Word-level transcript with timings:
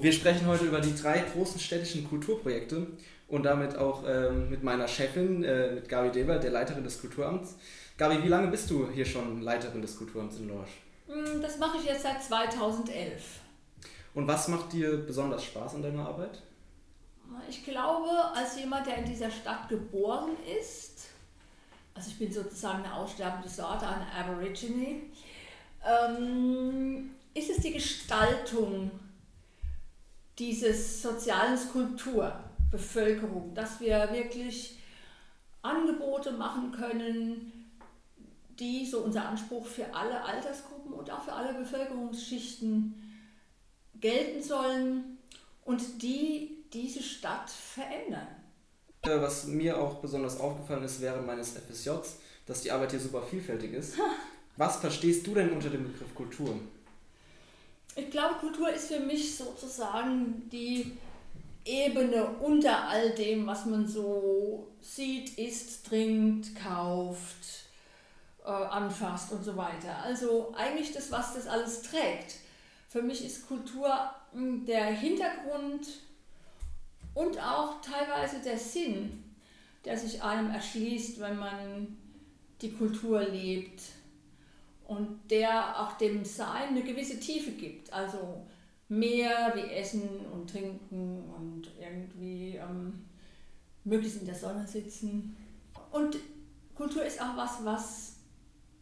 Wir 0.00 0.12
sprechen 0.12 0.46
heute 0.46 0.64
über 0.64 0.80
die 0.80 0.94
drei 0.96 1.18
großen 1.18 1.60
städtischen 1.60 2.08
Kulturprojekte 2.08 2.86
und 3.28 3.42
damit 3.42 3.76
auch 3.76 4.02
ähm, 4.08 4.48
mit 4.48 4.62
meiner 4.62 4.88
Chefin, 4.88 5.44
äh, 5.44 5.72
mit 5.72 5.90
Gabi 5.90 6.10
Dewald, 6.10 6.42
der 6.42 6.52
Leiterin 6.52 6.82
des 6.82 7.02
Kulturamts. 7.02 7.56
Gabi, 7.98 8.22
wie 8.22 8.28
lange 8.28 8.48
bist 8.48 8.70
du 8.70 8.88
hier 8.90 9.04
schon 9.04 9.42
Leiterin 9.42 9.82
des 9.82 9.98
Kulturamts 9.98 10.38
in 10.38 10.48
Lorsch? 10.48 10.70
Mm, 11.06 11.42
das 11.42 11.58
mache 11.58 11.76
ich 11.76 11.84
jetzt 11.84 12.04
seit 12.04 12.22
2011. 12.22 13.40
Und 14.14 14.26
was 14.26 14.48
macht 14.48 14.72
dir 14.72 14.96
besonders 14.96 15.44
Spaß 15.44 15.74
an 15.74 15.82
deiner 15.82 16.08
Arbeit? 16.08 16.40
Ich 17.50 17.62
glaube, 17.62 18.08
als 18.34 18.58
jemand, 18.58 18.86
der 18.86 18.96
in 18.96 19.04
dieser 19.04 19.30
Stadt 19.30 19.68
geboren 19.68 20.30
ist, 20.58 21.10
also 21.94 22.08
ich 22.08 22.18
bin 22.18 22.32
sozusagen 22.32 22.82
eine 22.84 22.94
aussterbende 22.94 23.50
Sorte, 23.50 23.86
eine 23.86 24.10
Aborigine, 24.12 25.02
ähm, 25.86 27.10
ist 27.34 27.50
es 27.50 27.58
die 27.58 27.74
Gestaltung 27.74 28.90
dieses 30.40 31.02
sozialen 31.02 31.58
Kultur, 31.70 32.32
Bevölkerung, 32.70 33.54
dass 33.54 33.78
wir 33.78 34.08
wirklich 34.12 34.78
Angebote 35.62 36.32
machen 36.32 36.72
können, 36.72 37.52
die, 38.58 38.86
so 38.86 39.00
unser 39.00 39.28
Anspruch, 39.28 39.66
für 39.66 39.94
alle 39.94 40.24
Altersgruppen 40.24 40.92
und 40.92 41.10
auch 41.10 41.22
für 41.22 41.32
alle 41.32 41.54
Bevölkerungsschichten 41.54 42.94
gelten 44.00 44.42
sollen 44.42 45.18
und 45.64 46.02
die 46.02 46.56
diese 46.72 47.02
Stadt 47.02 47.50
verändern. 47.50 48.26
Was 49.02 49.46
mir 49.46 49.78
auch 49.78 49.96
besonders 49.96 50.40
aufgefallen 50.40 50.84
ist 50.84 51.00
während 51.00 51.26
meines 51.26 51.52
FSJs, 51.52 52.16
dass 52.46 52.62
die 52.62 52.70
Arbeit 52.70 52.90
hier 52.90 53.00
super 53.00 53.22
vielfältig 53.22 53.72
ist. 53.72 53.94
Was 54.56 54.76
verstehst 54.76 55.26
du 55.26 55.34
denn 55.34 55.52
unter 55.52 55.70
dem 55.70 55.90
Begriff 55.90 56.14
Kultur? 56.14 56.54
Ich 57.96 58.10
glaube, 58.10 58.36
Kultur 58.36 58.70
ist 58.70 58.88
für 58.88 59.00
mich 59.00 59.36
sozusagen 59.36 60.48
die 60.50 60.96
Ebene 61.64 62.24
unter 62.40 62.88
all 62.88 63.10
dem, 63.10 63.46
was 63.46 63.66
man 63.66 63.86
so 63.86 64.68
sieht, 64.80 65.38
isst, 65.38 65.86
trinkt, 65.86 66.56
kauft, 66.56 67.66
äh, 68.44 68.48
anfasst 68.48 69.32
und 69.32 69.44
so 69.44 69.56
weiter. 69.56 69.96
Also 70.02 70.54
eigentlich 70.56 70.92
das, 70.92 71.10
was 71.10 71.34
das 71.34 71.46
alles 71.46 71.82
trägt. 71.82 72.36
Für 72.88 73.02
mich 73.02 73.24
ist 73.24 73.46
Kultur 73.46 73.92
hm, 74.32 74.64
der 74.64 74.86
Hintergrund 74.86 75.86
und 77.14 77.38
auch 77.38 77.80
teilweise 77.82 78.40
der 78.40 78.58
Sinn, 78.58 79.24
der 79.84 79.98
sich 79.98 80.22
einem 80.22 80.50
erschließt, 80.50 81.20
wenn 81.20 81.38
man 81.38 81.96
die 82.62 82.72
Kultur 82.72 83.22
lebt 83.22 83.82
und 84.90 85.30
der 85.30 85.80
auch 85.80 85.92
dem 85.98 86.24
Sein 86.24 86.70
eine 86.70 86.82
gewisse 86.82 87.20
Tiefe 87.20 87.52
gibt. 87.52 87.92
Also 87.92 88.44
mehr 88.88 89.52
wie 89.54 89.72
Essen 89.72 90.26
und 90.32 90.50
Trinken 90.50 91.22
und 91.38 91.70
irgendwie 91.80 92.56
ähm, 92.56 93.04
möglichst 93.84 94.20
in 94.20 94.26
der 94.26 94.34
Sonne 94.34 94.66
sitzen. 94.66 95.36
Und 95.92 96.16
Kultur 96.74 97.04
ist 97.04 97.22
auch 97.22 97.36
was, 97.36 97.64
was 97.64 98.16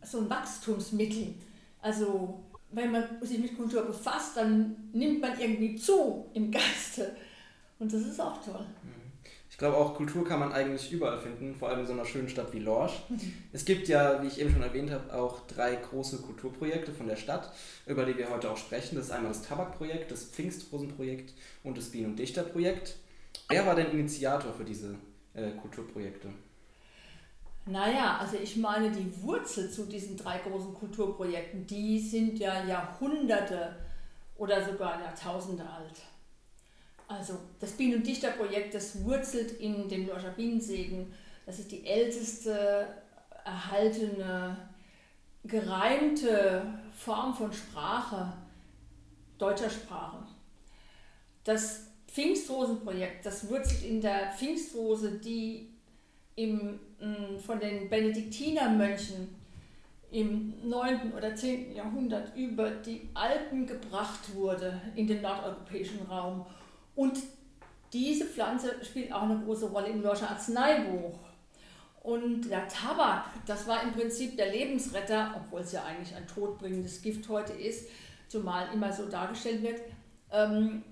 so 0.02 0.20
ein 0.20 0.30
Wachstumsmittel. 0.30 1.34
Also 1.82 2.42
wenn 2.70 2.90
man 2.90 3.04
sich 3.20 3.38
mit 3.38 3.54
Kultur 3.54 3.82
befasst, 3.82 4.38
dann 4.38 4.88
nimmt 4.94 5.20
man 5.20 5.38
irgendwie 5.38 5.76
zu 5.76 6.24
im 6.32 6.50
Geiste. 6.50 7.16
Und 7.78 7.92
das 7.92 8.00
ist 8.00 8.18
auch 8.18 8.42
toll. 8.42 8.64
Mhm. 8.82 8.97
Ich 9.58 9.60
glaube 9.60 9.76
auch, 9.76 9.96
Kultur 9.96 10.24
kann 10.24 10.38
man 10.38 10.52
eigentlich 10.52 10.92
überall 10.92 11.18
finden, 11.18 11.56
vor 11.56 11.68
allem 11.68 11.80
in 11.80 11.86
so 11.88 11.92
einer 11.92 12.04
schönen 12.04 12.28
Stadt 12.28 12.52
wie 12.52 12.60
Lorsch. 12.60 12.92
Es 13.52 13.64
gibt 13.64 13.88
ja, 13.88 14.22
wie 14.22 14.28
ich 14.28 14.40
eben 14.40 14.52
schon 14.52 14.62
erwähnt 14.62 14.92
habe, 14.92 15.12
auch 15.12 15.48
drei 15.48 15.74
große 15.74 16.18
Kulturprojekte 16.18 16.92
von 16.92 17.08
der 17.08 17.16
Stadt, 17.16 17.52
über 17.84 18.04
die 18.04 18.16
wir 18.16 18.30
heute 18.30 18.52
auch 18.52 18.56
sprechen. 18.56 18.94
Das 18.94 19.06
ist 19.06 19.10
einmal 19.10 19.32
das 19.32 19.42
Tabakprojekt, 19.42 20.12
das 20.12 20.26
Pfingstrosenprojekt 20.26 21.34
und 21.64 21.76
das 21.76 21.86
Bienen- 21.86 22.10
und 22.10 22.16
Dichterprojekt. 22.20 22.98
Wer 23.48 23.66
war 23.66 23.74
denn 23.74 23.90
Initiator 23.90 24.52
für 24.52 24.64
diese 24.64 24.94
äh, 25.34 25.50
Kulturprojekte? 25.60 26.28
Naja, 27.66 28.18
also 28.20 28.36
ich 28.36 28.56
meine, 28.58 28.92
die 28.92 29.12
Wurzel 29.22 29.72
zu 29.72 29.86
diesen 29.86 30.16
drei 30.16 30.38
großen 30.38 30.72
Kulturprojekten, 30.72 31.66
die 31.66 31.98
sind 31.98 32.38
ja 32.38 32.64
Jahrhunderte 32.64 33.74
oder 34.36 34.64
sogar 34.64 35.02
Jahrtausende 35.02 35.68
alt. 35.68 36.00
Also 37.08 37.38
das 37.58 37.72
Bienen- 37.72 37.96
und 37.96 38.06
Dichterprojekt, 38.06 38.74
das 38.74 39.02
wurzelt 39.02 39.52
in 39.52 39.88
dem 39.88 40.06
Lorscher 40.06 40.30
Bienensegen. 40.30 41.12
Das 41.46 41.58
ist 41.58 41.72
die 41.72 41.86
älteste 41.86 42.86
erhaltene, 43.44 44.56
gereimte 45.42 46.66
Form 46.94 47.34
von 47.34 47.50
Sprache, 47.50 48.34
deutscher 49.38 49.70
Sprache. 49.70 50.18
Das 51.44 51.86
Pfingstrosenprojekt, 52.08 53.24
das 53.24 53.48
wurzelt 53.48 53.82
in 53.84 54.02
der 54.02 54.32
Pfingstrose, 54.32 55.12
die 55.12 55.70
im, 56.36 56.78
mm, 57.00 57.38
von 57.38 57.58
den 57.58 57.88
Benediktinermönchen 57.88 59.34
im 60.10 60.54
9. 60.68 61.12
oder 61.12 61.34
10. 61.34 61.74
Jahrhundert 61.74 62.36
über 62.36 62.70
die 62.70 63.08
Alpen 63.14 63.66
gebracht 63.66 64.34
wurde 64.34 64.80
in 64.94 65.06
den 65.06 65.22
nordeuropäischen 65.22 66.02
Raum 66.06 66.44
und 66.98 67.16
diese 67.92 68.24
Pflanze 68.24 68.74
spielt 68.82 69.12
auch 69.12 69.22
eine 69.22 69.38
große 69.38 69.66
Rolle 69.66 69.86
im 69.86 70.02
Lorscher 70.02 70.30
Arzneibuch. 70.30 71.16
Und 72.02 72.50
der 72.50 72.66
Tabak, 72.66 73.26
das 73.46 73.68
war 73.68 73.84
im 73.84 73.92
Prinzip 73.92 74.36
der 74.36 74.50
Lebensretter, 74.50 75.32
obwohl 75.36 75.60
es 75.60 75.70
ja 75.70 75.84
eigentlich 75.84 76.16
ein 76.16 76.26
todbringendes 76.26 77.00
Gift 77.00 77.28
heute 77.28 77.52
ist, 77.52 77.88
zumal 78.26 78.66
immer 78.74 78.92
so 78.92 79.06
dargestellt 79.06 79.62
wird. 79.62 79.80
Ähm, 80.32 80.82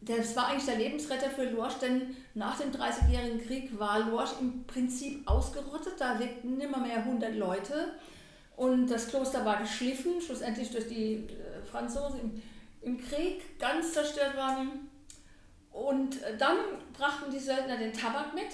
das 0.00 0.34
war 0.34 0.48
eigentlich 0.48 0.66
der 0.66 0.78
Lebensretter 0.78 1.30
für 1.30 1.48
Lorsch, 1.48 1.74
denn 1.74 2.16
nach 2.34 2.58
dem 2.58 2.72
Dreißigjährigen 2.72 3.46
Krieg 3.46 3.78
war 3.78 4.10
Lorsch 4.10 4.32
im 4.40 4.64
Prinzip 4.64 5.22
ausgerottet. 5.30 5.94
Da 5.98 6.14
lebten 6.14 6.56
nimmer 6.56 6.78
mehr 6.78 6.98
100 6.98 7.32
Leute 7.36 7.94
und 8.56 8.88
das 8.88 9.06
Kloster 9.06 9.44
war 9.44 9.60
geschliffen, 9.60 10.20
schlussendlich 10.20 10.72
durch 10.72 10.88
die 10.88 11.14
äh, 11.14 11.62
Franzosen 11.70 12.18
im, 12.20 12.42
im 12.82 12.98
Krieg 13.00 13.56
ganz 13.60 13.92
zerstört 13.92 14.36
worden. 14.36 14.90
Und 15.74 16.22
äh, 16.22 16.36
dann 16.38 16.56
brachten 16.96 17.32
die 17.32 17.38
Söldner 17.38 17.76
den 17.76 17.92
Tabak 17.92 18.32
mit 18.32 18.46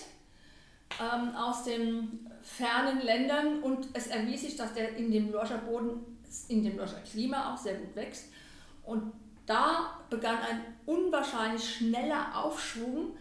ähm, 0.98 1.36
aus 1.36 1.64
den 1.64 2.26
fernen 2.42 3.02
Ländern 3.02 3.62
und 3.62 3.88
es 3.92 4.06
erwies 4.06 4.40
sich, 4.40 4.56
dass 4.56 4.72
der 4.72 4.96
in 4.96 5.12
dem 5.12 5.30
Lorscher 5.30 5.58
Boden, 5.58 6.18
in 6.48 6.64
dem 6.64 6.78
Lorscher 6.78 7.00
Klima 7.00 7.52
auch 7.52 7.58
sehr 7.58 7.74
gut 7.74 7.94
wächst. 7.94 8.28
Und 8.84 9.12
da 9.44 9.98
begann 10.08 10.38
ein 10.38 10.62
unwahrscheinlich 10.86 11.76
schneller 11.76 12.34
Aufschwung 12.34 13.14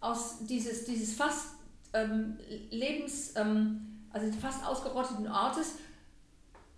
aus 0.00 0.46
dieses, 0.46 0.84
dieses 0.84 1.16
fast 1.16 1.56
ähm, 1.92 2.38
Lebens, 2.70 3.34
ähm, 3.34 4.04
also 4.12 4.30
fast 4.38 4.64
ausgerotteten 4.64 5.26
Ortes. 5.26 5.78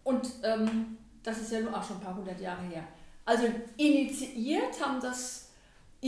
Und 0.04 0.26
ähm, 0.42 0.96
das 1.22 1.38
ist 1.38 1.52
ja 1.52 1.60
nur 1.60 1.76
auch 1.76 1.84
schon 1.84 1.96
ein 1.96 2.02
paar 2.02 2.16
hundert 2.16 2.40
Jahre 2.40 2.62
her. 2.62 2.84
Also 3.26 3.46
initiiert 3.76 4.82
haben 4.82 5.00
das 5.02 5.45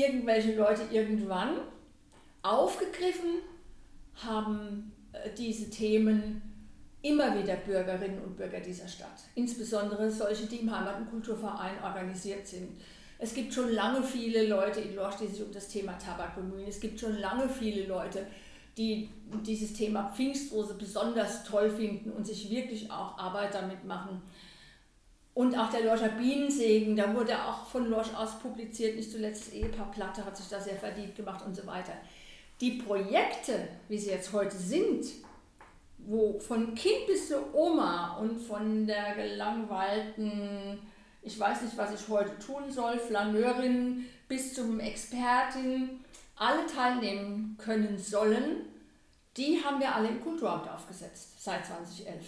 irgendwelche 0.03 0.55
Leute 0.55 0.83
irgendwann 0.91 1.59
aufgegriffen, 2.43 3.43
haben 4.25 4.93
äh, 5.13 5.31
diese 5.37 5.71
Themen 5.71 6.43
immer 7.03 7.39
wieder 7.39 7.55
Bürgerinnen 7.57 8.21
und 8.23 8.37
Bürger 8.37 8.61
dieser 8.61 8.89
Stadt, 8.89 9.25
insbesondere 9.35 10.11
solche, 10.11 10.47
die 10.47 10.57
im 10.57 10.77
Heimat- 10.77 10.99
und 10.99 11.11
Kulturverein 11.11 11.83
organisiert 11.83 12.47
sind. 12.47 12.81
Es 13.19 13.35
gibt 13.35 13.53
schon 13.53 13.73
lange 13.73 14.03
viele 14.03 14.47
Leute 14.47 14.81
in 14.81 14.95
Lorsch, 14.95 15.17
die 15.17 15.27
sich 15.27 15.43
um 15.43 15.53
das 15.53 15.69
Thema 15.69 15.99
Tabak 15.99 16.37
bemühen. 16.37 16.69
Es 16.69 16.81
gibt 16.81 17.01
schon 17.01 17.19
lange 17.19 17.49
viele 17.49 17.87
Leute, 17.87 18.27
die 18.77 19.09
dieses 19.45 19.73
Thema 19.73 20.13
Pfingstrose 20.15 20.75
besonders 20.75 21.43
toll 21.45 21.69
finden 21.69 22.13
und 22.13 22.27
sich 22.27 22.49
wirklich 22.49 22.91
auch 22.91 23.19
Arbeit 23.19 23.55
damit 23.55 23.85
machen. 23.85 24.23
Und 25.39 25.57
auch 25.57 25.71
der 25.71 25.85
Lorscher 25.85 26.09
Bienensegen, 26.09 26.97
da 26.97 27.15
wurde 27.15 27.33
auch 27.41 27.65
von 27.67 27.89
Lorsch 27.89 28.13
aus 28.13 28.41
publiziert, 28.41 28.97
nicht 28.97 29.13
zuletzt 29.13 29.47
das 29.47 29.55
Ehepaar 29.55 29.89
Platte 29.93 30.25
hat 30.25 30.37
sich 30.37 30.49
da 30.49 30.61
sehr 30.61 30.75
verdient 30.75 31.15
gemacht 31.15 31.47
und 31.47 31.55
so 31.55 31.65
weiter. 31.65 31.93
Die 32.61 32.73
Projekte, 32.73 33.69
wie 33.87 33.99
sie 33.99 34.11
jetzt 34.11 34.33
heute 34.33 34.57
sind, 34.57 35.07
wo 35.99 36.41
von 36.41 36.75
Kind 36.75 37.07
bis 37.07 37.29
zur 37.29 37.55
Oma 37.55 38.17
und 38.17 38.37
von 38.41 38.85
der 38.85 39.15
gelangweilten, 39.15 40.81
ich 41.23 41.39
weiß 41.39 41.63
nicht, 41.63 41.79
was 41.79 41.95
ich 41.95 42.09
heute 42.09 42.37
tun 42.41 42.69
soll, 42.69 42.99
Flaneurin 42.99 44.07
bis 44.27 44.55
zum 44.55 44.81
Expertin, 44.81 46.01
alle 46.35 46.67
teilnehmen 46.67 47.57
können 47.59 47.97
sollen, 47.97 48.67
die 49.37 49.63
haben 49.65 49.79
wir 49.79 49.95
alle 49.95 50.09
im 50.09 50.21
Kulturamt 50.21 50.69
aufgesetzt 50.69 51.41
seit 51.45 51.65
2011. 51.65 52.25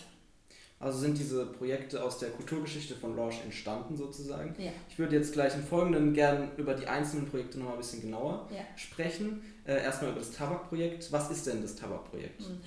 Also 0.81 0.99
sind 0.99 1.19
diese 1.19 1.45
Projekte 1.45 2.03
aus 2.03 2.19
der 2.19 2.31
Kulturgeschichte 2.31 2.95
von 2.95 3.15
Lorsch 3.15 3.39
entstanden 3.45 3.99
sozusagen. 3.99 4.55
Ja. 4.59 4.73
Ich 4.89 4.99
würde 4.99 5.15
jetzt 5.15 5.35
gleich 5.35 5.55
im 5.55 5.63
Folgenden 5.63 6.15
gerne 6.15 6.49
über 6.57 6.73
die 6.73 6.87
einzelnen 6.87 7.29
Projekte 7.29 7.59
noch 7.59 7.67
mal 7.67 7.73
ein 7.73 7.79
bisschen 7.79 8.01
genauer 8.01 8.49
ja. 8.51 8.63
sprechen. 8.77 9.43
Äh, 9.67 9.83
erstmal 9.83 10.13
über 10.13 10.21
das 10.21 10.33
Tabakprojekt. 10.33 11.13
Was 11.13 11.31
ist 11.31 11.47
denn 11.47 11.61
das 11.61 11.77
Tabakprojekt? 11.77 12.41
Hm. 12.41 12.61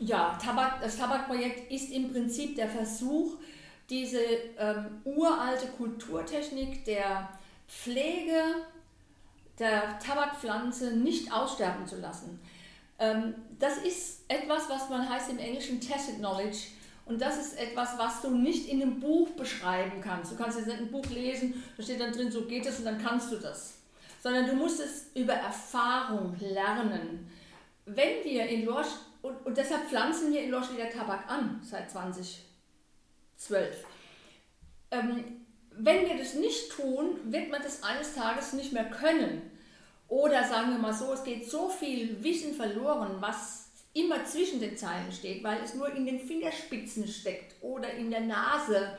Ja, 0.00 0.36
Tabak, 0.42 0.80
das 0.82 0.98
Tabakprojekt 0.98 1.70
ist 1.70 1.92
im 1.92 2.10
Prinzip 2.10 2.56
der 2.56 2.68
Versuch, 2.68 3.36
diese 3.88 4.18
ähm, 4.58 5.00
uralte 5.04 5.68
Kulturtechnik 5.68 6.84
der 6.84 7.28
Pflege 7.68 8.42
der 9.60 10.00
Tabakpflanze 10.00 10.96
nicht 10.96 11.32
aussterben 11.32 11.86
zu 11.86 12.00
lassen. 12.00 12.40
Ähm, 12.98 13.34
das 13.60 13.78
ist 13.78 14.24
etwas, 14.26 14.68
was 14.68 14.90
man 14.90 15.08
heißt 15.08 15.30
im 15.30 15.38
Englischen 15.38 15.80
Tacit 15.80 16.16
Knowledge. 16.16 16.58
Und 17.06 17.22
das 17.22 17.38
ist 17.38 17.58
etwas, 17.58 17.96
was 17.98 18.20
du 18.20 18.30
nicht 18.30 18.68
in 18.68 18.82
einem 18.82 18.98
Buch 18.98 19.30
beschreiben 19.30 20.00
kannst. 20.00 20.32
Du 20.32 20.36
kannst 20.36 20.58
jetzt 20.58 20.66
nicht 20.66 20.80
ein 20.80 20.90
Buch 20.90 21.06
lesen, 21.06 21.62
da 21.76 21.82
steht 21.82 22.00
dann 22.00 22.12
drin, 22.12 22.30
so 22.30 22.42
geht 22.42 22.66
es 22.66 22.80
und 22.80 22.84
dann 22.84 23.02
kannst 23.02 23.30
du 23.30 23.36
das. 23.36 23.78
Sondern 24.20 24.46
du 24.46 24.54
musst 24.54 24.80
es 24.80 25.06
über 25.14 25.34
Erfahrung 25.34 26.36
lernen. 26.40 27.30
Wenn 27.84 28.24
wir 28.24 28.46
in 28.46 28.64
Lorsch, 28.64 28.88
und, 29.22 29.46
und 29.46 29.56
deshalb 29.56 29.88
pflanzen 29.88 30.32
wir 30.32 30.42
in 30.42 30.50
Lorsch 30.50 30.72
wieder 30.72 30.90
Tabak 30.90 31.30
an, 31.30 31.60
seit 31.62 31.88
2012. 31.88 32.42
Ähm, 34.90 35.46
wenn 35.70 36.08
wir 36.08 36.18
das 36.18 36.34
nicht 36.34 36.72
tun, 36.72 37.18
wird 37.24 37.50
man 37.50 37.62
das 37.62 37.84
eines 37.84 38.14
Tages 38.14 38.52
nicht 38.54 38.72
mehr 38.72 38.90
können. 38.90 39.50
Oder 40.08 40.42
sagen 40.42 40.70
wir 40.70 40.78
mal 40.78 40.92
so, 40.92 41.12
es 41.12 41.22
geht 41.22 41.48
so 41.48 41.68
viel 41.68 42.22
Wissen 42.24 42.54
verloren, 42.54 43.16
was 43.20 43.65
immer 43.96 44.24
zwischen 44.24 44.60
den 44.60 44.76
Zeilen 44.76 45.10
steht, 45.10 45.42
weil 45.42 45.58
es 45.64 45.74
nur 45.74 45.92
in 45.94 46.04
den 46.04 46.20
Fingerspitzen 46.20 47.08
steckt 47.08 47.54
oder 47.62 47.90
in 47.92 48.10
der 48.10 48.20
Nase 48.20 48.90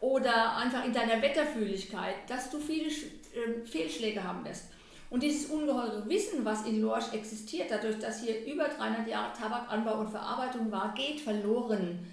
oder 0.00 0.56
einfach 0.56 0.84
in 0.84 0.92
deiner 0.92 1.20
Wetterfühligkeit, 1.22 2.14
dass 2.28 2.50
du 2.50 2.58
viele 2.58 2.88
äh, 2.88 3.64
Fehlschläge 3.64 4.22
haben 4.22 4.44
wirst. 4.44 4.66
Und 5.08 5.22
dieses 5.22 5.50
ungeheure 5.50 6.08
Wissen, 6.08 6.44
was 6.44 6.66
in 6.66 6.82
Lorsch 6.82 7.12
existiert, 7.12 7.70
dadurch, 7.70 7.98
dass 7.98 8.22
hier 8.22 8.44
über 8.44 8.64
300 8.64 9.08
Jahre 9.08 9.32
Tabakanbau 9.32 10.00
und 10.00 10.10
Verarbeitung 10.10 10.70
war, 10.70 10.92
geht 10.94 11.20
verloren. 11.20 12.06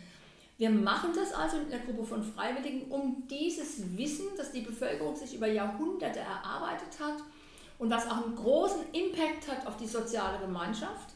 Wir 0.57 0.69
machen 0.69 1.10
das 1.16 1.33
also 1.33 1.57
in 1.57 1.69
der 1.69 1.80
Gruppe 1.80 2.06
von 2.06 2.24
Freiwilligen, 2.24 2.92
um 2.92 3.24
dieses 3.28 3.98
Wissen, 3.98 4.28
das 4.38 4.51
die 4.51 4.62
Bevölkerung 4.62 5.16
sich 5.16 5.36
über 5.36 5.48
Jahrhunderte 5.48 6.19
erarbeitet 6.19 7.00
hat 7.00 7.24
und 7.80 7.89
was 7.89 8.06
auch 8.06 8.24
einen 8.24 8.36
großen 8.36 8.94
Impact 8.94 9.48
hat 9.50 9.66
auf 9.66 9.75
die 9.78 9.88
soziale 9.88 10.38
Gemeinschaft, 10.38 11.16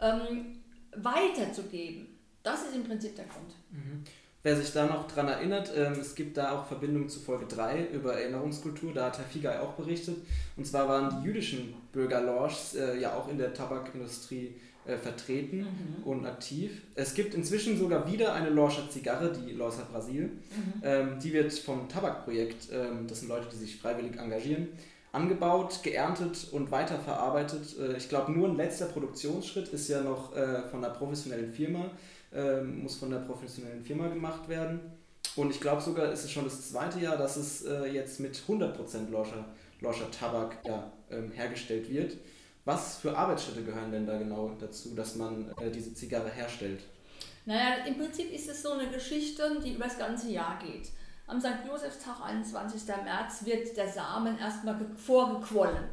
ähm, 0.00 0.60
weiterzugeben. 0.96 2.06
Das 2.42 2.62
ist 2.62 2.74
im 2.74 2.84
Prinzip 2.84 3.16
der 3.16 3.26
Grund. 3.26 3.54
Mhm. 3.70 4.04
Wer 4.42 4.56
sich 4.56 4.72
da 4.72 4.86
noch 4.86 5.06
dran 5.06 5.28
erinnert, 5.28 5.70
ähm, 5.76 5.92
es 6.00 6.14
gibt 6.14 6.38
da 6.38 6.52
auch 6.52 6.66
Verbindungen 6.66 7.10
zu 7.10 7.20
Folge 7.20 7.44
3 7.44 7.88
über 7.92 8.14
Erinnerungskultur, 8.14 8.94
da 8.94 9.06
hat 9.06 9.18
Herr 9.18 9.26
Figay 9.26 9.58
auch 9.58 9.74
berichtet. 9.74 10.16
Und 10.56 10.66
zwar 10.66 10.88
waren 10.88 11.20
die 11.20 11.26
jüdischen 11.26 11.74
Bürgerloges 11.92 12.74
äh, 12.74 12.98
ja 12.98 13.14
auch 13.14 13.28
in 13.28 13.36
der 13.36 13.52
Tabakindustrie 13.52 14.54
äh, 14.86 14.96
vertreten 14.96 15.58
mhm. 15.58 16.04
und 16.04 16.24
aktiv. 16.24 16.80
Es 16.94 17.12
gibt 17.12 17.34
inzwischen 17.34 17.76
sogar 17.76 18.10
wieder 18.10 18.32
eine 18.32 18.48
Lorscher 18.48 18.88
Zigarre, 18.88 19.30
die 19.30 19.52
Lorsa 19.52 19.86
Brasil. 19.90 20.22
Mhm. 20.22 20.72
Ähm, 20.82 21.18
die 21.22 21.34
wird 21.34 21.52
vom 21.52 21.86
Tabakprojekt, 21.86 22.70
ähm, 22.72 23.06
das 23.06 23.20
sind 23.20 23.28
Leute, 23.28 23.46
die 23.52 23.58
sich 23.58 23.76
freiwillig 23.76 24.18
engagieren, 24.18 24.68
angebaut, 25.12 25.80
geerntet 25.82 26.48
und 26.52 26.70
weiterverarbeitet. 26.70 27.78
Äh, 27.78 27.96
ich 27.96 28.08
glaube, 28.08 28.32
nur 28.32 28.48
ein 28.48 28.56
letzter 28.56 28.86
Produktionsschritt 28.86 29.68
ist 29.68 29.88
ja 29.88 30.02
noch 30.02 30.34
äh, 30.36 30.62
von 30.68 30.84
einer 30.84 30.94
professionellen 30.94 31.52
Firma, 31.52 31.90
äh, 32.32 32.60
muss 32.60 32.96
von 32.96 33.10
der 33.10 33.18
professionellen 33.18 33.82
Firma 33.82 34.08
gemacht 34.08 34.48
werden. 34.48 34.80
Und 35.36 35.50
ich 35.50 35.60
glaube 35.60 35.80
sogar, 35.80 36.12
ist 36.12 36.24
es 36.24 36.30
schon 36.30 36.44
das 36.44 36.70
zweite 36.70 37.00
Jahr, 37.00 37.16
dass 37.16 37.36
es 37.36 37.64
äh, 37.64 37.86
jetzt 37.86 38.20
mit 38.20 38.36
100% 38.36 39.10
Lorscher, 39.10 39.44
Lorscher 39.80 40.10
Tabak 40.10 40.58
ja, 40.64 40.90
ähm, 41.10 41.30
hergestellt 41.32 41.90
wird. 41.90 42.16
Was 42.64 42.98
für 42.98 43.16
Arbeitsschritte 43.16 43.62
gehören 43.62 43.90
denn 43.90 44.06
da 44.06 44.18
genau 44.18 44.52
dazu, 44.60 44.94
dass 44.94 45.16
man 45.16 45.50
diese 45.74 45.94
Zigarre 45.94 46.28
herstellt? 46.30 46.80
Naja, 47.46 47.84
im 47.86 47.96
Prinzip 47.96 48.30
ist 48.32 48.50
es 48.50 48.62
so 48.62 48.72
eine 48.72 48.90
Geschichte, 48.90 49.42
die 49.64 49.74
über 49.74 49.84
das 49.84 49.98
ganze 49.98 50.30
Jahr 50.30 50.58
geht. 50.62 50.90
Am 51.30 51.40
St. 51.40 51.64
Josefstag, 51.64 52.16
21. 52.24 52.88
März, 53.04 53.44
wird 53.44 53.76
der 53.76 53.86
Samen 53.86 54.36
erstmal 54.36 54.76
vorgequollen. 54.96 55.84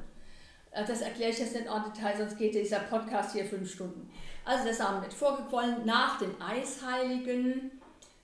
Äh, 0.72 0.84
das 0.84 1.02
erkläre 1.02 1.30
ich 1.30 1.38
jetzt 1.38 1.54
nicht 1.54 1.68
en 1.68 1.84
Detail, 1.84 2.18
sonst 2.18 2.40
geht 2.40 2.56
dieser 2.56 2.80
Podcast 2.80 3.34
hier 3.34 3.46
fünf 3.46 3.72
Stunden. 3.72 4.12
Also 4.44 4.64
der 4.64 4.74
Samen 4.74 5.04
wird 5.04 5.14
vorgequollen. 5.14 5.86
Nach 5.86 6.18
dem 6.18 6.42
Eisheiligen 6.42 7.70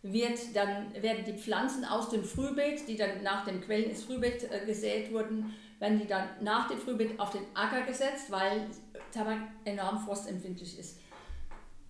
wird 0.02 0.40
dann, 0.56 0.92
werden 1.04 1.24
die 1.24 1.38
Pflanzen 1.38 1.86
aus 1.86 2.10
dem 2.10 2.24
Frühbeet, 2.24 2.88
die 2.88 2.98
dann 2.98 3.22
nach 3.22 3.46
dem 3.46 3.62
Quellen 3.62 3.92
ins 3.92 4.06
Frühbeet 4.06 4.52
äh, 4.52 4.66
gesät 4.66 5.14
wurden, 5.14 5.54
werden 5.78 6.00
die 6.00 6.08
dann 6.08 6.28
nach 6.42 6.68
dem 6.68 6.80
Frühbeet 6.80 7.20
auf 7.20 7.30
den 7.30 7.44
Acker 7.54 7.84
gesetzt, 7.84 8.32
weil 8.32 8.66
Tabak 9.14 9.38
enorm 9.66 10.04
frostempfindlich 10.04 10.80
ist. 10.80 10.98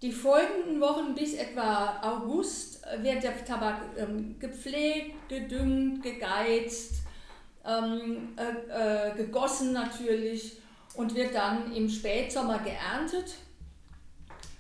Die 0.03 0.11
folgenden 0.11 0.81
Wochen 0.81 1.15
bis 1.15 1.33
etwa 1.35 1.97
August 2.01 2.85
wird 3.01 3.23
der 3.23 3.45
Tabak 3.45 3.83
ähm, 3.97 4.38
gepflegt, 4.38 5.29
gedüngt, 5.29 6.03
gegeizt, 6.03 6.95
ähm, 7.65 8.38
äh, 8.38 9.11
äh, 9.11 9.15
gegossen 9.15 9.71
natürlich 9.71 10.57
und 10.95 11.15
wird 11.15 11.33
dann 11.33 11.73
im 11.73 11.88
Spätsommer 11.88 12.59
geerntet. 12.59 13.35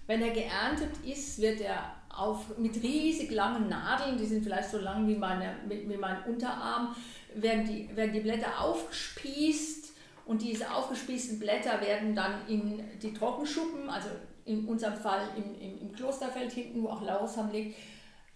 Wenn 0.07 0.21
er 0.21 0.31
geerntet 0.31 0.91
ist, 1.05 1.41
wird 1.41 1.59
er 1.59 1.93
auf, 2.07 2.57
mit 2.57 2.81
riesig 2.81 3.29
langen 3.31 3.67
Nadeln, 3.67 4.17
die 4.17 4.25
sind 4.25 4.45
vielleicht 4.45 4.69
so 4.69 4.77
lang 4.77 5.05
wie, 5.09 5.15
meine, 5.15 5.57
wie 5.67 5.97
mein 5.97 6.23
Unterarm, 6.23 6.95
werden 7.35 7.65
die, 7.65 7.93
werden 7.93 8.13
die 8.13 8.21
Blätter 8.21 8.61
aufgespießt 8.61 9.91
und 10.25 10.41
diese 10.41 10.73
aufgespießten 10.73 11.37
Blätter 11.37 11.81
werden 11.81 12.15
dann 12.15 12.47
in 12.47 12.81
die 13.01 13.13
Trockenschuppen, 13.13 13.89
also 13.89 14.07
in 14.45 14.65
unserem 14.65 14.95
Fall 14.95 15.21
im, 15.35 15.59
im, 15.59 15.81
im 15.81 15.91
Klosterfeld 15.93 16.51
hinten, 16.51 16.83
wo 16.83 16.89
auch 16.89 17.01
Lausham 17.01 17.51
liegt, 17.51 17.77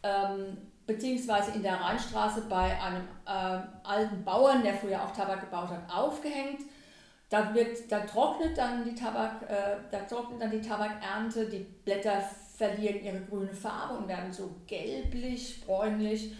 ähm, 0.03 0.57
beziehungsweise 0.85 1.51
in 1.51 1.63
der 1.63 1.75
Rheinstraße 1.81 2.43
bei 2.49 2.79
einem 2.81 3.03
äh, 3.25 3.59
alten 3.83 4.23
Bauern, 4.23 4.63
der 4.63 4.73
früher 4.73 5.03
auch 5.03 5.11
Tabak 5.11 5.41
gebaut 5.41 5.69
hat, 5.69 5.93
aufgehängt. 5.93 6.61
Da, 7.29 7.53
wird, 7.53 7.91
da, 7.91 7.99
trocknet 8.01 8.57
dann 8.57 8.85
die 8.85 8.95
Tabak, 8.95 9.43
äh, 9.49 9.77
da 9.91 9.99
trocknet 9.99 10.41
dann 10.41 10.51
die 10.51 10.61
Tabakernte, 10.61 11.49
die 11.49 11.65
Blätter 11.83 12.21
verlieren 12.55 13.03
ihre 13.03 13.19
grüne 13.21 13.53
Farbe 13.53 13.95
und 13.95 14.07
werden 14.07 14.31
so 14.31 14.55
gelblich, 14.65 15.61
bräunlich. 15.65 16.31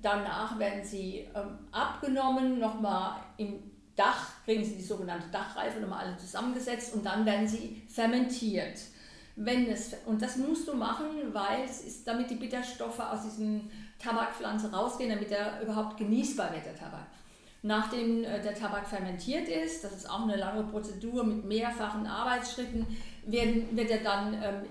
Danach 0.00 0.58
werden 0.58 0.82
sie 0.82 1.28
ähm, 1.34 1.58
abgenommen, 1.70 2.58
nochmal 2.58 3.20
im 3.36 3.62
Dach, 3.94 4.30
kriegen 4.44 4.64
sie 4.64 4.76
die 4.76 4.82
sogenannte 4.82 5.28
Dachreife 5.28 5.78
nochmal 5.78 6.06
alle 6.06 6.16
zusammengesetzt 6.16 6.94
und 6.94 7.04
dann 7.04 7.26
werden 7.26 7.46
sie 7.46 7.82
fermentiert. 7.88 8.80
Wenn 9.36 9.66
es, 9.68 9.94
und 10.06 10.20
das 10.20 10.36
musst 10.36 10.68
du 10.68 10.74
machen, 10.74 11.06
weil 11.32 11.64
es 11.64 11.80
ist, 11.82 12.06
damit 12.06 12.30
die 12.30 12.34
Bitterstoffe 12.34 13.00
aus 13.00 13.22
diesen 13.22 13.70
Tabakpflanze 13.98 14.70
rausgehen, 14.70 15.10
damit 15.10 15.30
er 15.30 15.62
überhaupt 15.62 15.96
genießbar 15.96 16.52
wird, 16.52 16.66
der 16.66 16.76
Tabak. 16.76 17.06
Nachdem 17.62 18.24
äh, 18.24 18.42
der 18.42 18.54
Tabak 18.54 18.86
fermentiert 18.86 19.48
ist, 19.48 19.84
das 19.84 19.92
ist 19.92 20.10
auch 20.10 20.22
eine 20.22 20.36
lange 20.36 20.64
Prozedur 20.64 21.24
mit 21.24 21.44
mehrfachen 21.44 22.06
Arbeitsschritten, 22.06 22.86
werden, 23.26 23.74
wird 23.76 23.90
er 23.90 24.02
dann 24.02 24.34
ähm, 24.34 24.62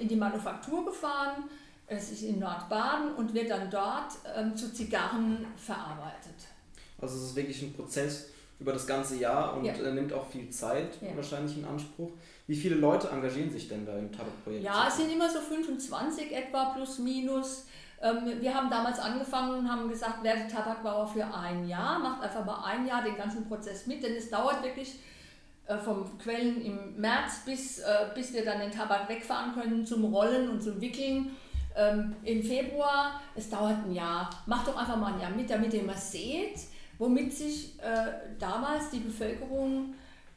in 0.00 0.08
die 0.08 0.16
Manufaktur 0.16 0.84
gefahren 0.84 1.44
es 1.86 2.10
ist 2.10 2.22
in 2.22 2.38
Nordbaden 2.38 3.14
und 3.14 3.32
wird 3.32 3.50
dann 3.50 3.70
dort 3.70 4.12
ähm, 4.34 4.56
zu 4.56 4.72
Zigarren 4.72 5.46
verarbeitet. 5.56 6.34
Also 7.00 7.16
es 7.16 7.24
ist 7.24 7.36
wirklich 7.36 7.62
ein 7.62 7.72
Prozess 7.72 8.30
über 8.58 8.72
das 8.72 8.86
ganze 8.86 9.16
Jahr 9.16 9.56
und 9.56 9.64
ja. 9.64 9.74
äh, 9.74 9.92
nimmt 9.92 10.12
auch 10.12 10.26
viel 10.26 10.50
Zeit 10.50 10.98
ja. 11.00 11.14
wahrscheinlich 11.14 11.56
in 11.58 11.64
Anspruch. 11.64 12.10
Wie 12.46 12.56
viele 12.56 12.76
Leute 12.76 13.08
engagieren 13.10 13.50
sich 13.50 13.68
denn 13.68 13.84
da 13.84 13.96
im 13.98 14.12
Tabakprojekt? 14.12 14.64
Ja, 14.64 14.86
es 14.88 14.96
sind 14.96 15.12
immer 15.12 15.28
so 15.28 15.40
25 15.40 16.32
etwa 16.32 16.66
plus 16.66 16.98
minus. 16.98 17.66
Ähm, 18.00 18.40
wir 18.40 18.54
haben 18.54 18.70
damals 18.70 18.98
angefangen 18.98 19.58
und 19.58 19.70
haben 19.70 19.88
gesagt, 19.88 20.22
werde 20.22 20.46
Tabakbauer 20.46 21.08
für 21.08 21.24
ein 21.24 21.66
Jahr, 21.66 21.98
macht 21.98 22.22
einfach 22.22 22.44
mal 22.44 22.62
ein 22.64 22.86
Jahr 22.86 23.02
den 23.02 23.16
ganzen 23.16 23.48
Prozess 23.48 23.86
mit, 23.86 24.02
denn 24.02 24.14
es 24.14 24.30
dauert 24.30 24.62
wirklich 24.62 25.00
äh, 25.66 25.76
vom 25.78 26.18
Quellen 26.18 26.62
im 26.62 27.00
März 27.00 27.40
bis, 27.44 27.80
äh, 27.80 28.06
bis 28.14 28.32
wir 28.32 28.44
dann 28.44 28.60
den 28.60 28.70
Tabak 28.70 29.08
wegfahren 29.08 29.54
können 29.54 29.84
zum 29.84 30.04
Rollen 30.04 30.48
und 30.50 30.62
zum 30.62 30.80
Wickeln 30.80 31.34
ähm, 31.74 32.14
im 32.22 32.42
Februar, 32.42 33.20
es 33.34 33.50
dauert 33.50 33.84
ein 33.84 33.92
Jahr, 33.92 34.30
macht 34.46 34.68
doch 34.68 34.76
einfach 34.76 34.96
mal 34.96 35.14
ein 35.14 35.20
Jahr 35.20 35.30
mit, 35.30 35.50
damit 35.50 35.74
ihr 35.74 35.82
mal 35.82 35.96
seht, 35.96 36.60
womit 36.98 37.32
sich 37.32 37.78
äh, 37.80 38.36
damals 38.38 38.90
die 38.90 39.00
Bevölkerung 39.00 39.94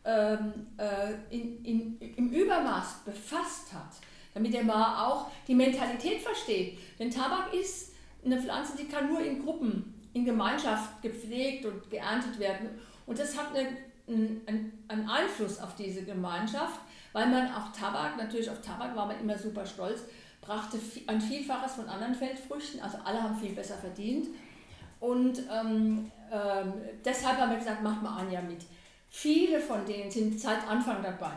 ähm, 0.09 0.53
äh, 0.77 1.13
in, 1.35 1.63
in, 1.63 1.99
im 1.99 2.29
Übermaß 2.31 3.01
befasst 3.05 3.71
hat, 3.73 3.91
damit 4.33 4.53
ihr 4.53 4.63
mal 4.63 5.05
auch 5.05 5.27
die 5.47 5.53
Mentalität 5.53 6.21
versteht. 6.21 6.79
Denn 6.97 7.11
Tabak 7.11 7.53
ist 7.53 7.93
eine 8.25 8.41
Pflanze, 8.41 8.75
die 8.75 8.87
kann 8.87 9.09
nur 9.09 9.21
in 9.21 9.43
Gruppen, 9.43 9.93
in 10.13 10.25
Gemeinschaft 10.25 11.01
gepflegt 11.03 11.65
und 11.65 11.89
geerntet 11.91 12.39
werden. 12.39 12.69
Und 13.05 13.19
das 13.19 13.37
hat 13.37 13.55
eine, 13.55 13.69
einen, 14.07 14.85
einen 14.87 15.09
Einfluss 15.09 15.59
auf 15.59 15.75
diese 15.75 16.03
Gemeinschaft, 16.03 16.79
weil 17.13 17.27
man 17.27 17.53
auch 17.53 17.71
Tabak, 17.71 18.17
natürlich 18.17 18.49
auf 18.49 18.61
Tabak 18.61 18.95
war 18.95 19.05
man 19.05 19.19
immer 19.19 19.37
super 19.37 19.65
stolz, 19.65 20.01
brachte 20.41 20.79
ein 21.05 21.21
Vielfaches 21.21 21.73
von 21.73 21.87
anderen 21.87 22.15
Feldfrüchten, 22.15 22.81
also 22.81 22.97
alle 23.03 23.21
haben 23.21 23.37
viel 23.37 23.53
besser 23.53 23.77
verdient. 23.77 24.27
Und 24.99 25.39
ähm, 25.51 26.11
ähm, 26.31 26.73
deshalb 27.05 27.37
haben 27.37 27.51
wir 27.51 27.59
gesagt, 27.59 27.83
macht 27.83 28.01
mal 28.01 28.17
Anja 28.17 28.41
mit. 28.41 28.65
Viele 29.09 29.59
von 29.59 29.85
denen 29.85 30.11
sind 30.11 30.39
seit 30.39 30.67
Anfang 30.67 31.01
dabei. 31.01 31.33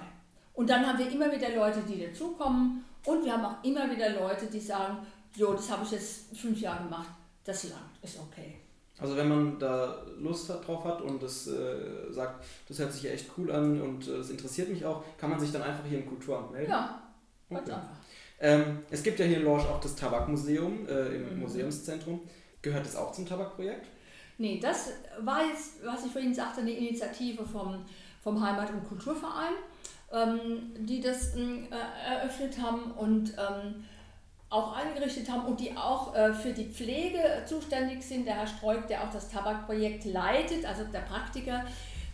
Und 0.55 0.69
dann 0.69 0.87
haben 0.87 0.99
wir 0.99 1.11
immer 1.11 1.33
wieder 1.33 1.55
Leute, 1.55 1.81
die 1.89 2.07
dazukommen. 2.07 2.85
Und 3.05 3.25
wir 3.25 3.33
haben 3.33 3.45
auch 3.45 3.65
immer 3.65 3.91
wieder 3.91 4.11
Leute, 4.11 4.47
die 4.47 4.61
sagen, 4.61 4.99
jo, 5.35 5.53
das 5.55 5.71
habe 5.71 5.85
ich 5.85 5.93
jetzt 5.93 6.37
fünf 6.37 6.61
Jahre 6.61 6.85
gemacht, 6.85 7.09
das 7.45 7.65
langt, 7.65 7.99
ist 8.03 8.19
okay. 8.21 8.57
Also 8.99 9.17
wenn 9.17 9.29
man 9.29 9.59
da 9.59 10.05
Lust 10.21 10.49
hat, 10.49 10.67
drauf 10.67 10.85
hat 10.85 11.01
und 11.03 11.21
das 11.23 11.49
äh, 11.49 12.13
sagt, 12.13 12.45
das 12.69 12.79
hört 12.79 12.93
sich 12.93 13.03
ja 13.03 13.11
echt 13.11 13.31
cool 13.37 13.51
an 13.51 13.81
und 13.81 14.07
es 14.07 14.29
äh, 14.29 14.33
interessiert 14.33 14.69
mich 14.69 14.85
auch, 14.85 15.03
kann 15.19 15.31
man 15.31 15.41
sich 15.41 15.51
dann 15.51 15.63
einfach 15.63 15.85
hier 15.85 15.99
im 15.99 16.07
Kulturamt 16.07 16.53
melden? 16.53 16.71
Ja, 16.71 17.03
ganz 17.51 17.63
okay. 17.63 17.73
einfach. 17.73 17.97
Ähm, 18.39 18.79
es 18.91 19.03
gibt 19.03 19.19
ja 19.19 19.25
hier 19.25 19.39
in 19.39 19.45
Lorsch 19.45 19.65
auch 19.65 19.81
das 19.81 19.97
Tabakmuseum 19.97 20.87
äh, 20.87 21.17
im 21.17 21.35
mhm. 21.35 21.41
Museumszentrum. 21.41 22.21
Gehört 22.61 22.87
das 22.87 22.95
auch 22.95 23.13
zum 23.13 23.27
Tabakprojekt? 23.27 23.87
Nee, 24.43 24.59
das 24.59 24.91
war 25.21 25.47
jetzt, 25.47 25.75
was 25.85 26.05
ich 26.05 26.11
vorhin 26.11 26.35
sagte, 26.35 26.63
eine 26.63 26.73
Initiative 26.73 27.47
vom, 27.47 27.85
vom 28.21 28.45
Heimat- 28.45 28.73
und 28.73 28.83
Kulturverein, 28.89 29.53
ähm, 30.11 30.73
die 30.85 31.01
das 31.01 31.37
ähm, 31.37 31.69
äh, 31.71 32.13
eröffnet 32.13 32.61
haben 32.61 32.91
und 32.91 33.35
ähm, 33.39 33.85
auch 34.51 34.77
eingerichtet 34.77 35.31
haben 35.31 35.45
und 35.45 35.61
die 35.61 35.77
auch 35.77 36.17
äh, 36.17 36.35
für 36.35 36.53
die 36.53 36.65
Pflege 36.65 37.23
zuständig 37.47 38.03
sind. 38.03 38.27
Der 38.27 38.35
Herr 38.35 38.49
Streuk, 38.49 38.89
der 38.89 39.05
auch 39.05 39.13
das 39.13 39.31
Tabakprojekt 39.31 40.07
leitet, 40.07 40.67
also 40.67 40.83
der 40.93 41.03
Praktiker, 41.03 41.65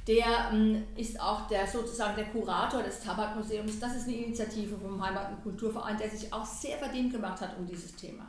der 0.07 0.51
ähm, 0.53 0.85
ist 0.97 1.19
auch 1.19 1.47
der 1.49 1.67
sozusagen 1.67 2.15
der 2.15 2.27
Kurator 2.27 2.83
des 2.83 3.01
Tabakmuseums. 3.01 3.81
Das 3.81 3.97
ist 3.97 4.07
eine 4.07 4.19
Initiative 4.19 4.77
vom 4.77 5.03
Heimat- 5.03 5.31
und 5.31 5.43
Kulturverein, 5.43 5.97
der 5.97 6.11
sich 6.11 6.31
auch 6.31 6.45
sehr 6.45 6.77
verdient 6.77 7.11
gemacht 7.11 7.41
hat 7.41 7.57
um 7.59 7.67
dieses 7.67 7.97
Thema. 7.97 8.27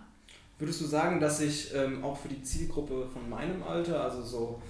Würdest 0.60 0.82
du 0.82 0.86
sagen, 0.86 1.22
dass 1.22 1.38
sich 1.38 1.74
ähm, 1.74 2.04
auch 2.04 2.18
für 2.18 2.28
die 2.28 2.44
Zielgruppe 2.44 3.08
von 3.08 3.30
meinem 3.30 3.64
Alter, 3.64 4.04
also 4.04 4.22
so 4.22 4.62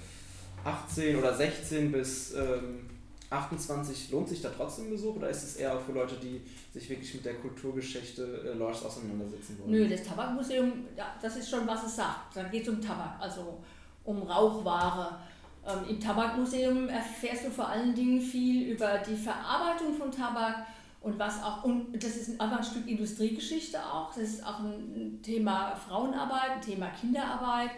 18 0.63 1.17
oder 1.17 1.34
16 1.34 1.91
bis 1.91 2.34
ähm, 2.36 2.88
28, 3.31 4.12
lohnt 4.12 4.29
sich 4.29 4.41
da 4.41 4.50
trotzdem 4.50 4.89
Besuch 4.89 5.15
oder 5.15 5.29
ist 5.29 5.43
es 5.43 5.55
eher 5.55 5.79
für 5.79 5.91
Leute, 5.91 6.15
die 6.15 6.41
sich 6.74 6.89
wirklich 6.89 7.13
mit 7.13 7.25
der 7.25 7.36
Kulturgeschichte 7.36 8.51
äh, 8.53 8.58
Lorchs 8.58 8.84
auseinandersetzen 8.84 9.58
wollen? 9.60 9.72
Nö, 9.72 9.89
das 9.89 10.03
Tabakmuseum, 10.03 10.74
das 11.22 11.38
ist 11.38 11.50
schon, 11.50 11.67
was 11.67 11.84
es 11.86 11.96
sagt. 11.96 12.36
Da 12.36 12.43
geht 12.43 12.63
es 12.63 12.69
um 12.69 12.81
Tabak, 12.81 13.19
also 13.19 13.58
um 14.03 14.22
Rauchware. 14.24 15.19
Ähm, 15.67 15.89
Im 15.89 16.00
Tabakmuseum 16.00 16.89
erfährst 16.89 17.46
du 17.46 17.50
vor 17.50 17.67
allen 17.67 17.93
Dingen 17.93 18.22
viel 18.22 18.72
über 18.72 19.00
die 19.00 19.15
Verarbeitung 19.15 19.93
von 19.96 20.12
Tabak 20.12 20.65
und 21.01 21.18
was 21.18 21.41
auch, 21.41 21.63
und 21.63 21.94
das 22.03 22.18
ist 22.18 22.41
einfach 22.41 22.58
ein 22.58 22.63
Stück 22.63 22.88
Industriegeschichte 22.88 23.79
auch, 23.79 24.10
das 24.10 24.24
ist 24.24 24.46
auch 24.46 24.60
ein 24.60 25.20
Thema 25.24 25.75
Frauenarbeit, 25.75 26.51
ein 26.56 26.62
Thema 26.62 26.88
Kinderarbeit. 26.88 27.72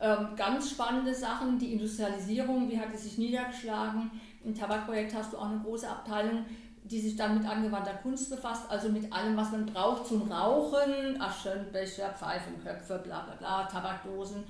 Ähm, 0.00 0.28
ganz 0.36 0.70
spannende 0.70 1.14
Sachen, 1.14 1.58
die 1.58 1.72
Industrialisierung, 1.72 2.70
wie 2.70 2.78
hat 2.78 2.92
es 2.94 3.04
sich 3.04 3.18
niedergeschlagen. 3.18 4.10
Im 4.44 4.54
Tabakprojekt 4.54 5.14
hast 5.14 5.32
du 5.32 5.38
auch 5.38 5.48
eine 5.48 5.60
große 5.60 5.88
Abteilung, 5.88 6.44
die 6.84 7.00
sich 7.00 7.16
dann 7.16 7.38
mit 7.38 7.48
angewandter 7.48 7.94
Kunst 7.94 8.30
befasst, 8.30 8.70
also 8.70 8.88
mit 8.88 9.12
allem, 9.12 9.36
was 9.36 9.50
man 9.50 9.66
braucht 9.66 10.06
zum 10.06 10.30
Rauchen, 10.30 11.20
Aschenbecher, 11.20 12.10
Pfeifenköpfe, 12.10 12.98
bla 12.98 13.20
bla 13.22 13.34
bla, 13.36 13.64
Tabakdosen 13.64 14.44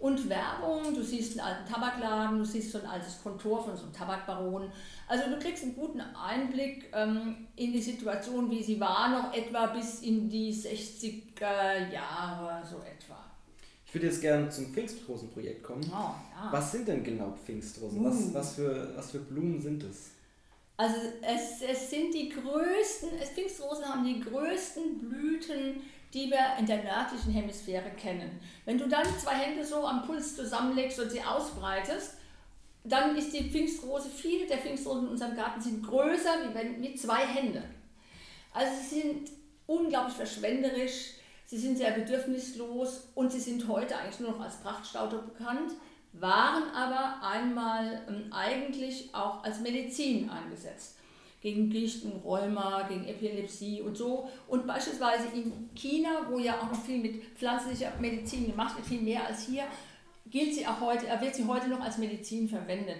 und 0.00 0.28
Werbung. 0.28 0.94
Du 0.94 1.02
siehst 1.02 1.38
einen 1.38 1.48
alten 1.48 1.72
Tabakladen, 1.72 2.38
du 2.38 2.44
siehst 2.44 2.72
so 2.72 2.78
ein 2.78 2.86
altes 2.86 3.22
Kontor 3.22 3.62
von 3.62 3.76
so 3.76 3.84
einem 3.84 3.92
Tabakbaron. 3.92 4.72
Also 5.06 5.30
du 5.30 5.38
kriegst 5.38 5.62
einen 5.62 5.76
guten 5.76 6.00
Einblick 6.00 6.90
ähm, 6.92 7.46
in 7.56 7.72
die 7.72 7.82
Situation, 7.82 8.50
wie 8.50 8.62
sie 8.62 8.80
war, 8.80 9.10
noch 9.10 9.34
etwa 9.34 9.66
bis 9.66 10.00
in 10.00 10.28
die 10.28 10.52
60er 10.52 11.92
Jahre, 11.92 12.66
so 12.66 12.76
etwa. 12.78 13.24
Ich 13.86 13.94
würde 13.94 14.06
jetzt 14.06 14.20
gerne 14.20 14.48
zum 14.48 14.72
Pfingstrosenprojekt 14.72 15.62
kommen. 15.62 15.84
Oh, 15.90 16.14
ja. 16.14 16.48
Was 16.50 16.72
sind 16.72 16.88
denn 16.88 17.04
genau 17.04 17.36
Pfingstrosen? 17.44 18.00
Uh. 18.00 18.04
Was, 18.04 18.34
was, 18.34 18.54
für, 18.54 18.92
was 18.96 19.10
für 19.10 19.18
Blumen 19.18 19.60
sind 19.60 19.82
es? 19.82 20.12
Also 20.76 20.96
es, 21.20 21.60
es 21.60 21.90
sind 21.90 22.14
die 22.14 22.30
größten, 22.30 23.10
Pfingstrosen 23.34 23.84
haben 23.84 24.04
die 24.04 24.20
größten 24.20 24.98
Blüten 24.98 25.82
die 26.12 26.30
wir 26.30 26.56
in 26.58 26.66
der 26.66 26.82
nördlichen 26.82 27.32
Hemisphäre 27.32 27.90
kennen. 27.90 28.40
Wenn 28.64 28.78
du 28.78 28.88
dann 28.88 29.06
zwei 29.18 29.34
Hände 29.34 29.64
so 29.64 29.86
am 29.86 30.04
Puls 30.04 30.36
zusammenlegst 30.36 30.98
und 30.98 31.10
sie 31.10 31.22
ausbreitest, 31.22 32.14
dann 32.84 33.16
ist 33.16 33.32
die 33.32 33.50
Pfingstrose, 33.50 34.08
viele 34.08 34.46
der 34.46 34.58
Pfingstrosen 34.58 35.04
in 35.04 35.10
unserem 35.10 35.36
Garten 35.36 35.60
sind 35.60 35.86
größer 35.86 36.48
wie 36.48 36.54
wenn, 36.54 36.80
mit 36.80 36.98
zwei 36.98 37.26
Händen. 37.26 37.62
Also 38.52 38.72
sie 38.80 39.00
sind 39.00 39.30
unglaublich 39.66 40.14
verschwenderisch, 40.14 41.14
sie 41.44 41.58
sind 41.58 41.76
sehr 41.76 41.92
bedürfnislos 41.92 43.08
und 43.14 43.30
sie 43.30 43.38
sind 43.38 43.68
heute 43.68 43.96
eigentlich 43.96 44.20
nur 44.20 44.32
noch 44.32 44.40
als 44.40 44.56
Prachtstaude 44.56 45.18
bekannt, 45.18 45.72
waren 46.12 46.64
aber 46.74 47.24
einmal 47.24 48.02
ähm, 48.08 48.32
eigentlich 48.32 49.14
auch 49.14 49.44
als 49.44 49.60
Medizin 49.60 50.28
eingesetzt 50.28 50.96
gegen 51.40 51.70
Gichten, 51.70 52.12
Rheuma, 52.22 52.86
gegen 52.88 53.06
Epilepsie 53.06 53.80
und 53.80 53.96
so. 53.96 54.28
Und 54.46 54.66
beispielsweise 54.66 55.28
in 55.34 55.70
China, 55.74 56.26
wo 56.28 56.38
ja 56.38 56.58
auch 56.58 56.70
noch 56.70 56.82
viel 56.82 56.98
mit 56.98 57.22
pflanzlicher 57.36 57.92
Medizin 57.98 58.46
gemacht 58.46 58.76
wird, 58.76 58.86
viel 58.86 59.00
mehr 59.00 59.26
als 59.26 59.46
hier, 59.46 59.64
gilt 60.26 60.54
sie 60.54 60.66
auch 60.66 60.80
heute, 60.80 61.08
äh, 61.08 61.20
wird 61.20 61.34
sie 61.34 61.46
heute 61.46 61.68
noch 61.68 61.80
als 61.80 61.98
Medizin 61.98 62.48
verwendet. 62.48 62.98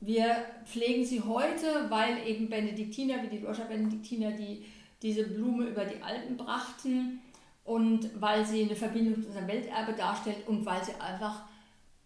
Wir 0.00 0.36
pflegen 0.66 1.04
sie 1.04 1.22
heute, 1.22 1.86
weil 1.88 2.26
eben 2.26 2.50
Benediktiner, 2.50 3.22
wie 3.22 3.28
die 3.28 3.38
Loscher 3.38 3.64
Benediktiner, 3.64 4.32
die 4.32 4.64
diese 5.00 5.24
Blume 5.24 5.66
über 5.66 5.84
die 5.84 6.02
Alpen 6.02 6.36
brachten 6.36 7.20
und 7.64 8.10
weil 8.20 8.44
sie 8.44 8.62
eine 8.62 8.76
Verbindung 8.76 9.22
zu 9.22 9.28
unserem 9.28 9.48
Welterbe 9.48 9.92
darstellt 9.92 10.46
und 10.46 10.66
weil 10.66 10.84
sie 10.84 10.94
einfach 11.00 11.44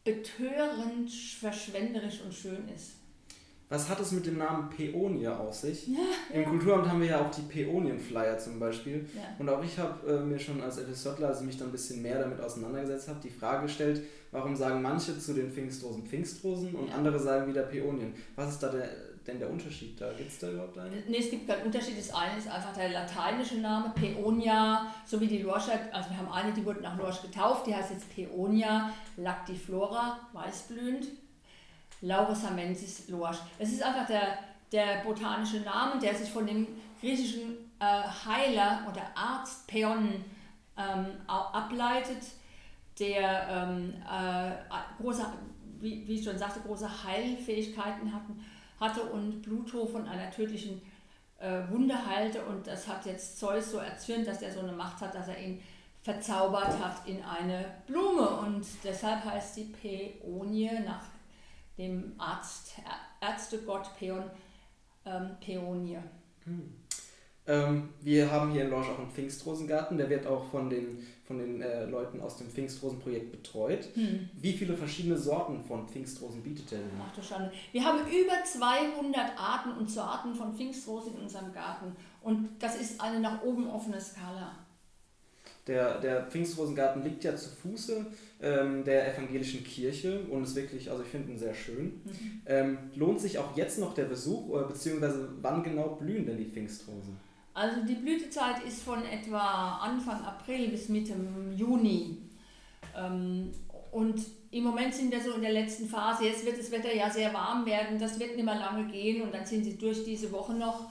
betörend, 0.05 1.11
verschwenderisch 1.11 2.21
und 2.21 2.33
schön 2.33 2.69
ist. 2.75 2.97
Was 3.71 3.91
hat 3.91 4.01
es 4.01 4.13
mit 4.13 4.25
dem 4.25 4.39
Namen 4.39 4.71
Peonie 4.71 5.29
auf 5.29 5.53
sich? 5.53 5.89
Ja, 5.89 5.99
Im 6.33 6.43
ja. 6.43 6.49
Kulturamt 6.49 6.89
haben 6.89 7.01
wir 7.01 7.09
ja 7.09 7.21
auch 7.21 7.31
die 7.31 7.43
Peonien-Flyer 7.43 8.39
zum 8.39 8.59
Beispiel. 8.59 9.07
Ja. 9.15 9.23
Und 9.39 9.49
auch 9.51 9.63
ich 9.63 9.79
habe 9.79 10.11
äh, 10.11 10.21
mir 10.21 10.39
schon 10.39 10.63
als 10.63 10.79
FSJler, 10.79 11.29
als 11.29 11.41
ich 11.41 11.47
mich 11.47 11.59
dann 11.59 11.69
ein 11.69 11.73
bisschen 11.73 12.01
mehr 12.01 12.19
damit 12.19 12.41
auseinandergesetzt 12.41 13.09
habe, 13.09 13.19
die 13.23 13.31
Frage 13.31 13.63
gestellt, 13.67 14.03
warum 14.31 14.57
sagen 14.57 14.81
manche 14.81 15.19
zu 15.19 15.35
den 15.35 15.53
Pfingstrosen 15.53 16.07
Pfingstrosen 16.07 16.75
und 16.75 16.91
andere 16.95 17.19
sagen 17.19 17.47
wieder 17.47 17.63
Peonien? 17.63 18.15
Was 18.37 18.53
ist 18.53 18.63
da 18.63 18.71
der, 18.71 18.89
denn 19.27 19.39
der 19.39 19.51
Unterschied 19.51 20.01
da? 20.01 20.15
Gibt 20.15 20.31
es 20.31 20.39
da 20.39 20.51
überhaupt 20.51 20.79
einen? 20.79 21.03
Nee, 21.07 21.19
es 21.19 21.29
gibt 21.29 21.47
keinen 21.47 21.67
Unterschied. 21.67 21.99
Das 21.99 22.15
eine 22.15 22.39
ist 22.39 22.49
einfach 22.49 22.73
der 22.73 22.89
lateinische 22.89 23.59
Name, 23.59 23.93
Peonia, 23.95 24.87
so 25.05 25.21
wie 25.21 25.27
die 25.27 25.43
Lorscher, 25.43 25.79
also 25.93 26.09
wir 26.09 26.17
haben 26.17 26.33
eine, 26.33 26.55
die 26.55 26.65
wurde 26.65 26.81
nach 26.81 26.97
Lorsch 26.97 27.21
getauft, 27.21 27.67
die 27.67 27.75
heißt 27.75 27.91
jetzt 27.91 28.09
Peonia 28.15 28.91
lactiflora, 29.19 30.21
weißblühend 30.33 31.07
Laurus 32.01 32.45
hamensis 32.45 33.09
Lorsch. 33.09 33.39
Es 33.59 33.73
ist 33.73 33.83
einfach 33.83 34.07
der, 34.07 34.39
der 34.71 35.03
botanische 35.05 35.61
Name, 35.61 36.01
der 36.01 36.15
sich 36.15 36.31
von 36.31 36.47
dem 36.47 36.67
griechischen 37.01 37.57
äh, 37.81 37.85
Heiler 37.85 38.87
oder 38.91 39.03
Arzt 39.15 39.67
Peon 39.67 40.25
ähm, 40.77 41.07
ableitet, 41.27 42.23
der 42.99 43.49
ähm, 43.49 43.95
äh, 44.11 45.03
große, 45.03 45.25
wie, 45.81 46.07
wie 46.07 46.15
ich 46.15 46.25
schon 46.25 46.39
sagte, 46.39 46.61
große 46.61 47.05
Heilfähigkeiten 47.05 48.13
hatten, 48.13 48.45
hatte 48.81 49.03
und 49.03 49.43
Pluto 49.43 49.87
von 49.87 50.07
einer 50.07 50.31
tödlichen 50.31 50.81
äh, 51.39 51.61
Wunde 51.71 51.95
heilte 52.07 52.45
und 52.45 52.67
das 52.67 52.87
hat 52.87 53.07
jetzt 53.07 53.39
Zeus 53.39 53.73
so 53.73 53.79
erzwirnt, 53.79 54.27
dass 54.27 54.43
er 54.43 54.53
so 54.53 54.61
eine 54.61 54.73
Macht 54.73 55.01
hat, 55.01 55.15
dass 55.15 55.29
er 55.29 55.41
ihn 55.41 55.61
verzaubert 56.03 56.79
hat 56.81 57.07
in 57.07 57.23
eine 57.23 57.65
Blume 57.87 58.29
und 58.29 58.65
deshalb 58.83 59.25
heißt 59.25 59.55
sie 59.55 59.65
Peonie 59.65 60.71
nach 60.85 61.03
dem 61.79 62.15
Arzt, 62.19 62.75
Ärztegott 63.21 63.97
Peon, 63.99 64.25
ähm, 65.07 65.31
Peonie. 65.41 65.99
Hm. 66.45 66.75
Ähm, 67.47 67.89
wir 68.03 68.31
haben 68.31 68.53
hier 68.53 68.65
in 68.65 68.71
Lorsch 68.71 68.89
auch 68.89 68.99
einen 68.99 69.11
Pfingstrosengarten, 69.11 69.97
der 69.97 70.11
wird 70.11 70.27
auch 70.27 70.51
von 70.51 70.69
den, 70.69 71.07
von 71.27 71.39
den 71.39 71.63
äh, 71.63 71.87
Leuten 71.87 72.21
aus 72.21 72.37
dem 72.37 72.51
Pfingstrosenprojekt 72.51 73.33
betreut. 73.33 73.89
Hm. 73.95 74.29
Wie 74.35 74.53
viele 74.53 74.77
verschiedene 74.77 75.17
Sorten 75.17 75.65
von 75.65 75.89
Pfingstrosen 75.89 76.43
bietet 76.43 76.71
der 76.71 76.81
denn? 76.81 76.91
Ach 77.01 77.15
du 77.15 77.23
Schande. 77.23 77.51
Wir 77.73 77.83
haben 77.85 78.01
über 78.01 78.45
200 78.45 79.39
Arten 79.39 79.73
und 79.79 79.91
Sorten 79.91 80.35
von 80.35 80.55
Pfingstrosen 80.55 81.15
in 81.15 81.23
unserem 81.23 81.53
Garten 81.55 81.97
und 82.21 82.51
das 82.59 82.79
ist 82.79 83.01
eine 83.01 83.21
nach 83.21 83.43
oben 83.43 83.67
offene 83.71 83.99
Skala. 83.99 84.55
Der, 85.69 86.01
der 86.01 86.23
Pfingstrosengarten 86.23 87.05
liegt 87.05 87.23
ja 87.25 87.37
zu 87.37 87.51
Fuße 87.51 88.07
ähm, 88.41 88.85
der 88.85 89.15
evangelischen 89.15 89.63
Kirche 89.63 90.21
und 90.31 90.45
ist 90.45 90.57
wirklich, 90.57 90.91
also 90.91 91.03
ich 91.03 91.09
finde 91.09 91.31
ihn 91.31 91.39
sehr 91.39 91.55
schön. 91.55 92.01
Mhm. 92.05 92.43
Ähm, 92.47 92.79
lohnt 92.95 93.21
sich 93.21 93.39
auch 93.39 93.57
jetzt 93.57 93.79
noch 93.79 93.95
der 93.95 94.05
Besuch, 94.05 94.49
oder 94.49 94.65
beziehungsweise 94.65 95.29
wann 95.43 95.63
genau 95.63 95.97
blühen 96.01 96.25
denn 96.25 96.39
die 96.39 96.47
Pfingstrosen? 96.47 97.17
Also 97.53 97.83
die 97.87 97.95
Blütezeit 97.95 98.65
ist 98.67 98.83
von 98.83 99.05
etwa 99.05 99.79
Anfang 99.83 100.25
April 100.25 100.69
bis 100.69 100.89
Mitte 100.89 101.15
Juni. 101.55 102.19
Ähm, 102.97 103.51
und 103.93 104.21
im 104.51 104.65
Moment 104.65 104.95
sind 104.95 105.11
wir 105.11 105.21
so 105.21 105.33
in 105.33 105.43
der 105.43 105.53
letzten 105.53 105.87
Phase. 105.87 106.25
Jetzt 106.25 106.47
wird 106.47 106.59
das 106.59 106.71
Wetter 106.71 106.95
ja 106.95 107.11
sehr 107.11 107.33
warm 107.35 107.67
werden. 107.67 107.99
Das 107.99 108.19
wird 108.19 108.37
nicht 108.37 108.45
mehr 108.45 108.59
lange 108.59 108.91
gehen 108.91 109.23
und 109.23 109.35
dann 109.35 109.45
sind 109.45 109.65
sie 109.65 109.77
durch 109.77 110.05
diese 110.05 110.33
Woche 110.33 110.55
noch 110.55 110.89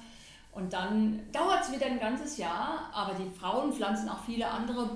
und 0.58 0.74
dann 0.74 1.20
dauert 1.32 1.62
es 1.62 1.72
wieder 1.72 1.86
ein 1.86 2.00
ganzes 2.00 2.38
Jahr, 2.38 2.90
aber 2.92 3.14
die 3.14 3.30
Frauen 3.30 3.72
pflanzen 3.72 4.10
auch 4.10 4.24
viele 4.26 4.50
andere 4.50 4.90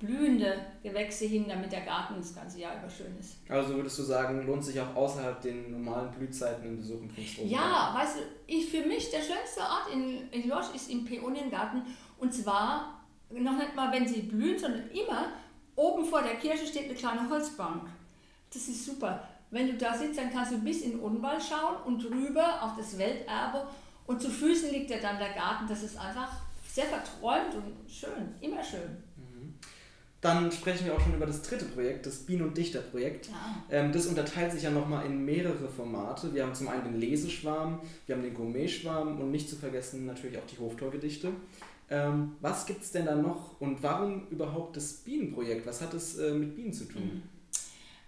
blühende 0.00 0.56
Gewächse 0.82 1.26
hin, 1.26 1.46
damit 1.48 1.70
der 1.70 1.82
Garten 1.82 2.16
das 2.16 2.34
ganze 2.34 2.58
Jahr 2.58 2.76
über 2.80 2.90
schön 2.90 3.16
ist. 3.20 3.36
Also 3.48 3.76
würdest 3.76 3.96
du 4.00 4.02
sagen, 4.02 4.44
lohnt 4.44 4.64
sich 4.64 4.80
auch 4.80 4.96
außerhalb 4.96 5.40
den 5.40 5.70
normalen 5.70 6.10
Blühzeiten 6.10 6.64
im 6.66 6.78
Besuch 6.78 7.00
im 7.00 7.10
Pfingstrosen? 7.10 7.48
Ja, 7.48 7.94
weißt 7.96 8.16
du, 8.16 8.20
ich, 8.48 8.68
für 8.68 8.84
mich 8.84 9.08
der 9.12 9.18
schönste 9.20 9.60
Ort 9.60 9.92
in, 9.92 10.28
in 10.32 10.48
Lorsch 10.48 10.74
ist 10.74 10.90
im 10.90 11.04
Peoniengarten 11.04 11.82
und 12.18 12.34
zwar 12.34 13.00
noch 13.30 13.56
nicht 13.56 13.76
mal, 13.76 13.92
wenn 13.92 14.08
sie 14.08 14.22
blühen, 14.22 14.58
sondern 14.58 14.90
immer 14.90 15.28
oben 15.76 16.04
vor 16.04 16.22
der 16.22 16.34
Kirche 16.38 16.66
steht 16.66 16.86
eine 16.86 16.94
kleine 16.94 17.30
Holzbank. 17.30 17.84
das 18.52 18.66
ist 18.66 18.84
super. 18.84 19.28
Wenn 19.52 19.68
du 19.68 19.74
da 19.74 19.96
sitzt, 19.96 20.18
dann 20.18 20.32
kannst 20.32 20.50
du 20.50 20.58
bis 20.58 20.82
in 20.82 20.90
den 20.92 21.00
Unwald 21.00 21.40
schauen 21.40 21.76
und 21.84 22.02
drüber 22.02 22.60
auf 22.60 22.76
das 22.76 22.98
Welterbe 22.98 23.68
und 24.06 24.20
zu 24.20 24.30
Füßen 24.30 24.70
liegt 24.70 24.90
ja 24.90 24.98
dann 24.98 25.18
der 25.18 25.32
Garten. 25.32 25.66
Das 25.68 25.82
ist 25.82 25.98
einfach 25.98 26.30
sehr 26.70 26.86
verträumt 26.86 27.54
und 27.54 27.90
schön, 27.90 28.34
immer 28.40 28.62
schön. 28.62 28.80
Mhm. 29.16 29.54
Dann 30.20 30.50
sprechen 30.50 30.86
wir 30.86 30.94
auch 30.94 31.00
schon 31.00 31.14
über 31.14 31.26
das 31.26 31.42
dritte 31.42 31.66
Projekt, 31.66 32.06
das 32.06 32.18
Bienen- 32.18 32.48
und 32.48 32.56
Dichterprojekt. 32.56 33.28
Ja. 33.28 33.34
Ähm, 33.70 33.92
das 33.92 34.06
unterteilt 34.06 34.52
sich 34.52 34.62
ja 34.62 34.70
nochmal 34.70 35.06
in 35.06 35.24
mehrere 35.24 35.68
Formate. 35.68 36.34
Wir 36.34 36.44
haben 36.44 36.54
zum 36.54 36.68
einen 36.68 36.84
den 36.84 37.00
Leseschwarm, 37.00 37.80
wir 38.06 38.16
haben 38.16 38.22
den 38.22 38.34
Gourmetschwarm 38.34 39.20
und 39.20 39.30
nicht 39.30 39.48
zu 39.48 39.56
vergessen 39.56 40.06
natürlich 40.06 40.38
auch 40.38 40.46
die 40.46 40.58
Hoftorgedichte. 40.58 41.32
Ähm, 41.90 42.32
was 42.40 42.66
gibt 42.66 42.82
es 42.82 42.92
denn 42.92 43.04
da 43.06 43.14
noch 43.14 43.60
und 43.60 43.82
warum 43.82 44.26
überhaupt 44.28 44.76
das 44.76 44.94
Bienenprojekt? 44.94 45.66
Was 45.66 45.82
hat 45.82 45.92
es 45.94 46.18
äh, 46.18 46.32
mit 46.32 46.56
Bienen 46.56 46.72
zu 46.72 46.86
tun? 46.86 47.02
Mhm. 47.02 47.33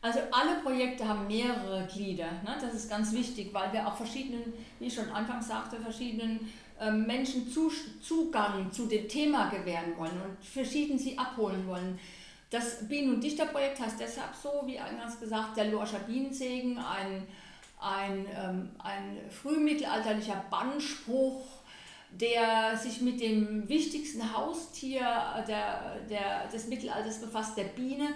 Also 0.06 0.20
alle 0.30 0.60
Projekte 0.62 1.08
haben 1.08 1.26
mehrere 1.26 1.84
Glieder. 1.92 2.30
Ne? 2.44 2.56
Das 2.60 2.72
ist 2.74 2.88
ganz 2.88 3.12
wichtig, 3.12 3.52
weil 3.52 3.72
wir 3.72 3.88
auch 3.88 3.96
verschiedenen, 3.96 4.52
wie 4.78 4.86
ich 4.86 4.94
schon 4.94 5.10
anfangs 5.10 5.48
sagte, 5.48 5.80
verschiedenen 5.80 6.48
ähm, 6.80 7.08
Menschen 7.08 7.52
Zugang 7.52 8.70
zu 8.70 8.86
dem 8.86 9.08
Thema 9.08 9.50
gewähren 9.50 9.96
wollen 9.96 10.12
und 10.24 10.44
verschieden 10.44 10.96
sie 10.96 11.18
abholen 11.18 11.66
wollen. 11.66 11.98
Das 12.50 12.88
Bienen- 12.88 13.14
und 13.14 13.24
Dichterprojekt 13.24 13.80
heißt 13.80 13.98
deshalb 13.98 14.32
so, 14.40 14.62
wie 14.64 14.78
eingangs 14.78 15.18
gesagt, 15.18 15.56
der 15.56 15.72
Lorscher 15.72 15.98
Bienensegen, 15.98 16.78
ein, 16.78 17.26
ein, 17.80 18.26
ähm, 18.32 18.70
ein 18.78 19.18
frühmittelalterlicher 19.28 20.44
Bannspruch, 20.48 21.42
der 22.12 22.76
sich 22.76 23.00
mit 23.00 23.20
dem 23.20 23.68
wichtigsten 23.68 24.32
Haustier 24.32 25.00
der, 25.48 25.96
der, 26.08 26.46
des 26.46 26.68
Mittelalters 26.68 27.20
befasst, 27.20 27.58
der 27.58 27.64
Biene. 27.64 28.10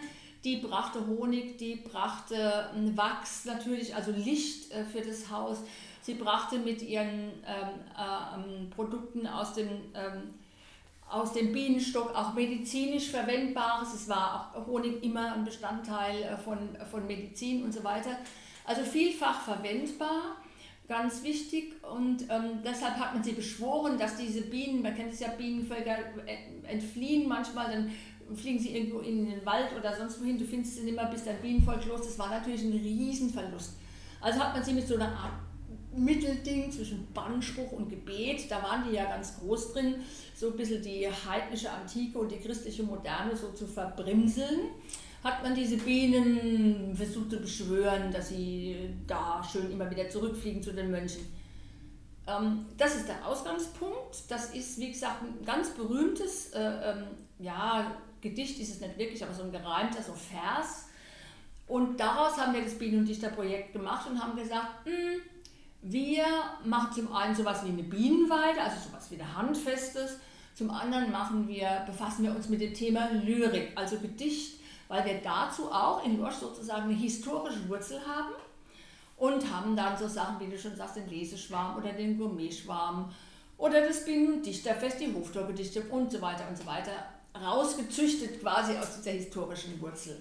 Die 0.44 0.56
brachte 0.56 1.06
Honig, 1.06 1.58
die 1.58 1.76
brachte 1.76 2.70
ähm, 2.74 2.96
Wachs 2.96 3.44
natürlich, 3.44 3.94
also 3.94 4.10
Licht 4.10 4.72
äh, 4.72 4.84
für 4.84 5.02
das 5.02 5.30
Haus. 5.30 5.58
Sie 6.00 6.14
brachte 6.14 6.58
mit 6.58 6.80
ihren 6.80 7.30
ähm, 7.46 7.68
äh, 7.96 8.62
ähm, 8.62 8.70
Produkten 8.70 9.26
aus 9.26 9.52
dem, 9.52 9.68
ähm, 9.94 10.34
aus 11.10 11.34
dem 11.34 11.52
Bienenstock 11.52 12.14
auch 12.14 12.32
medizinisch 12.32 13.10
Verwendbares. 13.10 13.92
Es 13.92 14.08
war 14.08 14.54
auch 14.56 14.66
Honig 14.66 15.04
immer 15.04 15.34
ein 15.34 15.44
Bestandteil 15.44 16.22
äh, 16.22 16.36
von, 16.38 16.58
von 16.90 17.06
Medizin 17.06 17.62
und 17.62 17.72
so 17.72 17.84
weiter. 17.84 18.16
Also 18.64 18.82
vielfach 18.82 19.42
verwendbar, 19.42 20.36
ganz 20.88 21.22
wichtig. 21.22 21.74
Und 21.84 22.22
ähm, 22.30 22.62
deshalb 22.64 22.94
hat 22.96 23.12
man 23.12 23.22
sie 23.22 23.32
beschworen, 23.32 23.98
dass 23.98 24.16
diese 24.16 24.40
Bienen, 24.42 24.80
man 24.80 24.94
kennt 24.94 25.12
es 25.12 25.20
ja, 25.20 25.28
Bienenvölker 25.28 25.96
entfliehen 26.66 27.28
manchmal, 27.28 27.70
dann 27.70 27.92
fliegen 28.36 28.58
sie 28.58 28.76
irgendwo 28.76 29.00
in 29.00 29.26
den 29.26 29.44
Wald 29.44 29.68
oder 29.78 29.96
sonst 29.96 30.20
wohin, 30.20 30.38
du 30.38 30.44
findest 30.44 30.76
sie 30.76 30.82
nicht 30.82 30.96
mehr, 30.96 31.06
bis 31.06 31.24
dein 31.24 31.40
Bienenvolk 31.40 31.84
los. 31.86 32.02
Das 32.02 32.18
war 32.18 32.30
natürlich 32.30 32.62
ein 32.62 32.72
Riesenverlust. 32.72 33.74
Also 34.20 34.40
hat 34.40 34.54
man 34.54 34.62
sie 34.62 34.72
mit 34.72 34.86
so 34.86 34.94
einer 34.94 35.08
Art 35.08 35.32
Mittelding 35.96 36.70
zwischen 36.70 37.08
Bannspruch 37.12 37.72
und 37.72 37.88
Gebet, 37.88 38.50
da 38.50 38.62
waren 38.62 38.84
die 38.88 38.94
ja 38.94 39.06
ganz 39.06 39.38
groß 39.40 39.72
drin, 39.72 39.96
so 40.34 40.48
ein 40.48 40.56
bisschen 40.56 40.82
die 40.82 41.08
heidnische 41.08 41.70
Antike 41.70 42.18
und 42.18 42.30
die 42.30 42.38
christliche 42.38 42.84
Moderne 42.84 43.36
so 43.36 43.50
zu 43.52 43.66
verbrimseln, 43.66 44.70
hat 45.24 45.42
man 45.42 45.54
diese 45.54 45.76
Bienen 45.76 46.94
versucht 46.94 47.30
zu 47.30 47.38
beschwören, 47.38 48.12
dass 48.12 48.28
sie 48.28 48.90
da 49.06 49.42
schön 49.42 49.70
immer 49.70 49.90
wieder 49.90 50.08
zurückfliegen 50.08 50.62
zu 50.62 50.72
den 50.72 50.90
Mönchen. 50.90 51.26
Ähm, 52.26 52.66
das 52.76 52.96
ist 52.96 53.08
der 53.08 53.26
Ausgangspunkt. 53.26 54.30
Das 54.30 54.54
ist, 54.54 54.78
wie 54.78 54.92
gesagt, 54.92 55.22
ein 55.22 55.44
ganz 55.44 55.70
berühmtes, 55.70 56.50
äh, 56.52 56.60
ähm, 56.60 57.04
ja, 57.38 57.96
Gedicht 58.20 58.60
ist 58.60 58.70
es 58.70 58.80
nicht 58.80 58.98
wirklich, 58.98 59.22
aber 59.22 59.32
so 59.32 59.42
ein 59.42 59.52
gereimter, 59.52 60.02
so 60.02 60.12
Vers. 60.12 60.86
Und 61.66 62.00
daraus 62.00 62.36
haben 62.36 62.52
wir 62.52 62.62
das 62.62 62.74
Bienen- 62.74 63.00
und 63.00 63.06
Dichterprojekt 63.06 63.72
gemacht 63.72 64.08
und 64.10 64.20
haben 64.20 64.36
gesagt, 64.36 64.84
hm, 64.84 65.20
wir 65.82 66.24
machen 66.64 66.92
zum 66.92 67.12
einen 67.14 67.34
sowas 67.34 67.64
wie 67.64 67.68
eine 67.68 67.82
Bienenweide, 67.82 68.60
also 68.60 68.88
sowas 68.88 69.10
wie 69.10 69.20
ein 69.20 69.36
Handfestes. 69.36 70.18
Zum 70.54 70.70
anderen 70.70 71.10
machen 71.10 71.48
wir, 71.48 71.84
befassen 71.86 72.24
wir 72.24 72.34
uns 72.34 72.48
mit 72.48 72.60
dem 72.60 72.74
Thema 72.74 73.10
Lyrik, 73.12 73.72
also 73.76 73.98
Gedicht, 73.98 74.60
weil 74.88 75.04
wir 75.04 75.20
dazu 75.22 75.70
auch 75.70 76.04
in 76.04 76.18
Lorsch 76.18 76.34
sozusagen 76.34 76.82
eine 76.82 76.94
historische 76.94 77.68
Wurzel 77.68 78.00
haben 78.04 78.34
und 79.16 79.50
haben 79.54 79.76
dann 79.76 79.96
so 79.96 80.08
Sachen, 80.08 80.40
wie 80.40 80.50
du 80.50 80.58
schon 80.58 80.74
sagst, 80.76 80.96
den 80.96 81.08
Leseschwarm 81.08 81.76
oder 81.76 81.92
den 81.92 82.18
Gourmetschwarm 82.18 83.10
oder 83.56 83.86
das 83.86 84.04
Bienen- 84.04 84.34
und 84.34 84.46
Dichterfest, 84.46 85.00
die 85.00 85.14
Hoftorgedichte 85.14 85.82
und 85.82 86.10
so 86.10 86.20
weiter 86.20 86.48
und 86.48 86.58
so 86.58 86.66
weiter 86.66 86.92
rausgezüchtet 87.34 88.40
quasi 88.40 88.76
aus 88.76 88.96
dieser 88.96 89.12
historischen 89.12 89.80
Wurzel. 89.80 90.16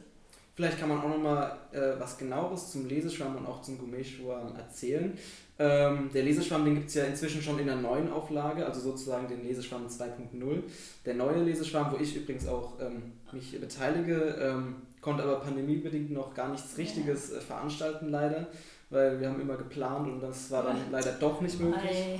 Vielleicht 0.56 0.78
kann 0.78 0.90
man 0.90 1.00
auch 1.00 1.08
noch 1.08 1.18
mal 1.18 1.58
äh, 1.72 2.00
was 2.00 2.18
genaueres 2.18 2.72
zum 2.72 2.86
Leseschwamm 2.86 3.38
und 3.38 3.46
auch 3.48 3.62
zum 3.62 3.78
Gourmetschwarm 3.78 4.56
erzählen. 4.58 5.18
Ähm, 5.58 6.10
der 6.14 6.24
Leseschwamm, 6.24 6.66
den 6.66 6.76
gibt 6.76 6.90
es 6.90 6.96
ja 6.96 7.06
inzwischen 7.06 7.42
schon 7.42 7.60
in 7.60 7.68
der 7.68 7.78
neuen 7.78 8.12
Auflage, 8.12 8.66
also 8.66 8.82
sozusagen 8.82 9.28
den 9.28 9.44
Leseschwamm 9.44 9.88
2.0. 9.88 10.64
Der 11.06 11.14
neue 11.14 11.44
Leseschwamm, 11.44 11.94
wo 11.94 12.02
ich 12.02 12.16
übrigens 12.16 12.48
auch 12.48 12.74
ähm, 12.82 13.14
mich 13.32 13.60
beteilige, 13.60 14.36
ähm, 14.42 14.76
konnte 15.02 15.24
aber 15.24 15.40
pandemiebedingt 15.40 16.12
noch 16.12 16.34
gar 16.34 16.50
nichts 16.50 16.78
Richtiges 16.78 17.32
äh, 17.32 17.40
veranstalten 17.40 18.10
leider, 18.10 18.48
weil 18.90 19.20
wir 19.20 19.30
haben 19.30 19.40
immer 19.40 19.56
geplant 19.56 20.08
und 20.08 20.22
das 20.22 20.52
war 20.52 20.64
dann 20.64 20.78
leider 20.92 21.14
doch 21.14 21.40
nicht 21.42 21.60
möglich. 21.60 22.20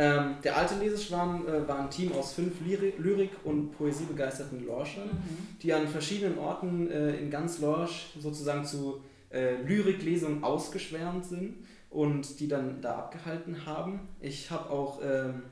Ähm, 0.00 0.36
der 0.42 0.56
alte 0.56 0.76
Leseschwarm 0.76 1.46
äh, 1.46 1.68
war 1.68 1.78
ein 1.78 1.90
Team 1.90 2.12
aus 2.12 2.32
fünf 2.32 2.58
Lyrik-, 2.62 2.98
Lyrik 2.98 3.32
und 3.44 3.76
Poesiebegeisterten 3.76 4.64
Lorschern, 4.64 5.08
mhm. 5.08 5.58
die 5.62 5.74
an 5.74 5.86
verschiedenen 5.88 6.38
Orten 6.38 6.90
äh, 6.90 7.16
in 7.16 7.30
ganz 7.30 7.58
Lorsch 7.58 8.06
sozusagen 8.18 8.64
zu 8.64 9.02
äh, 9.30 9.60
Lyriklesungen 9.60 10.42
ausgeschwärmt 10.42 11.26
sind 11.26 11.66
und 11.90 12.40
die 12.40 12.48
dann 12.48 12.80
da 12.80 12.96
abgehalten 12.96 13.66
haben. 13.66 14.08
Ich 14.20 14.50
habe 14.50 14.70
auch 14.70 15.00
ähm, 15.04 15.42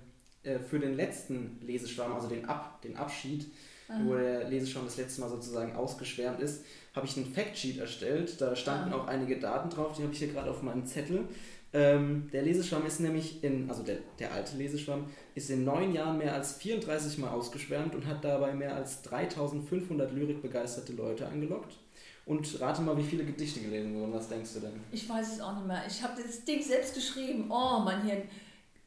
äh, 0.44 0.58
für 0.58 0.78
den 0.78 0.94
letzten 0.94 1.58
Leseschwarm, 1.60 2.14
also 2.14 2.28
den, 2.28 2.46
Ab, 2.46 2.80
den 2.80 2.96
Abschied, 2.96 3.52
mhm. 3.90 4.08
wo 4.08 4.14
der 4.14 4.48
Leseschwarm 4.48 4.86
das 4.86 4.96
letzte 4.96 5.20
Mal 5.20 5.28
sozusagen 5.28 5.76
ausgeschwärmt 5.76 6.40
ist, 6.40 6.64
habe 6.94 7.04
ich 7.04 7.18
einen 7.18 7.26
Factsheet 7.26 7.80
erstellt. 7.80 8.40
Da 8.40 8.56
standen 8.56 8.88
mhm. 8.88 8.94
auch 8.94 9.08
einige 9.08 9.38
Daten 9.38 9.68
drauf, 9.68 9.92
die 9.98 10.04
habe 10.04 10.12
ich 10.14 10.20
hier 10.20 10.32
gerade 10.32 10.50
auf 10.50 10.62
meinem 10.62 10.86
Zettel. 10.86 11.24
Ähm, 11.72 12.30
der 12.32 12.42
Leseschwamm 12.42 12.86
ist 12.86 13.00
nämlich 13.00 13.44
in, 13.44 13.68
also 13.68 13.82
der, 13.82 13.98
der 14.18 14.32
alte 14.32 14.56
Leseschwamm, 14.56 15.06
ist 15.34 15.50
in 15.50 15.64
neun 15.64 15.92
Jahren 15.92 16.16
mehr 16.16 16.34
als 16.34 16.54
34 16.54 17.18
Mal 17.18 17.30
ausgeschwärmt 17.30 17.94
und 17.94 18.06
hat 18.06 18.24
dabei 18.24 18.54
mehr 18.54 18.74
als 18.74 19.02
3500 19.02 20.12
lyrikbegeisterte 20.12 20.94
Leute 20.94 21.26
angelockt. 21.26 21.76
Und 22.24 22.60
rate 22.60 22.82
mal, 22.82 22.96
wie 22.96 23.02
viele 23.02 23.24
Gedichte 23.24 23.60
gelesen 23.60 23.94
wurden. 23.94 24.12
Was 24.12 24.28
denkst 24.28 24.54
du 24.54 24.60
denn? 24.60 24.80
Ich 24.92 25.08
weiß 25.08 25.34
es 25.34 25.40
auch 25.40 25.54
nicht 25.56 25.66
mehr. 25.66 25.82
Ich 25.86 26.02
habe 26.02 26.20
das 26.22 26.44
Ding 26.44 26.62
selbst 26.62 26.94
geschrieben. 26.94 27.46
Oh, 27.50 27.80
mein 27.84 28.02
Hirn. 28.02 28.22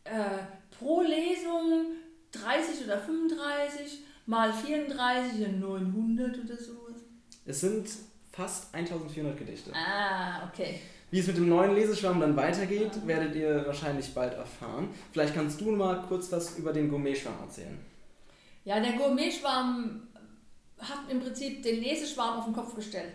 Äh, 0.04 0.44
pro 0.78 1.02
Lesung 1.02 1.86
30 2.32 2.86
oder 2.86 3.00
35 3.00 4.00
mal 4.28 4.54
34 4.54 5.60
900 5.60 6.38
oder 6.44 6.58
sowas. 6.58 7.02
Es 7.46 7.62
sind 7.62 7.90
fast 8.32 8.74
1400 8.74 9.38
Gedichte. 9.38 9.72
Ah, 9.74 10.48
okay. 10.48 10.80
Wie 11.12 11.20
es 11.20 11.28
mit 11.28 11.36
dem 11.36 11.50
neuen 11.50 11.76
Leseschwamm 11.76 12.22
dann 12.22 12.38
weitergeht, 12.38 13.06
werdet 13.06 13.36
ihr 13.36 13.66
wahrscheinlich 13.68 14.14
bald 14.14 14.34
erfahren. 14.34 14.88
Vielleicht 15.12 15.36
kannst 15.36 15.60
du 15.60 15.72
mal 15.72 16.02
kurz 16.08 16.32
was 16.32 16.58
über 16.58 16.72
den 16.72 16.90
Gourmetschwamm 16.90 17.36
erzählen. 17.42 17.78
Ja, 18.64 18.80
der 18.80 18.94
Gourmetschwamm 18.94 20.08
hat 20.80 21.00
im 21.10 21.20
Prinzip 21.20 21.62
den 21.64 21.82
Leseschwarm 21.82 22.40
auf 22.40 22.46
den 22.46 22.54
Kopf 22.54 22.76
gestellt. 22.76 23.12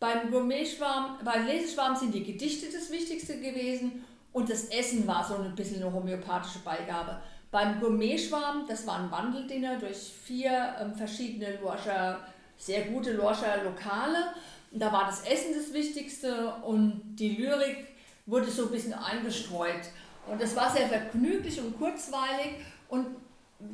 Beim 0.00 0.30
Gourmetschwarm, 0.30 1.18
beim 1.24 1.46
Leseschwarm 1.46 1.94
sind 1.94 2.14
die 2.14 2.24
Gedichte 2.24 2.66
das 2.72 2.90
Wichtigste 2.90 3.38
gewesen 3.38 4.04
und 4.32 4.48
das 4.48 4.64
Essen 4.66 5.06
war 5.06 5.26
so 5.26 5.34
ein 5.34 5.54
bisschen 5.54 5.82
eine 5.82 5.92
homöopathische 5.92 6.60
Beigabe. 6.60 7.20
Beim 7.50 7.80
Gourmetschwarm, 7.80 8.64
das 8.66 8.86
war 8.86 9.00
ein 9.00 9.10
Wandeldinner 9.10 9.78
durch 9.78 9.96
vier 9.96 10.76
ähm, 10.80 10.94
verschiedene 10.94 11.58
Lorscher, 11.60 12.20
sehr 12.56 12.82
gute 12.86 13.12
Lorscher 13.12 13.64
Lokale. 13.64 14.32
Da 14.70 14.92
war 14.92 15.06
das 15.06 15.22
Essen 15.22 15.54
das 15.54 15.72
Wichtigste 15.72 16.54
und 16.64 17.00
die 17.14 17.36
Lyrik 17.36 17.86
wurde 18.26 18.50
so 18.50 18.66
ein 18.66 18.70
bisschen 18.70 18.92
eingestreut. 18.92 19.88
Und 20.30 20.40
das 20.40 20.54
war 20.54 20.70
sehr 20.70 20.88
vergnüglich 20.88 21.58
und 21.60 21.78
kurzweilig. 21.78 22.56
Und 22.88 23.06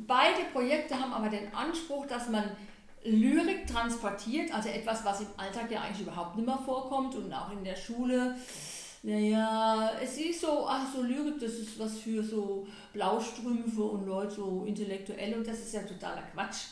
beide 0.07 0.45
Projekte 0.53 0.99
haben 0.99 1.13
aber 1.13 1.29
den 1.29 1.53
Anspruch, 1.53 2.05
dass 2.07 2.29
man 2.29 2.49
Lyrik 3.03 3.67
transportiert, 3.67 4.53
also 4.53 4.69
etwas, 4.69 5.05
was 5.05 5.21
im 5.21 5.27
Alltag 5.37 5.69
ja 5.69 5.81
eigentlich 5.81 6.01
überhaupt 6.01 6.37
nicht 6.37 6.45
mehr 6.45 6.57
vorkommt 6.57 7.13
und 7.15 7.31
auch 7.31 7.51
in 7.51 7.63
der 7.63 7.75
Schule. 7.75 8.35
Naja, 9.03 9.91
es 10.01 10.17
ist 10.17 10.41
so, 10.41 10.65
ach 10.67 10.87
so 10.91 11.03
Lyrik, 11.03 11.39
das 11.39 11.51
ist 11.51 11.77
was 11.77 11.99
für 11.99 12.23
so 12.23 12.65
Blaustrümpfe 12.93 13.83
und 13.83 14.07
Leute 14.07 14.33
so 14.33 14.63
intellektuell 14.65 15.35
und 15.35 15.45
das 15.45 15.59
ist 15.59 15.73
ja 15.73 15.83
totaler 15.83 16.23
Quatsch. 16.33 16.69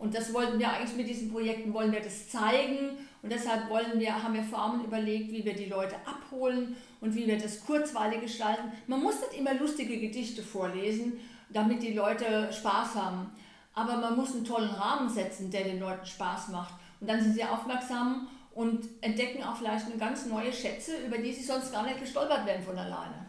Und 0.00 0.14
das 0.14 0.32
wollten 0.32 0.58
wir 0.58 0.72
eigentlich 0.72 0.96
mit 0.96 1.08
diesen 1.08 1.30
Projekten, 1.30 1.72
wollen 1.72 1.92
wir 1.92 2.00
das 2.00 2.28
zeigen 2.28 3.07
und 3.22 3.32
deshalb 3.32 3.68
wollen 3.68 3.98
wir, 3.98 4.22
haben 4.22 4.34
wir 4.34 4.42
Formen 4.42 4.84
überlegt, 4.84 5.30
wie 5.32 5.44
wir 5.44 5.54
die 5.54 5.66
Leute 5.66 5.96
abholen 6.04 6.76
und 7.00 7.14
wie 7.14 7.26
wir 7.26 7.38
das 7.38 7.64
kurzweilig 7.64 8.20
gestalten. 8.20 8.72
Man 8.86 9.02
muss 9.02 9.20
nicht 9.20 9.38
immer 9.38 9.54
lustige 9.54 9.98
Gedichte 9.98 10.42
vorlesen, 10.42 11.18
damit 11.50 11.82
die 11.82 11.94
Leute 11.94 12.52
Spaß 12.52 12.94
haben 12.94 13.30
aber 13.78 13.96
man 13.96 14.16
muss 14.16 14.34
einen 14.34 14.44
tollen 14.44 14.70
Rahmen 14.70 15.08
setzen, 15.08 15.50
der 15.50 15.62
den 15.62 15.78
Leuten 15.78 16.04
Spaß 16.04 16.48
macht. 16.48 16.74
Und 17.00 17.08
dann 17.08 17.22
sind 17.22 17.34
sie 17.34 17.44
aufmerksam 17.44 18.26
und 18.52 18.88
entdecken 19.02 19.44
auch 19.44 19.56
vielleicht 19.56 19.86
eine 19.86 19.96
ganz 19.96 20.26
neue 20.26 20.52
Schätze, 20.52 20.92
über 21.06 21.18
die 21.18 21.32
sie 21.32 21.44
sonst 21.44 21.72
gar 21.72 21.84
nicht 21.84 22.00
gestolpert 22.00 22.44
werden 22.44 22.64
von 22.64 22.76
alleine. 22.76 23.26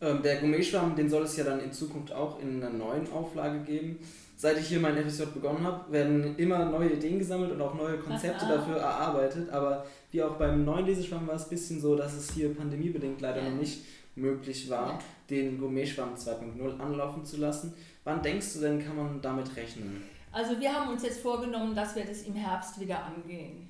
Ähm, 0.00 0.22
der 0.24 0.40
Gourmet-Schwamm, 0.40 0.96
den 0.96 1.08
soll 1.08 1.22
es 1.22 1.36
ja 1.36 1.44
dann 1.44 1.60
in 1.60 1.72
Zukunft 1.72 2.12
auch 2.12 2.40
in 2.40 2.60
einer 2.60 2.72
neuen 2.72 3.10
Auflage 3.12 3.60
geben. 3.60 4.00
Seit 4.44 4.58
ich 4.58 4.66
hier 4.66 4.78
mein 4.78 4.94
FSJ 4.94 5.22
begonnen 5.32 5.64
habe, 5.64 5.90
werden 5.90 6.36
immer 6.36 6.66
neue 6.66 6.90
Ideen 6.90 7.18
gesammelt 7.18 7.52
und 7.52 7.62
auch 7.62 7.72
neue 7.72 7.96
Konzepte 7.96 8.44
Aha. 8.44 8.56
dafür 8.56 8.76
erarbeitet. 8.76 9.48
Aber 9.48 9.86
wie 10.10 10.22
auch 10.22 10.36
beim 10.36 10.66
neuen 10.66 10.84
Leseschwamm 10.84 11.26
war 11.26 11.36
es 11.36 11.44
ein 11.44 11.48
bisschen 11.48 11.80
so, 11.80 11.96
dass 11.96 12.12
es 12.12 12.30
hier 12.32 12.54
pandemiebedingt 12.54 13.22
leider 13.22 13.42
ja. 13.42 13.48
noch 13.48 13.56
nicht 13.56 13.86
möglich 14.16 14.68
war, 14.68 14.88
ja. 14.88 14.98
den 15.30 15.58
Gourmet-Schwamm 15.58 16.14
2.0 16.14 16.78
anlaufen 16.78 17.24
zu 17.24 17.38
lassen. 17.38 17.72
Wann 18.04 18.20
denkst 18.20 18.52
du 18.52 18.60
denn, 18.60 18.84
kann 18.84 18.96
man 18.96 19.22
damit 19.22 19.56
rechnen? 19.56 20.02
Also 20.30 20.60
wir 20.60 20.74
haben 20.74 20.92
uns 20.92 21.02
jetzt 21.04 21.22
vorgenommen, 21.22 21.74
dass 21.74 21.96
wir 21.96 22.04
das 22.04 22.24
im 22.24 22.34
Herbst 22.34 22.78
wieder 22.78 23.02
angehen. 23.02 23.66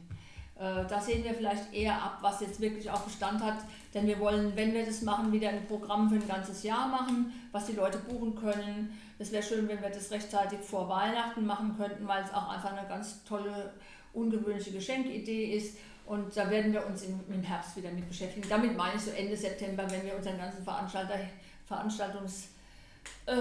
Äh, 0.56 0.84
da 0.88 1.00
sehen 1.00 1.22
wir 1.22 1.34
vielleicht 1.34 1.72
eher 1.72 1.94
ab, 1.94 2.18
was 2.20 2.40
jetzt 2.40 2.60
wirklich 2.60 2.90
auch 2.90 3.02
Bestand 3.02 3.40
hat, 3.40 3.58
denn 3.94 4.06
wir 4.08 4.18
wollen, 4.18 4.54
wenn 4.56 4.74
wir 4.74 4.84
das 4.84 5.02
machen, 5.02 5.32
wieder 5.32 5.50
ein 5.50 5.66
Programm 5.66 6.10
für 6.10 6.16
ein 6.16 6.26
ganzes 6.26 6.64
Jahr 6.64 6.88
machen, 6.88 7.32
was 7.52 7.66
die 7.66 7.72
Leute 7.72 7.98
buchen 7.98 8.34
können. 8.34 8.98
Es 9.18 9.30
wäre 9.30 9.42
schön, 9.42 9.68
wenn 9.68 9.80
wir 9.80 9.90
das 9.90 10.10
rechtzeitig 10.10 10.58
vor 10.58 10.88
Weihnachten 10.88 11.46
machen 11.46 11.76
könnten, 11.78 12.06
weil 12.06 12.24
es 12.24 12.34
auch 12.34 12.48
einfach 12.48 12.76
eine 12.76 12.88
ganz 12.88 13.22
tolle, 13.24 13.72
ungewöhnliche 14.12 14.72
Geschenkidee 14.72 15.56
ist. 15.56 15.78
Und 16.06 16.36
da 16.36 16.50
werden 16.50 16.72
wir 16.72 16.84
uns 16.86 17.02
im, 17.02 17.20
im 17.32 17.42
Herbst 17.42 17.76
wieder 17.76 17.90
mit 17.90 18.08
beschäftigen. 18.08 18.46
Damit 18.48 18.76
meine 18.76 18.96
ich 18.96 19.02
so 19.02 19.12
Ende 19.12 19.36
September, 19.36 19.88
wenn 19.88 20.04
wir 20.04 20.16
unseren 20.16 20.38
ganzen 20.38 20.62
Veranstalter, 20.64 21.18
Veranstaltungs 21.66 22.48
äh, 23.26 23.34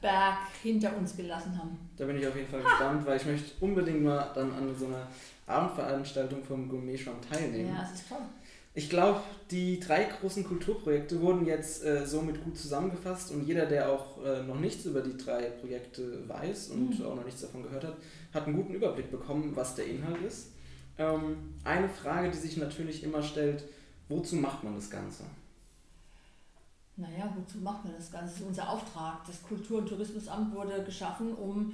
Berg 0.00 0.38
hinter 0.62 0.96
uns 0.96 1.16
gelassen 1.16 1.56
haben. 1.56 1.78
Da 1.96 2.06
bin 2.06 2.18
ich 2.18 2.26
auf 2.26 2.34
jeden 2.34 2.48
Fall 2.48 2.64
ha. 2.64 2.68
gespannt, 2.68 3.06
weil 3.06 3.16
ich 3.18 3.26
möchte 3.26 3.52
unbedingt 3.60 4.02
mal 4.02 4.32
dann 4.34 4.52
an 4.52 4.74
so 4.76 4.86
einer 4.86 5.06
Abendveranstaltung 5.46 6.42
vom 6.42 6.68
Gourmet-Schwamm 6.68 7.20
teilnehmen. 7.30 7.68
Ja, 7.68 7.82
das 7.82 7.92
ist 7.92 8.08
toll. 8.08 8.18
Ich 8.78 8.88
glaube, 8.88 9.20
die 9.50 9.80
drei 9.80 10.04
großen 10.04 10.44
Kulturprojekte 10.44 11.20
wurden 11.20 11.44
jetzt 11.46 11.84
äh, 11.84 12.06
somit 12.06 12.44
gut 12.44 12.56
zusammengefasst 12.56 13.32
und 13.32 13.44
jeder, 13.44 13.66
der 13.66 13.90
auch 13.90 14.24
äh, 14.24 14.44
noch 14.44 14.60
nichts 14.60 14.84
über 14.84 15.00
die 15.00 15.16
drei 15.16 15.50
Projekte 15.50 16.22
weiß 16.28 16.68
und 16.68 16.96
mhm. 16.96 17.04
auch 17.04 17.16
noch 17.16 17.24
nichts 17.24 17.40
davon 17.40 17.64
gehört 17.64 17.82
hat, 17.82 17.96
hat 18.32 18.46
einen 18.46 18.54
guten 18.54 18.74
Überblick 18.74 19.10
bekommen, 19.10 19.50
was 19.56 19.74
der 19.74 19.88
Inhalt 19.88 20.22
ist. 20.22 20.50
Ähm, 20.96 21.54
eine 21.64 21.88
Frage, 21.88 22.30
die 22.30 22.36
sich 22.36 22.56
natürlich 22.56 23.02
immer 23.02 23.20
stellt, 23.20 23.64
wozu 24.08 24.36
macht 24.36 24.62
man 24.62 24.76
das 24.76 24.88
Ganze? 24.88 25.24
Naja, 26.94 27.34
wozu 27.36 27.58
macht 27.58 27.84
man 27.84 27.94
das 27.96 28.12
Ganze? 28.12 28.28
Das 28.28 28.40
ist 28.40 28.46
unser 28.46 28.70
Auftrag. 28.70 29.26
Das 29.26 29.42
Kultur- 29.42 29.78
und 29.78 29.88
Tourismusamt 29.88 30.54
wurde 30.54 30.84
geschaffen, 30.84 31.34
um 31.34 31.72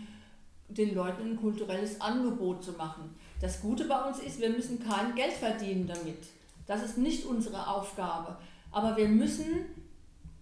den 0.69 0.95
Leuten 0.95 1.33
ein 1.33 1.37
kulturelles 1.37 2.01
Angebot 2.01 2.65
zu 2.65 2.73
machen. 2.73 3.15
Das 3.43 3.61
Gute 3.61 3.85
bei 3.85 4.09
uns 4.09 4.21
ist, 4.21 4.41
wir 4.41 4.49
müssen 4.49 4.83
kein 4.83 5.15
Geld 5.15 5.35
verdienen 5.35 5.87
damit. 5.87 6.17
Das 6.67 6.83
ist 6.83 6.99
nicht 6.99 7.25
unsere 7.27 7.69
Aufgabe. 7.69 8.37
Aber 8.73 8.97
wir 8.97 9.09
müssen 9.09 9.67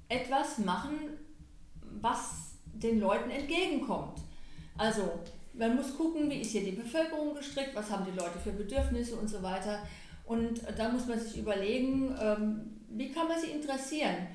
etwas 0.08 0.58
machen, 0.58 0.98
was 2.00 2.54
den 2.64 3.00
Leuten 3.00 3.30
entgegenkommt. 3.30 4.20
Also, 4.78 5.20
man 5.54 5.76
muss 5.76 5.96
gucken, 5.96 6.30
wie 6.30 6.40
ist 6.40 6.52
hier 6.52 6.64
die 6.64 6.72
Bevölkerung 6.72 7.34
gestrickt, 7.34 7.74
was 7.74 7.90
haben 7.90 8.06
die 8.06 8.18
Leute 8.18 8.38
für 8.38 8.52
Bedürfnisse 8.52 9.16
und 9.16 9.28
so 9.28 9.42
weiter. 9.42 9.80
Und 10.24 10.62
da 10.76 10.88
muss 10.88 11.06
man 11.06 11.18
sich 11.18 11.38
überlegen, 11.38 12.16
ähm, 12.20 12.80
wie 12.88 13.10
kann 13.10 13.28
man 13.28 13.38
sie 13.38 13.50
interessieren. 13.50 14.28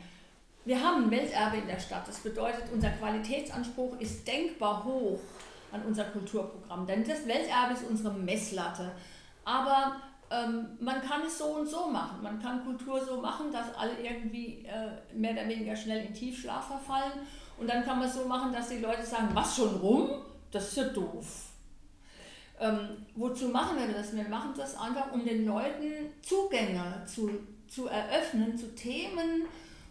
Wir 0.66 0.82
haben 0.84 1.06
ein 1.06 1.12
Welterbe 1.12 1.58
in 1.58 1.68
der 1.68 1.80
Stadt. 1.80 2.08
Das 2.08 2.20
bedeutet, 2.20 2.66
unser 2.74 2.90
Qualitätsanspruch 2.90 4.00
ist 4.00 4.28
denkbar 4.28 4.84
hoch 4.84 5.20
an 5.72 5.82
unser 5.84 6.04
Kulturprogramm. 6.06 6.86
Denn 6.86 7.04
das 7.08 7.26
Welterbe 7.26 7.74
ist 7.74 7.90
unsere 7.90 8.14
Messlatte. 8.14 8.92
Aber 9.46 9.96
ähm, 10.30 10.78
man 10.80 11.02
kann 11.02 11.22
es 11.26 11.38
so 11.38 11.46
und 11.46 11.68
so 11.68 11.88
machen. 11.88 12.22
Man 12.22 12.42
kann 12.42 12.64
Kultur 12.64 13.04
so 13.04 13.22
machen, 13.22 13.52
dass 13.52 13.74
alle 13.76 13.94
irgendwie 14.02 14.66
äh, 14.66 15.16
mehr 15.16 15.32
oder 15.32 15.48
weniger 15.48 15.76
schnell 15.76 16.06
in 16.06 16.14
Tiefschlaf 16.14 16.68
verfallen. 16.68 17.14
Und 17.58 17.70
dann 17.70 17.84
kann 17.84 18.00
man 18.00 18.08
es 18.08 18.16
so 18.16 18.26
machen, 18.26 18.52
dass 18.52 18.70
die 18.70 18.80
Leute 18.80 19.06
sagen, 19.06 19.30
was 19.34 19.56
schon 19.56 19.76
rum? 19.78 20.10
Das 20.52 20.68
ist 20.70 20.78
ja 20.78 20.84
doof. 20.86 21.48
Ähm, 22.60 23.06
wozu 23.16 23.50
machen 23.50 23.78
wir 23.78 23.94
das? 23.94 24.16
Wir 24.16 24.28
machen 24.28 24.54
das 24.56 24.76
einfach, 24.78 25.12
um 25.12 25.24
den 25.24 25.46
Leuten 25.46 26.12
Zugänge 26.22 27.04
zu, 27.06 27.30
zu 27.68 27.88
eröffnen 27.88 28.58
zu 28.58 28.74
Themen 28.76 29.44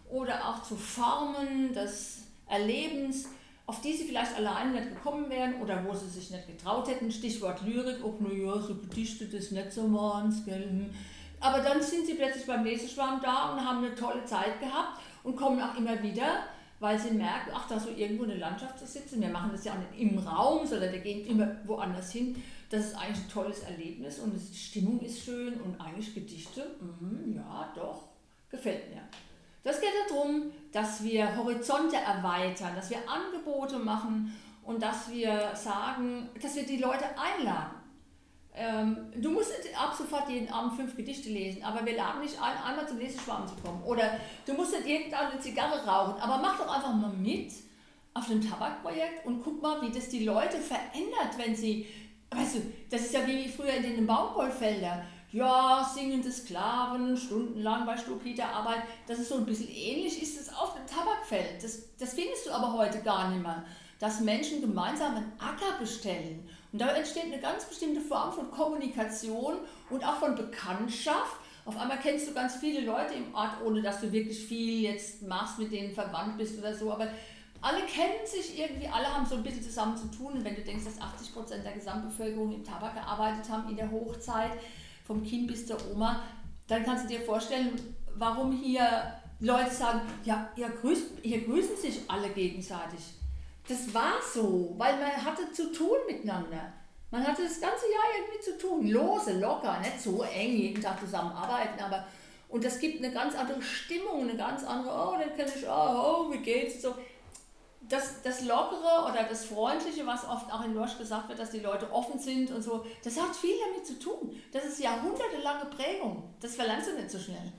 oder 0.09 0.47
auch 0.47 0.63
zu 0.63 0.75
Formen 0.75 1.73
des 1.73 2.23
Erlebens, 2.47 3.29
auf 3.67 3.81
die 3.81 3.93
sie 3.93 4.05
vielleicht 4.05 4.33
alleine 4.35 4.71
nicht 4.71 4.89
gekommen 4.89 5.29
wären 5.29 5.61
oder 5.61 5.85
wo 5.85 5.93
sie 5.93 6.07
sich 6.07 6.31
nicht 6.31 6.47
getraut 6.47 6.87
hätten. 6.87 7.11
Stichwort 7.11 7.61
Lyrik, 7.63 8.03
auch 8.03 8.17
nur 8.19 8.33
ja, 8.33 8.59
so 8.61 8.75
Gedichte 8.75 9.27
des 9.27 9.51
nicht 9.51 9.73
so 9.73 9.87
meins, 9.87 10.45
gell. 10.45 10.89
Aber 11.41 11.59
dann 11.59 11.83
sind 11.83 12.07
sie 12.07 12.13
plötzlich 12.13 12.47
beim 12.47 12.63
Leseschwarm 12.63 13.19
da 13.21 13.51
und 13.51 13.59
haben 13.59 13.83
eine 13.83 13.93
tolle 13.93 14.23
Zeit 14.23 14.59
gehabt 14.61 15.01
und 15.23 15.35
kommen 15.35 15.61
auch 15.61 15.77
immer 15.77 16.01
wieder, 16.01 16.45
weil 16.79 16.97
sie 16.97 17.11
merken, 17.11 17.51
ach, 17.53 17.67
da 17.67 17.77
so 17.77 17.89
irgendwo 17.89 18.23
eine 18.23 18.37
Landschaft 18.37 18.79
zu 18.79 18.87
sitzen. 18.87 19.19
Wir 19.19 19.29
machen 19.29 19.51
das 19.51 19.65
ja 19.65 19.73
auch 19.73 19.77
nicht 19.77 19.99
im 19.99 20.17
Raum, 20.17 20.65
sondern 20.65 20.93
wir 20.93 20.99
gehen 20.99 21.27
immer 21.27 21.57
woanders 21.65 22.13
hin. 22.13 22.41
Das 22.69 22.85
ist 22.85 22.95
eigentlich 22.95 23.25
ein 23.25 23.29
tolles 23.29 23.59
Erlebnis 23.59 24.19
und 24.19 24.33
die 24.33 24.57
Stimmung 24.57 25.01
ist 25.01 25.19
schön 25.19 25.59
und 25.59 25.79
eigentlich 25.81 26.15
Gedichte, 26.15 26.75
mh, 26.79 27.35
ja, 27.35 27.71
doch, 27.75 28.03
gefällt 28.49 28.89
mir. 28.93 29.01
Das 29.67 29.81
geht 29.81 29.89
darum, 30.09 30.49
dass 30.71 31.03
wir 31.03 31.35
Horizonte 31.35 31.97
erweitern, 31.97 32.73
dass 32.73 32.89
wir 32.89 32.99
Angebote 33.05 33.77
machen 33.77 34.33
und 34.63 34.81
dass 34.81 35.11
wir 35.11 35.53
sagen, 35.55 36.29
dass 36.41 36.55
wir 36.55 36.65
die 36.65 36.77
Leute 36.77 37.03
einladen. 37.17 37.75
Ähm, 38.55 39.11
du 39.17 39.29
musst 39.29 39.51
nicht 39.61 39.77
ab 39.77 39.93
sofort 39.93 40.29
jeden 40.29 40.49
Abend 40.49 40.77
fünf 40.77 40.95
Gedichte 40.95 41.27
lesen, 41.27 41.65
aber 41.65 41.85
wir 41.85 41.97
laden 41.97 42.21
dich 42.21 42.39
ein, 42.39 42.57
einmal 42.63 42.87
zum 42.87 42.97
Leseschwarm 42.97 43.45
zu 43.45 43.55
kommen. 43.55 43.83
Oder 43.83 44.17
du 44.45 44.53
musst 44.53 44.71
nicht 44.71 44.87
irgendwann 44.87 45.31
eine 45.31 45.41
Zigarre 45.41 45.85
rauchen, 45.85 46.21
aber 46.21 46.37
mach 46.37 46.57
doch 46.57 46.73
einfach 46.73 46.93
mal 46.93 47.11
mit 47.11 47.51
auf 48.13 48.25
dem 48.25 48.39
Tabakprojekt 48.39 49.25
und 49.25 49.43
guck 49.43 49.61
mal, 49.61 49.81
wie 49.81 49.91
das 49.91 50.07
die 50.07 50.23
Leute 50.23 50.59
verändert, 50.59 51.37
wenn 51.37 51.53
sie, 51.53 51.85
weißt 52.31 52.55
du, 52.55 52.59
das 52.89 53.01
ist 53.01 53.13
ja 53.13 53.27
wie 53.27 53.49
früher 53.49 53.73
in 53.73 53.83
den 53.83 54.07
Baumwollfeldern 54.07 55.01
ja, 55.31 55.89
singende 55.93 56.31
Sklaven, 56.31 57.17
stundenlang 57.17 57.85
bei 57.85 57.97
Stupida-Arbeit, 57.97 58.83
das 59.07 59.19
ist 59.19 59.29
so 59.29 59.35
ein 59.35 59.45
bisschen 59.45 59.69
ähnlich, 59.69 60.21
ist 60.21 60.39
es 60.39 60.53
auf 60.55 60.75
dem 60.75 60.87
Tabakfeld. 60.87 61.61
Das, 61.61 61.79
das 61.99 62.13
findest 62.13 62.45
du 62.45 62.51
aber 62.51 62.73
heute 62.73 63.01
gar 63.01 63.29
nicht 63.29 63.41
mehr. 63.41 63.63
Dass 63.99 64.21
Menschen 64.21 64.61
gemeinsam 64.61 65.15
einen 65.15 65.33
Acker 65.39 65.79
bestellen. 65.79 66.47
Und 66.71 66.79
da 66.79 66.89
entsteht 66.89 67.25
eine 67.25 67.39
ganz 67.39 67.65
bestimmte 67.65 67.99
Form 67.99 68.31
von 68.31 68.51
Kommunikation 68.51 69.55
und 69.89 70.03
auch 70.05 70.17
von 70.17 70.35
Bekanntschaft. 70.35 71.37
Auf 71.65 71.77
einmal 71.77 71.99
kennst 71.99 72.29
du 72.29 72.33
ganz 72.33 72.55
viele 72.55 72.81
Leute 72.81 73.15
im 73.15 73.33
Ort, 73.35 73.61
ohne 73.65 73.81
dass 73.81 73.99
du 73.99 74.11
wirklich 74.11 74.45
viel 74.45 74.81
jetzt 74.83 75.23
machst, 75.23 75.59
mit 75.59 75.71
denen 75.71 75.93
verwandt 75.93 76.37
bist 76.37 76.57
oder 76.59 76.73
so. 76.73 76.91
Aber 76.93 77.07
alle 77.61 77.81
kennen 77.81 78.25
sich 78.25 78.57
irgendwie, 78.57 78.87
alle 78.87 79.13
haben 79.13 79.25
so 79.25 79.35
ein 79.35 79.43
bisschen 79.43 79.63
zusammen 79.63 79.97
zu 79.97 80.07
tun. 80.07 80.33
Und 80.33 80.45
wenn 80.45 80.55
du 80.55 80.61
denkst, 80.61 80.85
dass 80.85 81.01
80 81.01 81.33
Prozent 81.33 81.65
der 81.65 81.73
Gesamtbevölkerung 81.73 82.53
im 82.53 82.63
Tabak 82.63 82.93
gearbeitet 82.93 83.49
haben 83.49 83.69
in 83.69 83.75
der 83.75 83.91
Hochzeit, 83.91 84.51
vom 85.07 85.23
Kind 85.23 85.47
bis 85.47 85.65
zur 85.65 85.77
Oma, 85.91 86.21
dann 86.67 86.83
kannst 86.83 87.05
du 87.05 87.07
dir 87.07 87.21
vorstellen, 87.21 87.71
warum 88.15 88.51
hier 88.51 89.13
Leute 89.39 89.71
sagen, 89.71 90.01
ja, 90.25 90.49
ihr 90.57 90.69
grüßt, 90.69 91.19
hier 91.21 91.45
grüßen 91.45 91.77
sich 91.77 92.01
alle 92.07 92.29
gegenseitig. 92.29 92.99
Das 93.67 93.93
war 93.93 94.15
so, 94.33 94.75
weil 94.77 94.99
man 94.99 95.11
hatte 95.11 95.51
zu 95.51 95.71
tun 95.71 95.97
miteinander. 96.07 96.73
Man 97.09 97.25
hatte 97.25 97.43
das 97.43 97.61
ganze 97.61 97.85
Jahr 97.85 98.03
irgendwie 98.17 98.41
zu 98.41 98.57
tun, 98.57 98.87
lose, 98.87 99.39
locker, 99.39 99.79
nicht 99.79 100.01
so 100.01 100.23
eng 100.23 100.57
jeden 100.57 100.81
Tag 100.81 100.99
zusammenarbeiten, 100.99 101.81
aber 101.81 102.05
und 102.49 102.63
das 102.63 102.79
gibt 102.79 103.03
eine 103.03 103.13
ganz 103.13 103.35
andere 103.35 103.61
Stimmung, 103.61 104.21
eine 104.21 104.37
ganz 104.37 104.63
andere, 104.63 104.93
oh, 104.93 105.17
den 105.17 105.35
kenne 105.35 105.51
ich, 105.53 105.67
oh, 105.67 105.71
oh, 106.29 106.31
wie 106.31 106.39
geht's, 106.39 106.81
so 106.81 106.95
das, 107.89 108.21
das 108.21 108.41
Lockere 108.41 109.09
oder 109.09 109.25
das 109.29 109.45
Freundliche, 109.45 110.05
was 110.05 110.25
oft 110.25 110.51
auch 110.51 110.63
in 110.65 110.73
Lorsch 110.73 110.97
gesagt 110.97 111.29
wird, 111.29 111.39
dass 111.39 111.51
die 111.51 111.59
Leute 111.59 111.91
offen 111.91 112.19
sind 112.19 112.51
und 112.51 112.61
so, 112.61 112.85
das 113.03 113.19
hat 113.19 113.35
viel 113.35 113.55
damit 113.67 113.85
zu 113.85 113.97
tun. 113.99 114.35
Das 114.51 114.65
ist 114.65 114.79
jahrhundertelange 114.79 115.65
Prägung. 115.65 116.23
Das 116.39 116.55
verlernst 116.55 116.89
du 116.89 116.95
nicht 116.95 117.11
so 117.11 117.19
schnell. 117.19 117.53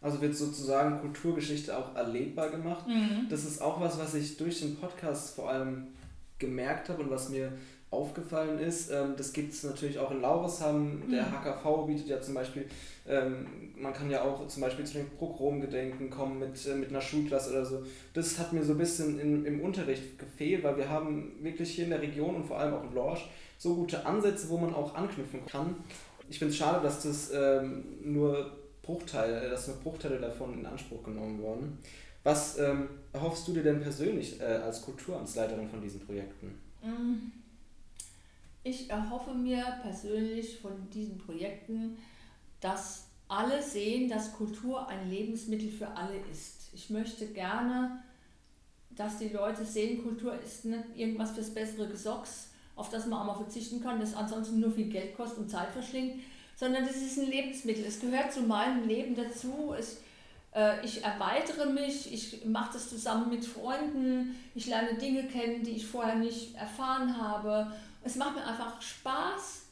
Also 0.00 0.20
wird 0.20 0.34
sozusagen 0.34 1.00
Kulturgeschichte 1.00 1.76
auch 1.76 1.94
erlebbar 1.94 2.50
gemacht. 2.50 2.86
Mhm. 2.88 3.26
Das 3.30 3.44
ist 3.44 3.60
auch 3.62 3.80
was, 3.80 3.98
was 3.98 4.14
ich 4.14 4.36
durch 4.36 4.60
den 4.60 4.76
Podcast 4.76 5.36
vor 5.36 5.50
allem 5.50 5.88
gemerkt 6.38 6.88
habe 6.88 7.02
und 7.02 7.10
was 7.10 7.28
mir 7.28 7.52
aufgefallen 7.92 8.58
ist. 8.58 8.90
Ähm, 8.90 9.14
das 9.16 9.32
gibt 9.32 9.52
es 9.52 9.62
natürlich 9.62 9.98
auch 9.98 10.10
in 10.10 10.22
Lauresheim. 10.22 11.02
Der 11.10 11.30
HKV 11.30 11.82
mhm. 11.82 11.86
bietet 11.86 12.08
ja 12.08 12.20
zum 12.20 12.34
Beispiel, 12.34 12.64
ähm, 13.06 13.46
man 13.76 13.92
kann 13.92 14.10
ja 14.10 14.22
auch 14.22 14.48
zum 14.48 14.62
Beispiel 14.62 14.84
zu 14.84 14.94
den 14.94 15.10
Progrom-Gedenken 15.10 16.08
kommen 16.08 16.38
mit, 16.38 16.66
äh, 16.66 16.74
mit 16.74 16.88
einer 16.88 17.02
Schulklasse 17.02 17.50
oder 17.50 17.64
so. 17.64 17.82
Das 18.14 18.38
hat 18.38 18.52
mir 18.52 18.64
so 18.64 18.72
ein 18.72 18.78
bisschen 18.78 19.20
in, 19.20 19.44
im 19.44 19.60
Unterricht 19.60 20.18
gefehlt, 20.18 20.64
weil 20.64 20.78
wir 20.78 20.88
haben 20.88 21.32
wirklich 21.42 21.70
hier 21.70 21.84
in 21.84 21.90
der 21.90 22.00
Region 22.00 22.34
und 22.34 22.46
vor 22.46 22.58
allem 22.58 22.74
auch 22.74 22.82
in 22.82 22.94
Lorsch 22.94 23.28
so 23.58 23.74
gute 23.74 24.04
Ansätze, 24.06 24.48
wo 24.48 24.56
man 24.56 24.74
auch 24.74 24.94
anknüpfen 24.94 25.44
kann. 25.44 25.76
Ich 26.30 26.38
finde 26.38 26.52
es 26.52 26.58
schade, 26.58 26.82
dass 26.82 27.02
das 27.02 27.30
ähm, 27.34 27.84
nur 28.02 28.52
Bruchteile, 28.80 29.50
dass 29.50 29.68
nur 29.68 29.76
Bruchteile 29.76 30.18
davon 30.18 30.58
in 30.58 30.64
Anspruch 30.64 31.04
genommen 31.04 31.40
wurden. 31.40 31.78
Was 32.24 32.56
erhoffst 33.12 33.48
du 33.48 33.52
dir 33.52 33.64
denn 33.64 33.80
persönlich 33.80 34.40
äh, 34.40 34.44
als 34.44 34.82
Kulturamtsleiterin 34.82 35.68
von 35.68 35.80
diesen 35.80 36.00
Projekten? 36.00 36.54
Mhm 36.82 37.32
Ich 38.64 38.88
erhoffe 38.90 39.34
mir 39.34 39.64
persönlich 39.82 40.58
von 40.60 40.88
diesen 40.90 41.18
Projekten, 41.18 41.98
dass 42.60 43.06
alle 43.28 43.62
sehen, 43.62 44.08
dass 44.08 44.34
Kultur 44.34 44.88
ein 44.88 45.10
Lebensmittel 45.10 45.70
für 45.70 45.88
alle 45.88 46.18
ist. 46.30 46.70
Ich 46.72 46.90
möchte 46.90 47.26
gerne, 47.26 48.02
dass 48.90 49.18
die 49.18 49.30
Leute 49.30 49.64
sehen, 49.64 50.02
Kultur 50.02 50.38
ist 50.40 50.64
nicht 50.64 50.84
irgendwas 50.94 51.32
fürs 51.32 51.50
bessere 51.50 51.88
Gesocks, 51.88 52.50
auf 52.76 52.90
das 52.90 53.06
man 53.06 53.20
auch 53.20 53.24
mal 53.24 53.42
verzichten 53.42 53.82
kann, 53.82 54.00
das 54.00 54.14
ansonsten 54.14 54.60
nur 54.60 54.70
viel 54.70 54.88
Geld 54.88 55.16
kostet 55.16 55.38
und 55.38 55.50
Zeit 55.50 55.70
verschlingt, 55.70 56.22
sondern 56.56 56.86
das 56.86 56.96
ist 56.96 57.18
ein 57.18 57.26
Lebensmittel. 57.26 57.84
Es 57.84 58.00
gehört 58.00 58.32
zu 58.32 58.42
meinem 58.42 58.86
Leben 58.86 59.16
dazu. 59.16 59.74
Es, 59.76 60.00
äh, 60.54 60.84
ich 60.84 61.02
erweitere 61.02 61.66
mich, 61.66 62.12
ich 62.12 62.44
mache 62.44 62.74
das 62.74 62.90
zusammen 62.90 63.30
mit 63.30 63.44
Freunden, 63.44 64.36
ich 64.54 64.66
lerne 64.66 64.94
Dinge 64.94 65.24
kennen, 65.24 65.64
die 65.64 65.72
ich 65.72 65.86
vorher 65.86 66.16
nicht 66.16 66.54
erfahren 66.54 67.16
habe. 67.20 67.72
Es 68.04 68.16
macht 68.16 68.34
mir 68.34 68.46
einfach 68.46 68.80
Spaß 68.80 69.62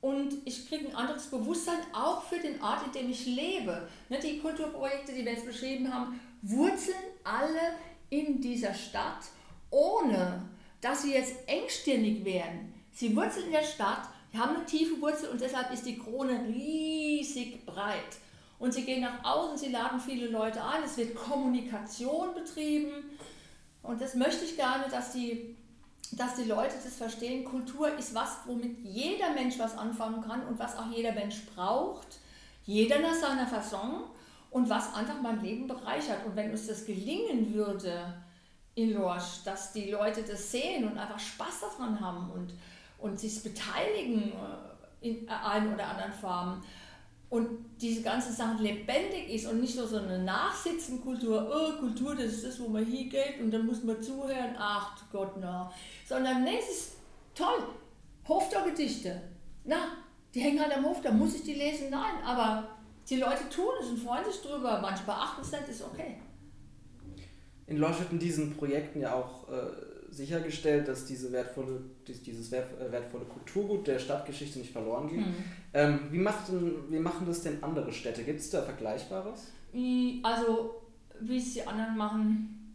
und 0.00 0.34
ich 0.44 0.68
kriege 0.68 0.88
ein 0.88 0.96
anderes 0.96 1.26
Bewusstsein 1.26 1.78
auch 1.92 2.22
für 2.24 2.38
den 2.38 2.60
Ort, 2.62 2.86
in 2.86 2.92
dem 2.92 3.10
ich 3.10 3.26
lebe. 3.26 3.88
Ne, 4.08 4.18
die 4.18 4.38
Kulturprojekte, 4.38 5.12
die 5.12 5.24
wir 5.24 5.32
jetzt 5.32 5.46
beschrieben 5.46 5.92
haben, 5.92 6.20
wurzeln 6.42 6.96
alle 7.22 7.76
in 8.10 8.40
dieser 8.40 8.74
Stadt, 8.74 9.24
ohne 9.70 10.42
dass 10.80 11.02
sie 11.02 11.14
jetzt 11.14 11.34
engstirnig 11.46 12.24
werden. 12.24 12.74
Sie 12.92 13.16
wurzeln 13.16 13.46
in 13.46 13.52
der 13.52 13.64
Stadt, 13.64 14.08
haben 14.36 14.56
eine 14.56 14.66
tiefe 14.66 15.00
Wurzel 15.00 15.30
und 15.30 15.40
deshalb 15.40 15.72
ist 15.72 15.86
die 15.86 15.98
Krone 15.98 16.44
riesig 16.48 17.64
breit. 17.64 18.18
Und 18.58 18.72
sie 18.74 18.84
gehen 18.84 19.00
nach 19.00 19.24
außen, 19.24 19.58
sie 19.58 19.70
laden 19.70 20.00
viele 20.00 20.28
Leute 20.28 20.62
ein, 20.62 20.82
es 20.84 20.96
wird 20.96 21.14
Kommunikation 21.14 22.34
betrieben. 22.34 22.92
Und 23.82 24.00
das 24.00 24.14
möchte 24.14 24.44
ich 24.44 24.56
gerne, 24.56 24.84
dass 24.90 25.12
die, 25.12 25.56
dass 26.16 26.36
die 26.36 26.44
Leute 26.44 26.74
das 26.82 26.96
verstehen. 26.96 27.44
Kultur 27.44 27.96
ist 27.96 28.14
was, 28.14 28.38
womit 28.46 28.78
jeder 28.80 29.32
Mensch 29.32 29.58
was 29.58 29.76
anfangen 29.76 30.22
kann 30.22 30.46
und 30.46 30.58
was 30.58 30.76
auch 30.76 30.90
jeder 30.90 31.12
Mensch 31.12 31.44
braucht. 31.54 32.18
Jeder 32.64 33.00
nach 33.00 33.14
seiner 33.14 33.46
Fasson 33.46 34.04
und 34.50 34.70
was 34.70 34.94
einfach 34.94 35.20
mein 35.20 35.42
Leben 35.42 35.66
bereichert. 35.66 36.24
Und 36.24 36.36
wenn 36.36 36.50
uns 36.50 36.66
das 36.66 36.86
gelingen 36.86 37.52
würde 37.52 38.14
in 38.74 38.94
Lorsch, 38.94 39.42
dass 39.44 39.72
die 39.72 39.90
Leute 39.90 40.22
das 40.22 40.50
sehen 40.50 40.88
und 40.88 40.98
einfach 40.98 41.18
Spaß 41.18 41.60
daran 41.60 42.00
haben 42.00 42.30
und, 42.30 42.54
und 42.98 43.18
sich 43.18 43.42
beteiligen 43.42 44.32
äh, 44.32 45.08
in 45.08 45.28
einen 45.28 45.74
oder 45.74 45.86
anderen 45.88 46.12
Formen, 46.12 46.62
und 47.34 47.48
diese 47.80 48.02
ganze 48.02 48.32
Sache 48.32 48.62
lebendig 48.62 49.28
ist 49.28 49.46
und 49.46 49.60
nicht 49.60 49.76
nur 49.76 49.88
so 49.88 49.96
eine 49.96 50.20
Nachsitzenkultur, 50.20 51.50
oh, 51.50 51.80
Kultur, 51.80 52.14
das 52.14 52.26
ist 52.26 52.46
das, 52.46 52.60
wo 52.60 52.68
man 52.68 52.86
hingeht 52.86 53.40
und 53.40 53.50
dann 53.50 53.66
muss 53.66 53.82
man 53.82 54.00
zuhören, 54.00 54.54
ach 54.56 54.96
Gott, 55.10 55.32
na. 55.40 55.68
Sondern 56.06 56.44
nee, 56.44 56.58
es 56.60 56.70
ist 56.70 56.92
toll. 57.34 57.58
Hoftorgedichte. 58.28 59.20
Na, 59.64 59.96
die 60.32 60.42
hängen 60.42 60.60
halt 60.60 60.76
am 60.76 60.84
Hof, 60.84 61.00
da 61.02 61.10
muss 61.10 61.34
ich 61.34 61.42
die 61.42 61.54
lesen, 61.54 61.90
nein, 61.90 62.22
aber 62.24 62.68
die 63.10 63.16
Leute 63.16 63.48
tun 63.50 63.72
es 63.80 63.88
und 63.88 63.98
freuen 63.98 64.24
sich 64.24 64.40
drüber, 64.40 64.78
manche 64.80 65.02
beachten 65.02 65.42
es 65.42 65.50
nicht, 65.50 65.68
ist 65.68 65.82
okay. 65.82 66.18
In 67.66 67.78
Lorsch 67.78 67.98
wird 67.98 68.12
in 68.12 68.20
diesen 68.20 68.56
Projekten 68.56 69.00
ja 69.00 69.12
auch 69.12 69.48
äh, 69.48 69.93
sichergestellt, 70.16 70.88
dass 70.88 71.04
diese 71.04 71.32
wertvolle, 71.32 71.82
dieses 72.06 72.52
äh, 72.52 72.62
wertvolle 72.90 73.24
Kulturgut 73.24 73.86
der 73.86 73.98
Stadtgeschichte 73.98 74.58
nicht 74.58 74.72
verloren 74.72 75.08
geht. 75.08 75.26
Mhm. 75.26 75.34
Ähm, 75.72 76.00
wie, 76.10 76.18
macht 76.18 76.48
denn, 76.48 76.90
wie 76.90 76.98
machen 76.98 77.26
das 77.26 77.42
denn 77.42 77.62
andere 77.62 77.92
Städte? 77.92 78.24
Gibt 78.24 78.40
es 78.40 78.50
da 78.50 78.62
Vergleichbares? 78.62 79.52
Also, 80.22 80.82
wie 81.20 81.38
es 81.38 81.54
die 81.54 81.66
anderen 81.66 81.96
machen, 81.96 82.74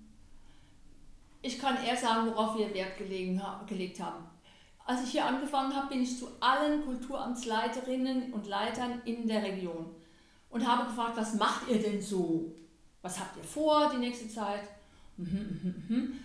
ich 1.41 1.57
kann 1.57 1.77
eher 1.83 1.95
sagen, 1.95 2.27
worauf 2.27 2.57
wir 2.57 2.73
Wert 2.73 2.97
gelegen, 2.97 3.41
gelegt 3.67 3.99
haben. 4.01 4.25
Als 4.85 5.03
ich 5.03 5.11
hier 5.11 5.25
angefangen 5.25 5.73
habe, 5.73 5.87
bin 5.87 6.03
ich 6.03 6.17
zu 6.17 6.27
allen 6.39 6.83
Kulturamtsleiterinnen 6.83 8.33
und 8.33 8.47
Leitern 8.47 9.01
in 9.05 9.27
der 9.27 9.43
Region 9.43 9.85
und 10.49 10.67
habe 10.67 10.87
gefragt, 10.87 11.15
was 11.15 11.35
macht 11.35 11.69
ihr 11.69 11.79
denn 11.79 12.01
so? 12.01 12.53
Was 13.01 13.19
habt 13.19 13.37
ihr 13.37 13.43
vor 13.43 13.91
die 13.93 13.99
nächste 13.99 14.27
Zeit? 14.27 14.63
Mhm, 15.17 15.25
mhm, 15.63 15.83
mhm 15.87 16.19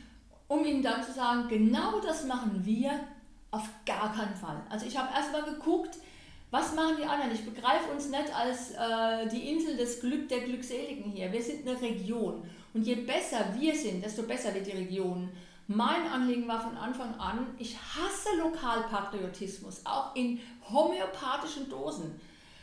um 0.48 0.64
ihnen 0.64 0.82
dann 0.82 1.02
zu 1.02 1.12
sagen, 1.12 1.48
genau 1.48 2.00
das 2.00 2.24
machen 2.24 2.60
wir 2.64 2.92
auf 3.50 3.68
gar 3.86 4.12
keinen 4.12 4.34
Fall. 4.34 4.62
Also 4.68 4.86
ich 4.86 4.96
habe 4.96 5.14
erstmal 5.14 5.42
geguckt, 5.44 5.96
was 6.50 6.74
machen 6.74 6.96
die 7.00 7.04
anderen? 7.04 7.32
Ich 7.32 7.44
begreife 7.44 7.90
uns 7.92 8.08
nicht 8.08 8.32
als 8.32 8.72
äh, 8.72 9.28
die 9.28 9.50
Insel 9.50 9.76
des 9.76 10.00
Glück 10.00 10.28
der 10.28 10.40
Glückseligen 10.40 11.10
hier. 11.10 11.32
Wir 11.32 11.42
sind 11.42 11.66
eine 11.66 11.80
Region. 11.80 12.44
Und 12.72 12.86
je 12.86 12.94
besser 12.96 13.44
wir 13.58 13.74
sind, 13.74 14.04
desto 14.04 14.22
besser 14.22 14.54
wird 14.54 14.66
die 14.66 14.72
Region. 14.72 15.30
Mein 15.66 16.06
Anliegen 16.12 16.46
war 16.46 16.60
von 16.60 16.76
Anfang 16.76 17.14
an, 17.18 17.46
ich 17.58 17.76
hasse 17.76 18.36
Lokalpatriotismus, 18.38 19.80
auch 19.84 20.14
in 20.14 20.38
homöopathischen 20.70 21.70
Dosen. 21.70 22.20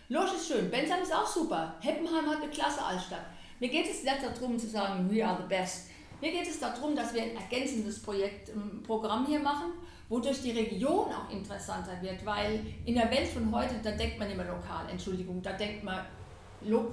Losch 0.07 0.33
ist 0.33 0.47
schön, 0.47 0.69
Bensheim 0.69 1.01
ist 1.01 1.13
auch 1.13 1.25
super, 1.25 1.75
Heppenheim 1.79 2.29
hat 2.29 2.41
eine 2.41 2.51
klasse 2.51 2.83
Altstadt. 2.83 3.25
Mir 3.59 3.69
geht 3.69 3.89
es 3.89 4.03
nicht 4.03 4.17
darum 4.21 4.59
zu 4.59 4.67
sagen, 4.67 5.09
we 5.09 5.25
are 5.25 5.37
the 5.37 5.47
best. 5.47 5.89
Mir 6.21 6.31
geht 6.31 6.47
es 6.47 6.59
darum, 6.59 6.95
dass 6.95 7.13
wir 7.15 7.23
ein 7.23 7.35
ergänzendes 7.35 7.99
Projekt, 7.99 8.49
ein 8.49 8.61
ähm, 8.75 8.83
Programm 8.83 9.25
hier 9.25 9.39
machen, 9.39 9.71
wodurch 10.07 10.41
die 10.43 10.51
Region 10.51 11.07
auch 11.11 11.31
interessanter 11.31 11.99
wird, 12.01 12.23
weil 12.23 12.59
in 12.85 12.93
der 12.93 13.09
Welt 13.09 13.27
von 13.27 13.51
heute, 13.51 13.75
da 13.81 13.91
denkt 13.91 14.19
man 14.19 14.29
immer 14.29 14.43
lokal, 14.43 14.87
Entschuldigung, 14.89 15.41
da 15.41 15.53
denkt 15.53 15.83
man 15.83 16.05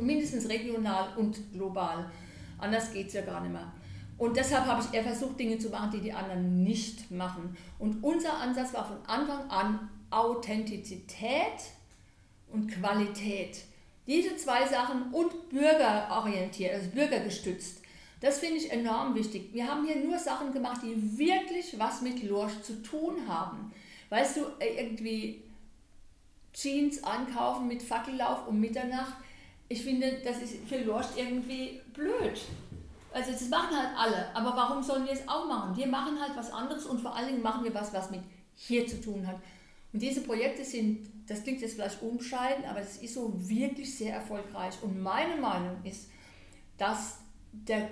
mindestens 0.00 0.48
regional 0.48 1.10
und 1.16 1.52
global. 1.52 2.10
Anders 2.56 2.90
geht 2.90 3.08
es 3.08 3.12
ja 3.12 3.20
gar 3.20 3.42
nicht 3.42 3.52
mehr. 3.52 3.70
Und 4.16 4.36
deshalb 4.36 4.64
habe 4.64 4.82
ich 4.82 4.94
eher 4.94 5.04
versucht, 5.04 5.38
Dinge 5.38 5.58
zu 5.58 5.68
machen, 5.68 5.90
die 5.92 6.00
die 6.00 6.12
anderen 6.12 6.62
nicht 6.64 7.10
machen. 7.10 7.56
Und 7.78 8.02
unser 8.02 8.38
Ansatz 8.38 8.72
war 8.72 8.86
von 8.86 8.96
Anfang 9.06 9.48
an 9.50 9.90
Authentizität 10.10 11.60
und 12.50 12.68
Qualität. 12.68 13.58
Diese 14.06 14.36
zwei 14.36 14.66
Sachen 14.66 15.12
und 15.12 15.50
bürgerorientiert, 15.50 16.74
also 16.74 16.88
bürgergestützt. 16.90 17.82
Das 18.20 18.40
finde 18.40 18.56
ich 18.56 18.70
enorm 18.70 19.14
wichtig. 19.14 19.52
Wir 19.52 19.66
haben 19.68 19.86
hier 19.86 19.96
nur 19.96 20.18
Sachen 20.18 20.52
gemacht, 20.52 20.80
die 20.82 21.18
wirklich 21.18 21.78
was 21.78 22.02
mit 22.02 22.22
Lorsch 22.24 22.60
zu 22.62 22.82
tun 22.82 23.28
haben. 23.28 23.72
Weißt 24.08 24.36
du, 24.38 24.40
äh, 24.58 24.82
irgendwie 24.82 25.42
Jeans 26.52 27.04
ankaufen 27.04 27.68
mit 27.68 27.82
Fackellauf 27.82 28.48
um 28.48 28.58
Mitternacht, 28.58 29.14
ich 29.68 29.82
finde, 29.82 30.20
das 30.24 30.40
ist 30.40 30.56
für 30.66 30.78
Lorsch 30.78 31.08
irgendwie 31.16 31.80
blöd. 31.92 32.40
Also 33.12 33.32
das 33.32 33.48
machen 33.48 33.76
halt 33.76 33.90
alle, 33.96 34.34
aber 34.34 34.56
warum 34.56 34.82
sollen 34.82 35.04
wir 35.04 35.12
es 35.12 35.28
auch 35.28 35.46
machen? 35.46 35.76
Wir 35.76 35.86
machen 35.86 36.18
halt 36.20 36.36
was 36.36 36.50
anderes 36.50 36.86
und 36.86 37.00
vor 37.00 37.14
allen 37.14 37.28
Dingen 37.28 37.42
machen 37.42 37.64
wir 37.64 37.74
was, 37.74 37.92
was 37.92 38.10
mit 38.10 38.20
hier 38.54 38.86
zu 38.86 39.00
tun 39.00 39.26
hat. 39.26 39.36
Und 39.92 40.02
diese 40.02 40.22
Projekte 40.22 40.64
sind, 40.64 41.08
das 41.26 41.42
klingt 41.42 41.60
jetzt 41.60 41.74
vielleicht 41.74 42.02
umscheiden, 42.02 42.64
aber 42.64 42.80
es 42.80 42.98
ist 42.98 43.14
so 43.14 43.32
wirklich 43.36 43.96
sehr 43.96 44.14
erfolgreich. 44.14 44.74
Und 44.82 45.02
meine 45.02 45.36
Meinung 45.36 45.76
ist, 45.84 46.10
dass 46.76 47.18
der 47.52 47.88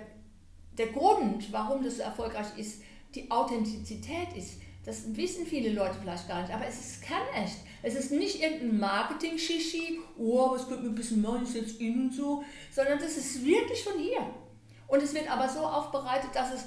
der 0.77 0.87
Grund, 0.87 1.51
warum 1.51 1.83
das 1.83 1.97
so 1.97 2.03
erfolgreich 2.03 2.47
ist, 2.57 2.81
die 3.15 3.29
Authentizität 3.31 4.33
ist. 4.35 4.61
Das 4.85 5.15
wissen 5.17 5.45
viele 5.45 5.73
Leute 5.73 5.97
vielleicht 5.99 6.27
gar 6.27 6.41
nicht, 6.41 6.53
aber 6.53 6.65
es 6.65 6.79
ist 6.79 7.01
kernecht. 7.01 7.57
Es 7.83 7.95
ist 7.95 8.11
nicht 8.11 8.41
irgendein 8.41 8.79
Marketing-Shishi, 8.79 9.99
oh, 10.17 10.51
was 10.51 10.67
könnte 10.67 10.83
man 10.83 10.93
ein 10.93 10.95
bisschen 10.95 11.21
machen, 11.21 11.43
ist 11.43 11.55
jetzt 11.55 11.81
in 11.81 12.09
so, 12.09 12.43
sondern 12.73 12.97
das 12.97 13.17
ist 13.17 13.45
wirklich 13.45 13.83
von 13.83 13.99
hier. 13.99 14.25
Und 14.87 15.03
es 15.03 15.13
wird 15.13 15.29
aber 15.29 15.49
so 15.49 15.59
aufbereitet, 15.59 16.29
dass 16.33 16.53
es 16.53 16.65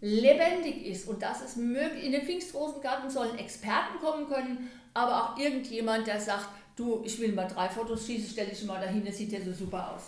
lebendig 0.00 0.84
ist 0.86 1.08
und 1.08 1.22
dass 1.22 1.42
es 1.42 1.54
möglich, 1.54 2.04
in 2.04 2.12
den 2.12 2.22
Pfingstrosengarten 2.22 3.08
sollen 3.08 3.38
Experten 3.38 3.98
kommen 4.00 4.26
können, 4.26 4.68
aber 4.92 5.22
auch 5.22 5.38
irgendjemand, 5.38 6.06
der 6.08 6.20
sagt, 6.20 6.48
du, 6.74 7.02
ich 7.04 7.18
will 7.20 7.32
mal 7.32 7.46
drei 7.46 7.68
Fotos 7.68 8.06
schießen, 8.06 8.30
stelle 8.30 8.50
ich 8.50 8.64
mal 8.64 8.80
dahin, 8.80 9.04
das 9.04 9.16
sieht 9.16 9.30
ja 9.30 9.40
so 9.40 9.52
super 9.52 9.94
aus. 9.94 10.02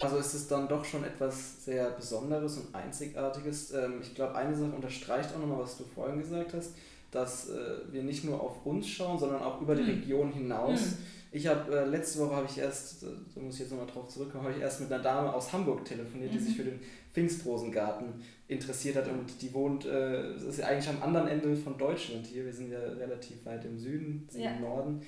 Also 0.00 0.16
ist 0.16 0.34
es 0.34 0.48
dann 0.48 0.66
doch 0.66 0.84
schon 0.84 1.04
etwas 1.04 1.64
sehr 1.64 1.90
Besonderes 1.90 2.56
und 2.56 2.74
Einzigartiges. 2.74 3.72
Ähm, 3.72 4.00
ich 4.00 4.14
glaube, 4.14 4.34
eine 4.34 4.56
Sache 4.56 4.72
unterstreicht 4.72 5.34
auch 5.34 5.40
nochmal, 5.40 5.60
was 5.60 5.76
du 5.76 5.84
vorhin 5.84 6.18
gesagt 6.18 6.54
hast, 6.54 6.72
dass 7.10 7.50
äh, 7.50 7.80
wir 7.90 8.02
nicht 8.02 8.24
nur 8.24 8.40
auf 8.40 8.64
uns 8.64 8.88
schauen, 8.88 9.18
sondern 9.18 9.42
auch 9.42 9.60
über 9.60 9.74
die 9.74 9.82
mhm. 9.82 9.90
Region 9.90 10.32
hinaus. 10.32 10.80
Mhm. 10.80 10.96
Ich 11.32 11.46
habe 11.46 11.76
äh, 11.76 11.84
letzte 11.84 12.20
Woche 12.20 12.36
habe 12.36 12.46
ich 12.50 12.58
erst, 12.58 13.02
da 13.02 13.40
muss 13.40 13.54
ich 13.54 13.60
jetzt 13.60 13.70
nochmal 13.70 13.86
drauf 13.86 14.08
zurückkommen, 14.08 14.44
habe 14.44 14.54
ich 14.54 14.60
erst 14.60 14.80
mit 14.80 14.90
einer 14.90 15.02
Dame 15.02 15.32
aus 15.32 15.52
Hamburg 15.52 15.84
telefoniert, 15.84 16.32
mhm. 16.32 16.38
die 16.38 16.42
sich 16.42 16.56
für 16.56 16.64
den 16.64 16.80
Pfingstrosengarten 17.12 18.14
interessiert 18.48 18.96
hat 18.96 19.08
und 19.08 19.40
die 19.40 19.52
wohnt, 19.52 19.84
äh, 19.84 20.32
das 20.32 20.42
ist 20.42 20.58
ja 20.58 20.66
eigentlich 20.66 20.88
am 20.88 21.02
anderen 21.02 21.28
Ende 21.28 21.56
von 21.56 21.76
Deutschland 21.76 22.26
hier. 22.26 22.44
Wir 22.44 22.52
sind 22.52 22.72
ja 22.72 22.80
relativ 22.80 23.44
weit 23.44 23.64
im 23.64 23.78
Süden, 23.78 24.28
ja. 24.32 24.52
im 24.52 24.62
Norden. 24.62 25.02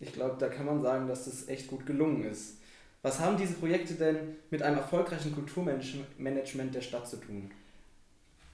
Ich 0.00 0.12
glaube, 0.12 0.36
da 0.38 0.48
kann 0.48 0.66
man 0.66 0.82
sagen, 0.82 1.06
dass 1.06 1.26
das 1.26 1.48
echt 1.48 1.68
gut 1.68 1.86
gelungen 1.86 2.24
ist. 2.24 2.58
Was 3.02 3.18
haben 3.18 3.36
diese 3.36 3.54
Projekte 3.54 3.94
denn 3.94 4.36
mit 4.50 4.62
einem 4.62 4.78
erfolgreichen 4.78 5.34
Kulturmanagement 5.34 6.74
der 6.74 6.80
Stadt 6.80 7.08
zu 7.08 7.16
tun? 7.16 7.50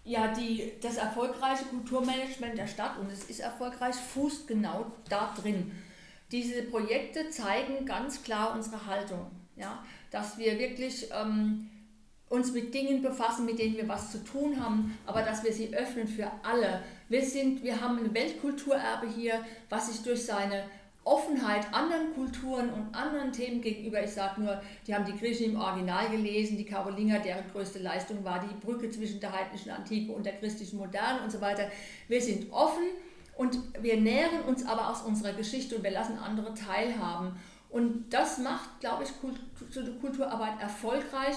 Ja, 0.05 0.33
die, 0.33 0.73
das 0.81 0.97
erfolgreiche 0.97 1.65
Kulturmanagement 1.67 2.57
der 2.57 2.67
Stadt, 2.67 2.99
und 2.99 3.13
es 3.13 3.25
ist 3.25 3.41
erfolgreich, 3.41 3.95
fußt 3.95 4.49
genau 4.49 4.91
da 5.11 5.35
drin. 5.39 5.73
Diese 6.33 6.63
Projekte 6.63 7.29
zeigen 7.29 7.85
ganz 7.85 8.23
klar 8.23 8.55
unsere 8.55 8.87
Haltung, 8.87 9.31
ja, 9.57 9.85
dass 10.11 10.39
wir 10.39 10.59
wirklich 10.59 11.11
ähm, 11.13 11.69
uns 12.31 12.53
mit 12.53 12.73
Dingen 12.73 13.03
befassen, 13.03 13.45
mit 13.45 13.59
denen 13.59 13.77
wir 13.77 13.89
was 13.89 14.13
zu 14.13 14.25
tun 14.25 14.63
haben, 14.63 14.97
aber 15.05 15.23
dass 15.23 15.45
wir 15.45 15.53
sie 15.53 15.75
öffnen 15.75 16.09
für 16.09 16.31
alle. 16.43 16.83
Wir, 17.11 17.25
sind, 17.25 17.63
wir 17.63 17.81
haben 17.81 17.99
ein 17.99 18.15
Weltkulturerbe 18.15 19.09
hier, 19.09 19.45
was 19.69 19.89
sich 19.93 20.03
durch 20.03 20.25
seine 20.25 20.65
Offenheit 21.09 21.73
anderen 21.73 22.15
Kulturen 22.15 22.71
und 22.71 22.95
anderen 22.95 23.33
Themen 23.33 23.61
gegenüber, 23.61 24.03
ich 24.03 24.11
sage 24.11 24.41
nur, 24.41 24.61
die 24.87 24.95
haben 24.95 25.05
die 25.05 25.17
Griechen 25.17 25.53
im 25.53 25.61
Original 25.61 26.09
gelesen, 26.11 26.57
die 26.57 26.65
Karolinger, 26.65 27.21
deren 27.21 27.51
größte 27.51 27.79
Leistung 27.79 28.25
war 28.25 28.41
die 28.41 28.55
Brücke 28.65 28.91
zwischen 28.91 29.21
der 29.21 29.33
heidnischen 29.33 29.71
Antike 29.71 30.13
und 30.13 30.27
der 30.27 30.37
christlichen 30.39 30.79
Moderne 30.79 31.23
und 31.23 31.33
so 31.33 31.41
weiter. 31.41 31.69
Wir 32.09 32.21
sind 32.21 32.53
offen 32.53 32.85
und 33.37 33.59
wir 33.81 33.97
nähren 34.01 34.43
uns 34.47 34.67
aber 34.67 34.91
aus 34.91 35.03
unserer 35.03 35.33
Geschichte 35.33 35.77
und 35.77 35.83
wir 35.83 35.93
lassen 35.93 36.19
andere 36.19 36.55
teilhaben. 36.55 37.37
Und 37.71 38.11
das 38.11 38.39
macht, 38.39 38.81
glaube 38.81 39.05
ich, 39.05 39.11
Kulturarbeit 40.01 40.61
erfolgreich 40.61 41.37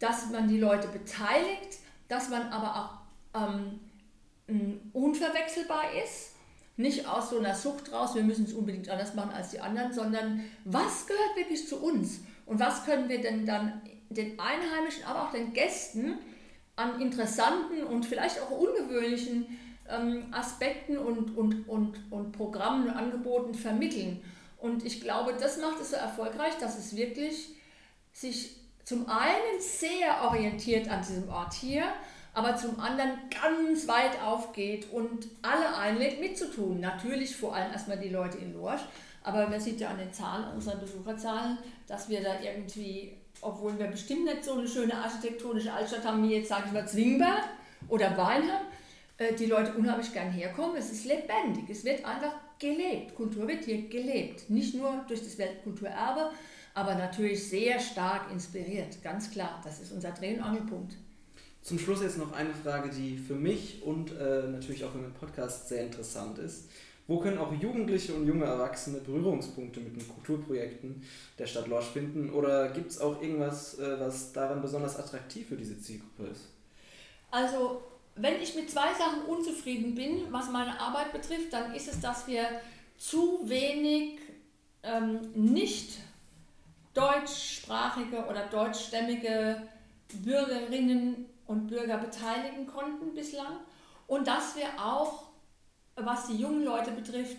dass 0.00 0.30
man 0.30 0.48
die 0.48 0.58
Leute 0.58 0.88
beteiligt, 0.88 1.78
dass 2.08 2.30
man 2.30 2.50
aber 2.50 3.04
auch 3.32 3.40
ähm, 3.40 4.80
unverwechselbar 4.92 5.92
ist. 6.04 6.29
Nicht 6.80 7.06
aus 7.06 7.30
so 7.30 7.38
einer 7.38 7.54
Sucht 7.54 7.92
raus, 7.92 8.14
wir 8.14 8.22
müssen 8.22 8.44
es 8.44 8.54
unbedingt 8.54 8.88
anders 8.88 9.14
machen 9.14 9.32
als 9.32 9.50
die 9.50 9.60
anderen, 9.60 9.92
sondern 9.92 10.44
was 10.64 11.06
gehört 11.06 11.36
wirklich 11.36 11.68
zu 11.68 11.76
uns? 11.82 12.20
Und 12.46 12.58
was 12.58 12.84
können 12.84 13.08
wir 13.08 13.20
denn 13.20 13.46
dann 13.46 13.80
den 14.08 14.38
Einheimischen, 14.40 15.04
aber 15.04 15.24
auch 15.24 15.32
den 15.32 15.52
Gästen 15.52 16.18
an 16.76 17.00
interessanten 17.00 17.84
und 17.84 18.06
vielleicht 18.06 18.40
auch 18.40 18.50
ungewöhnlichen 18.50 19.58
ähm, 19.88 20.24
Aspekten 20.32 20.98
und, 20.98 21.36
und, 21.36 21.68
und, 21.68 22.00
und 22.10 22.32
Programmen 22.32 22.88
und 22.88 22.94
Angeboten 22.94 23.54
vermitteln? 23.54 24.22
Und 24.58 24.84
ich 24.84 25.00
glaube, 25.00 25.34
das 25.38 25.58
macht 25.58 25.80
es 25.80 25.90
so 25.90 25.96
erfolgreich, 25.96 26.56
dass 26.58 26.78
es 26.78 26.96
wirklich 26.96 27.54
sich 28.12 28.56
zum 28.84 29.08
einen 29.08 29.60
sehr 29.60 30.22
orientiert 30.24 30.88
an 30.88 31.00
diesem 31.00 31.28
Ort 31.28 31.54
hier, 31.54 31.84
aber 32.32 32.56
zum 32.56 32.78
anderen 32.78 33.12
ganz 33.30 33.88
weit 33.88 34.20
aufgeht 34.24 34.90
und 34.92 35.28
alle 35.42 35.76
einlädt 35.76 36.20
mitzutun. 36.20 36.80
Natürlich 36.80 37.36
vor 37.36 37.54
allem 37.54 37.72
erstmal 37.72 37.98
die 37.98 38.08
Leute 38.08 38.38
in 38.38 38.54
Lorsch, 38.54 38.82
aber 39.22 39.48
man 39.48 39.60
sieht 39.60 39.80
ja 39.80 39.90
an 39.90 39.98
den 39.98 40.12
Zahlen, 40.12 40.44
an 40.44 40.54
unseren 40.54 40.80
Besucherzahlen, 40.80 41.58
dass 41.86 42.08
wir 42.08 42.22
da 42.22 42.40
irgendwie, 42.40 43.16
obwohl 43.40 43.78
wir 43.78 43.86
bestimmt 43.86 44.24
nicht 44.24 44.44
so 44.44 44.54
eine 44.54 44.68
schöne 44.68 44.94
architektonische 44.94 45.72
Altstadt 45.72 46.04
haben, 46.04 46.22
wie 46.22 46.36
jetzt 46.36 46.48
sage 46.48 46.64
ich 46.66 46.72
mal 46.72 46.86
Zwingberg 46.86 47.44
oder 47.88 48.16
Weinheim, 48.16 48.66
äh, 49.18 49.34
die 49.34 49.46
Leute 49.46 49.74
unheimlich 49.74 50.12
gern 50.12 50.30
herkommen. 50.30 50.76
Es 50.76 50.90
ist 50.90 51.04
lebendig, 51.04 51.68
es 51.68 51.84
wird 51.84 52.04
einfach 52.04 52.34
gelebt. 52.58 53.14
Kultur 53.14 53.48
wird 53.48 53.64
hier 53.64 53.88
gelebt. 53.88 54.48
Nicht 54.48 54.74
nur 54.74 55.04
durch 55.08 55.22
das 55.22 55.36
Weltkulturerbe, 55.38 56.30
aber 56.74 56.94
natürlich 56.94 57.48
sehr 57.48 57.80
stark 57.80 58.30
inspiriert, 58.30 59.02
ganz 59.02 59.30
klar. 59.30 59.60
Das 59.64 59.80
ist 59.80 59.92
unser 59.92 60.12
Dreh- 60.12 60.36
und 60.36 60.42
Angelpunkt. 60.42 60.94
Zum 61.62 61.78
Schluss 61.78 62.02
jetzt 62.02 62.18
noch 62.18 62.32
eine 62.32 62.54
Frage, 62.54 62.88
die 62.90 63.16
für 63.16 63.34
mich 63.34 63.82
und 63.82 64.12
äh, 64.12 64.48
natürlich 64.48 64.84
auch 64.84 64.92
für 64.92 64.98
meinen 64.98 65.14
Podcast 65.14 65.68
sehr 65.68 65.84
interessant 65.84 66.38
ist. 66.38 66.70
Wo 67.06 67.18
können 67.18 67.38
auch 67.38 67.52
Jugendliche 67.52 68.14
und 68.14 68.26
junge 68.26 68.44
Erwachsene 68.44 68.98
Berührungspunkte 68.98 69.80
mit 69.80 69.96
den 69.96 70.08
Kulturprojekten 70.08 71.02
der 71.38 71.46
Stadt 71.46 71.66
Lorsch 71.66 71.88
finden? 71.88 72.30
Oder 72.30 72.68
gibt 72.70 72.92
es 72.92 73.00
auch 73.00 73.20
irgendwas, 73.20 73.78
äh, 73.78 73.98
was 73.98 74.32
daran 74.32 74.62
besonders 74.62 74.96
attraktiv 74.96 75.48
für 75.48 75.56
diese 75.56 75.80
Zielgruppe 75.80 76.28
ist? 76.30 76.48
Also, 77.30 77.82
wenn 78.14 78.40
ich 78.40 78.54
mit 78.54 78.70
zwei 78.70 78.94
Sachen 78.94 79.24
unzufrieden 79.26 79.94
bin, 79.94 80.22
was 80.30 80.50
meine 80.50 80.78
Arbeit 80.80 81.12
betrifft, 81.12 81.52
dann 81.52 81.74
ist 81.74 81.88
es, 81.92 82.00
dass 82.00 82.26
wir 82.26 82.44
zu 82.96 83.40
wenig 83.44 84.20
ähm, 84.82 85.20
nicht 85.34 85.98
deutschsprachige 86.94 88.24
oder 88.26 88.46
deutschstämmige 88.46 89.62
Bürgerinnen 90.24 91.26
und 91.50 91.66
Bürger 91.66 91.98
beteiligen 91.98 92.64
konnten 92.68 93.12
bislang 93.12 93.58
und 94.06 94.28
dass 94.28 94.54
wir 94.54 94.68
auch, 94.80 95.24
was 95.96 96.28
die 96.28 96.36
jungen 96.36 96.64
Leute 96.64 96.92
betrifft, 96.92 97.38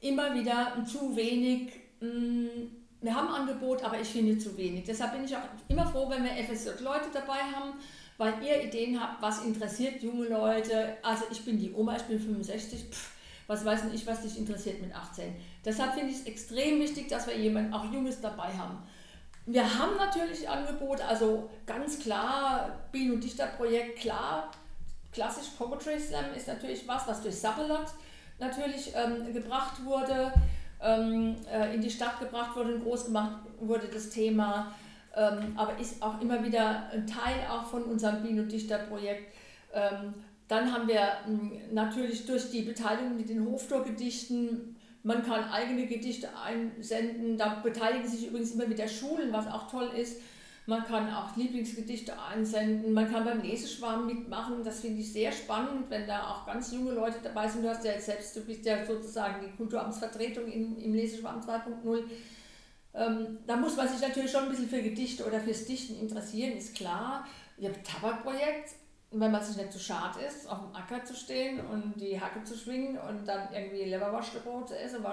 immer 0.00 0.34
wieder 0.34 0.84
zu 0.84 1.14
wenig, 1.14 1.72
mm, 2.00 2.46
wir 3.00 3.14
haben 3.14 3.28
Angebot, 3.28 3.84
aber 3.84 4.00
ich 4.00 4.08
finde 4.08 4.36
zu 4.36 4.56
wenig. 4.56 4.84
Deshalb 4.84 5.12
bin 5.12 5.24
ich 5.24 5.36
auch 5.36 5.42
immer 5.68 5.86
froh, 5.86 6.10
wenn 6.10 6.24
wir 6.24 6.32
FSJ-Leute 6.32 7.06
dabei 7.12 7.38
haben, 7.38 7.74
weil 8.18 8.34
ihr 8.42 8.64
Ideen 8.64 9.00
habt, 9.00 9.22
was 9.22 9.44
interessiert 9.44 10.02
junge 10.02 10.26
Leute. 10.26 10.96
Also 11.02 11.24
ich 11.30 11.44
bin 11.44 11.56
die 11.56 11.72
Oma, 11.72 11.96
ich 11.96 12.02
bin 12.02 12.18
65, 12.18 12.90
pff, 12.90 13.12
was 13.46 13.64
weiß 13.64 13.82
ich, 13.94 14.06
was 14.08 14.22
dich 14.22 14.38
interessiert 14.38 14.82
mit 14.82 14.92
18. 14.94 15.32
Deshalb 15.64 15.94
finde 15.94 16.10
ich 16.10 16.16
es 16.16 16.26
extrem 16.26 16.80
wichtig, 16.80 17.08
dass 17.08 17.28
wir 17.28 17.38
jemanden, 17.38 17.72
auch 17.72 17.90
Junges 17.92 18.20
dabei 18.20 18.52
haben. 18.52 18.78
Wir 19.46 19.78
haben 19.78 19.96
natürlich 19.96 20.48
Angebote, 20.48 21.04
also 21.04 21.50
ganz 21.66 21.98
klar, 21.98 22.78
Bienen- 22.92 23.14
und 23.14 23.24
Dichterprojekt, 23.24 24.00
klar, 24.00 24.50
klassisch 25.12 25.48
Poetry 25.58 25.98
Slam 25.98 26.32
ist 26.36 26.46
natürlich 26.46 26.86
was, 26.86 27.06
was 27.08 27.22
durch 27.22 27.36
Sappelot 27.36 27.86
natürlich 28.38 28.92
ähm, 28.94 29.32
gebracht 29.32 29.84
wurde, 29.84 30.32
ähm, 30.82 31.36
äh, 31.50 31.74
in 31.74 31.80
die 31.80 31.90
Stadt 31.90 32.20
gebracht 32.20 32.56
wurde 32.56 32.74
und 32.74 32.84
groß 32.84 33.06
gemacht 33.06 33.40
wurde, 33.60 33.88
das 33.88 34.10
Thema, 34.10 34.74
ähm, 35.16 35.54
aber 35.56 35.78
ist 35.78 36.02
auch 36.02 36.20
immer 36.20 36.44
wieder 36.44 36.88
ein 36.92 37.06
Teil 37.06 37.46
auch 37.50 37.66
von 37.66 37.82
unserem 37.82 38.22
Bienen- 38.22 38.40
und 38.40 38.52
Dichterprojekt. 38.52 39.34
Ähm, 39.74 40.14
dann 40.48 40.72
haben 40.72 40.88
wir 40.88 40.98
natürlich 41.72 42.26
durch 42.26 42.50
die 42.50 42.62
Beteiligung 42.62 43.16
mit 43.16 43.28
den 43.28 43.46
Hoftorgedichten, 43.46 44.76
man 45.02 45.22
kann 45.24 45.44
eigene 45.50 45.86
Gedichte 45.86 46.28
einsenden, 46.36 47.38
da 47.38 47.60
beteiligen 47.62 48.08
sich 48.08 48.28
übrigens 48.28 48.52
immer 48.52 48.68
wieder 48.68 48.86
Schulen, 48.86 49.32
was 49.32 49.46
auch 49.46 49.70
toll 49.70 49.90
ist. 49.96 50.20
Man 50.66 50.84
kann 50.84 51.12
auch 51.12 51.34
Lieblingsgedichte 51.36 52.12
einsenden, 52.20 52.92
man 52.92 53.10
kann 53.10 53.24
beim 53.24 53.40
Leseschwarm 53.40 54.06
mitmachen, 54.06 54.62
das 54.62 54.80
finde 54.80 55.00
ich 55.00 55.12
sehr 55.12 55.32
spannend, 55.32 55.88
wenn 55.88 56.06
da 56.06 56.30
auch 56.30 56.46
ganz 56.46 56.70
junge 56.70 56.92
Leute 56.92 57.16
dabei 57.22 57.48
sind. 57.48 57.64
Du 57.64 57.70
hast 57.70 57.84
ja 57.84 57.98
selbst, 57.98 58.36
du 58.36 58.42
bist 58.42 58.64
ja 58.66 58.84
sozusagen 58.84 59.44
die 59.44 59.56
Kulturamtsvertretung 59.56 60.46
im, 60.46 60.78
im 60.78 60.94
Leseschwarm 60.94 61.40
2.0. 61.40 62.04
Ähm, 62.92 63.38
da 63.46 63.56
muss 63.56 63.76
man 63.76 63.88
sich 63.88 64.00
natürlich 64.00 64.30
schon 64.30 64.44
ein 64.44 64.50
bisschen 64.50 64.68
für 64.68 64.82
Gedichte 64.82 65.24
oder 65.24 65.40
fürs 65.40 65.64
Dichten 65.64 65.98
interessieren, 65.98 66.56
ist 66.56 66.74
klar. 66.74 67.26
Ihr 67.56 67.72
Tabakprojekt, 67.82 68.74
und 69.10 69.20
wenn 69.20 69.32
man 69.32 69.42
sich 69.42 69.56
nicht 69.56 69.72
zu 69.72 69.78
so 69.78 69.84
schade 69.84 70.20
ist, 70.20 70.48
auf 70.48 70.58
dem 70.60 70.74
Acker 70.74 71.04
zu 71.04 71.14
stehen 71.14 71.60
und 71.66 71.94
die 72.00 72.20
Hacke 72.20 72.44
zu 72.44 72.56
schwingen 72.56 72.96
und 72.96 73.26
dann 73.26 73.52
irgendwie 73.52 73.84
Leberwaschbrot 73.84 74.68
zu 74.68 74.78
essen, 74.78 75.04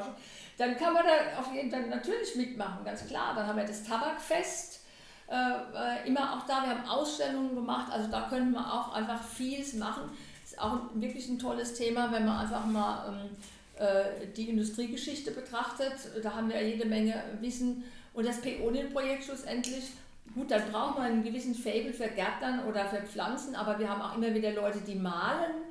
dann 0.57 0.77
kann 0.77 0.93
man 0.93 1.03
da 1.03 1.39
auf 1.39 1.51
jeden 1.53 1.71
Fall 1.71 1.87
natürlich 1.87 2.35
mitmachen, 2.35 2.85
ganz 2.85 3.07
klar. 3.07 3.33
Dann 3.35 3.47
haben 3.47 3.57
wir 3.57 3.65
das 3.65 3.83
Tabakfest 3.83 4.81
äh, 5.29 5.33
äh, 5.33 6.07
immer 6.07 6.33
auch 6.33 6.45
da. 6.45 6.61
Wir 6.61 6.77
haben 6.77 6.87
Ausstellungen 6.87 7.55
gemacht, 7.55 7.91
also 7.91 8.07
da 8.11 8.29
können 8.29 8.51
wir 8.51 8.71
auch 8.71 8.93
einfach 8.93 9.23
vieles 9.23 9.73
machen. 9.73 10.11
Ist 10.43 10.61
auch 10.61 10.79
wirklich 10.93 11.27
ein 11.27 11.39
tolles 11.39 11.73
Thema, 11.73 12.11
wenn 12.11 12.25
man 12.25 12.37
einfach 12.37 12.67
mal 12.67 13.09
ähm, 13.09 13.83
äh, 13.83 14.27
die 14.27 14.49
Industriegeschichte 14.49 15.31
betrachtet. 15.31 15.93
Da 16.21 16.35
haben 16.35 16.49
wir 16.49 16.61
jede 16.61 16.85
Menge 16.85 17.15
Wissen. 17.41 17.83
Und 18.13 18.27
das 18.27 18.41
Peonienprojekt 18.41 19.23
schlussendlich 19.23 19.91
Gut, 20.33 20.51
dann 20.51 20.71
braucht 20.71 20.97
man 20.97 21.07
einen 21.07 21.23
gewissen 21.23 21.55
Fable 21.55 21.93
für 21.93 22.07
Gärtnern 22.09 22.65
oder 22.65 22.85
für 22.85 23.01
Pflanzen, 23.01 23.55
aber 23.55 23.79
wir 23.79 23.89
haben 23.89 24.01
auch 24.01 24.17
immer 24.17 24.33
wieder 24.33 24.51
Leute, 24.51 24.79
die 24.79 24.95
malen, 24.95 25.63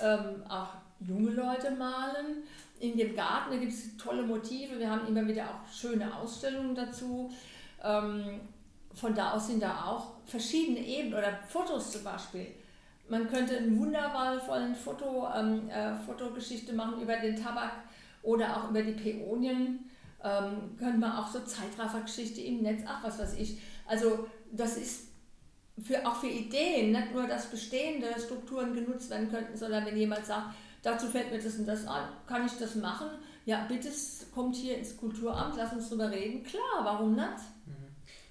ähm, 0.00 0.42
auch 0.48 0.68
junge 1.00 1.30
Leute 1.30 1.70
malen. 1.72 2.44
In 2.78 2.96
dem 2.96 3.14
Garten 3.14 3.58
gibt 3.60 3.72
es 3.72 3.96
tolle 3.96 4.22
Motive, 4.22 4.78
wir 4.78 4.90
haben 4.90 5.06
immer 5.06 5.26
wieder 5.26 5.44
auch 5.44 5.72
schöne 5.72 6.14
Ausstellungen 6.16 6.74
dazu. 6.74 7.32
Ähm, 7.82 8.40
von 8.94 9.14
da 9.14 9.32
aus 9.32 9.46
sind 9.46 9.62
da 9.62 9.84
auch 9.84 10.12
verschiedene 10.26 10.80
Ebenen 10.80 11.18
oder 11.18 11.38
Fotos 11.48 11.92
zum 11.92 12.04
Beispiel. 12.04 12.46
Man 13.08 13.28
könnte 13.28 13.56
einen 13.56 13.78
wundervollen 13.78 14.74
Foto, 14.74 15.28
ähm, 15.34 15.68
äh, 15.68 15.96
Fotogeschichte 15.96 16.72
machen 16.72 17.00
über 17.00 17.16
den 17.16 17.36
Tabak 17.36 17.72
oder 18.22 18.56
auch 18.56 18.70
über 18.70 18.82
die 18.82 18.92
Päonien. 18.92 19.90
Ähm, 20.24 20.76
könnte 20.78 20.98
man 20.98 21.12
auch 21.12 21.26
so 21.26 21.40
Zeitraffergeschichte 21.40 22.40
im 22.42 22.62
Netz, 22.62 22.82
ach 22.86 23.02
was 23.02 23.18
weiß 23.18 23.34
ich. 23.38 23.58
Also 23.86 24.26
das 24.50 24.76
ist 24.76 25.12
für, 25.82 26.06
auch 26.06 26.16
für 26.16 26.28
Ideen, 26.28 26.92
nicht 26.92 27.12
nur, 27.12 27.26
dass 27.26 27.46
bestehende 27.46 28.08
Strukturen 28.18 28.74
genutzt 28.74 29.10
werden 29.10 29.30
könnten, 29.30 29.56
sondern 29.56 29.86
wenn 29.86 29.96
jemand 29.96 30.26
sagt, 30.26 30.54
dazu 30.82 31.06
fällt 31.06 31.30
mir 31.30 31.40
das 31.40 31.56
und 31.56 31.66
das 31.66 31.86
an, 31.86 32.08
kann 32.26 32.46
ich 32.46 32.52
das 32.58 32.74
machen? 32.74 33.08
Ja, 33.44 33.66
bitte 33.68 33.88
kommt 34.32 34.54
hier 34.54 34.78
ins 34.78 34.96
Kulturamt, 34.96 35.54
lass 35.56 35.72
uns 35.72 35.88
drüber 35.88 36.10
reden. 36.10 36.44
Klar, 36.44 36.84
warum 36.84 37.14
nicht? 37.14 37.26
Mhm. 37.66 37.72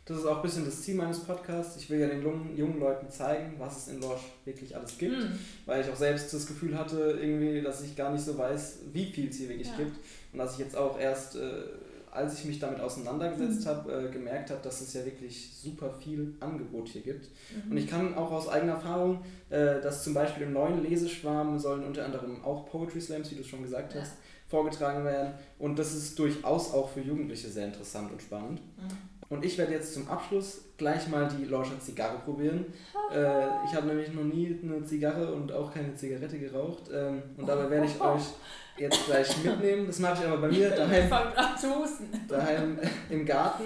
Das 0.05 0.17
ist 0.19 0.25
auch 0.25 0.37
ein 0.37 0.41
bisschen 0.41 0.65
das 0.65 0.81
Ziel 0.81 0.95
meines 0.95 1.19
Podcasts. 1.19 1.77
Ich 1.77 1.89
will 1.89 1.99
ja 1.99 2.07
den 2.07 2.21
jungen, 2.21 2.57
jungen 2.57 2.79
Leuten 2.79 3.09
zeigen, 3.09 3.55
was 3.59 3.77
es 3.77 3.93
in 3.93 4.01
Lorsch 4.01 4.23
wirklich 4.45 4.75
alles 4.75 4.97
gibt, 4.97 5.17
mhm. 5.17 5.37
weil 5.65 5.81
ich 5.81 5.89
auch 5.89 5.95
selbst 5.95 6.33
das 6.33 6.47
Gefühl 6.47 6.77
hatte, 6.77 7.19
irgendwie, 7.21 7.61
dass 7.61 7.81
ich 7.81 7.95
gar 7.95 8.11
nicht 8.11 8.23
so 8.23 8.37
weiß, 8.37 8.79
wie 8.93 9.05
viel 9.11 9.29
es 9.29 9.37
hier 9.37 9.49
wirklich 9.49 9.67
ja. 9.67 9.77
gibt 9.77 9.97
und 10.31 10.39
dass 10.39 10.53
ich 10.53 10.59
jetzt 10.59 10.75
auch 10.75 10.97
erst 10.99 11.35
äh, 11.35 11.63
als 12.11 12.39
ich 12.39 12.45
mich 12.45 12.59
damit 12.59 12.79
auseinandergesetzt 12.79 13.65
mhm. 13.65 13.69
habe, 13.69 14.07
äh, 14.07 14.11
gemerkt 14.11 14.49
habe, 14.49 14.59
dass 14.61 14.81
es 14.81 14.93
ja 14.93 15.05
wirklich 15.05 15.51
super 15.53 15.91
viel 15.91 16.35
Angebot 16.39 16.89
hier 16.89 17.01
gibt. 17.01 17.29
Mhm. 17.65 17.71
Und 17.71 17.77
ich 17.77 17.87
kann 17.87 18.15
auch 18.15 18.31
aus 18.31 18.47
eigener 18.49 18.73
Erfahrung, 18.73 19.23
äh, 19.49 19.81
dass 19.81 20.03
zum 20.03 20.13
Beispiel 20.13 20.43
im 20.43 20.53
neuen 20.53 20.83
Leseschwarm 20.83 21.57
sollen 21.59 21.83
unter 21.83 22.05
anderem 22.05 22.43
auch 22.43 22.69
Poetry 22.69 23.01
Slams, 23.01 23.31
wie 23.31 23.35
du 23.35 23.43
schon 23.43 23.63
gesagt 23.63 23.93
ja. 23.93 24.01
hast, 24.01 24.13
vorgetragen 24.47 25.05
werden. 25.05 25.33
Und 25.57 25.79
das 25.79 25.93
ist 25.93 26.19
durchaus 26.19 26.73
auch 26.73 26.89
für 26.89 27.01
Jugendliche 27.01 27.47
sehr 27.47 27.65
interessant 27.65 28.11
und 28.11 28.21
spannend. 28.21 28.59
Mhm. 28.77 29.11
Und 29.31 29.45
ich 29.45 29.57
werde 29.57 29.71
jetzt 29.71 29.93
zum 29.93 30.09
Abschluss 30.09 30.65
gleich 30.75 31.07
mal 31.07 31.29
die 31.29 31.45
Lorscher 31.45 31.79
Zigarre 31.79 32.17
probieren. 32.19 32.65
äh, 33.13 33.45
ich 33.65 33.73
habe 33.73 33.87
nämlich 33.87 34.13
noch 34.13 34.25
nie 34.25 34.59
eine 34.61 34.83
Zigarre 34.83 35.33
und 35.33 35.53
auch 35.53 35.73
keine 35.73 35.95
Zigarette 35.95 36.37
geraucht. 36.37 36.89
Ähm, 36.93 37.21
und 37.37 37.47
dabei 37.47 37.69
werde 37.69 37.85
ich 37.85 38.01
euch 38.01 38.23
jetzt 38.81 39.05
gleich 39.05 39.43
mitnehmen. 39.43 39.87
Das 39.87 39.99
mache 39.99 40.21
ich 40.21 40.27
aber 40.27 40.37
bei 40.37 40.47
mir 40.49 40.69
daheim, 40.69 41.09
daheim 42.27 42.79
im 43.09 43.25
Garten. 43.25 43.63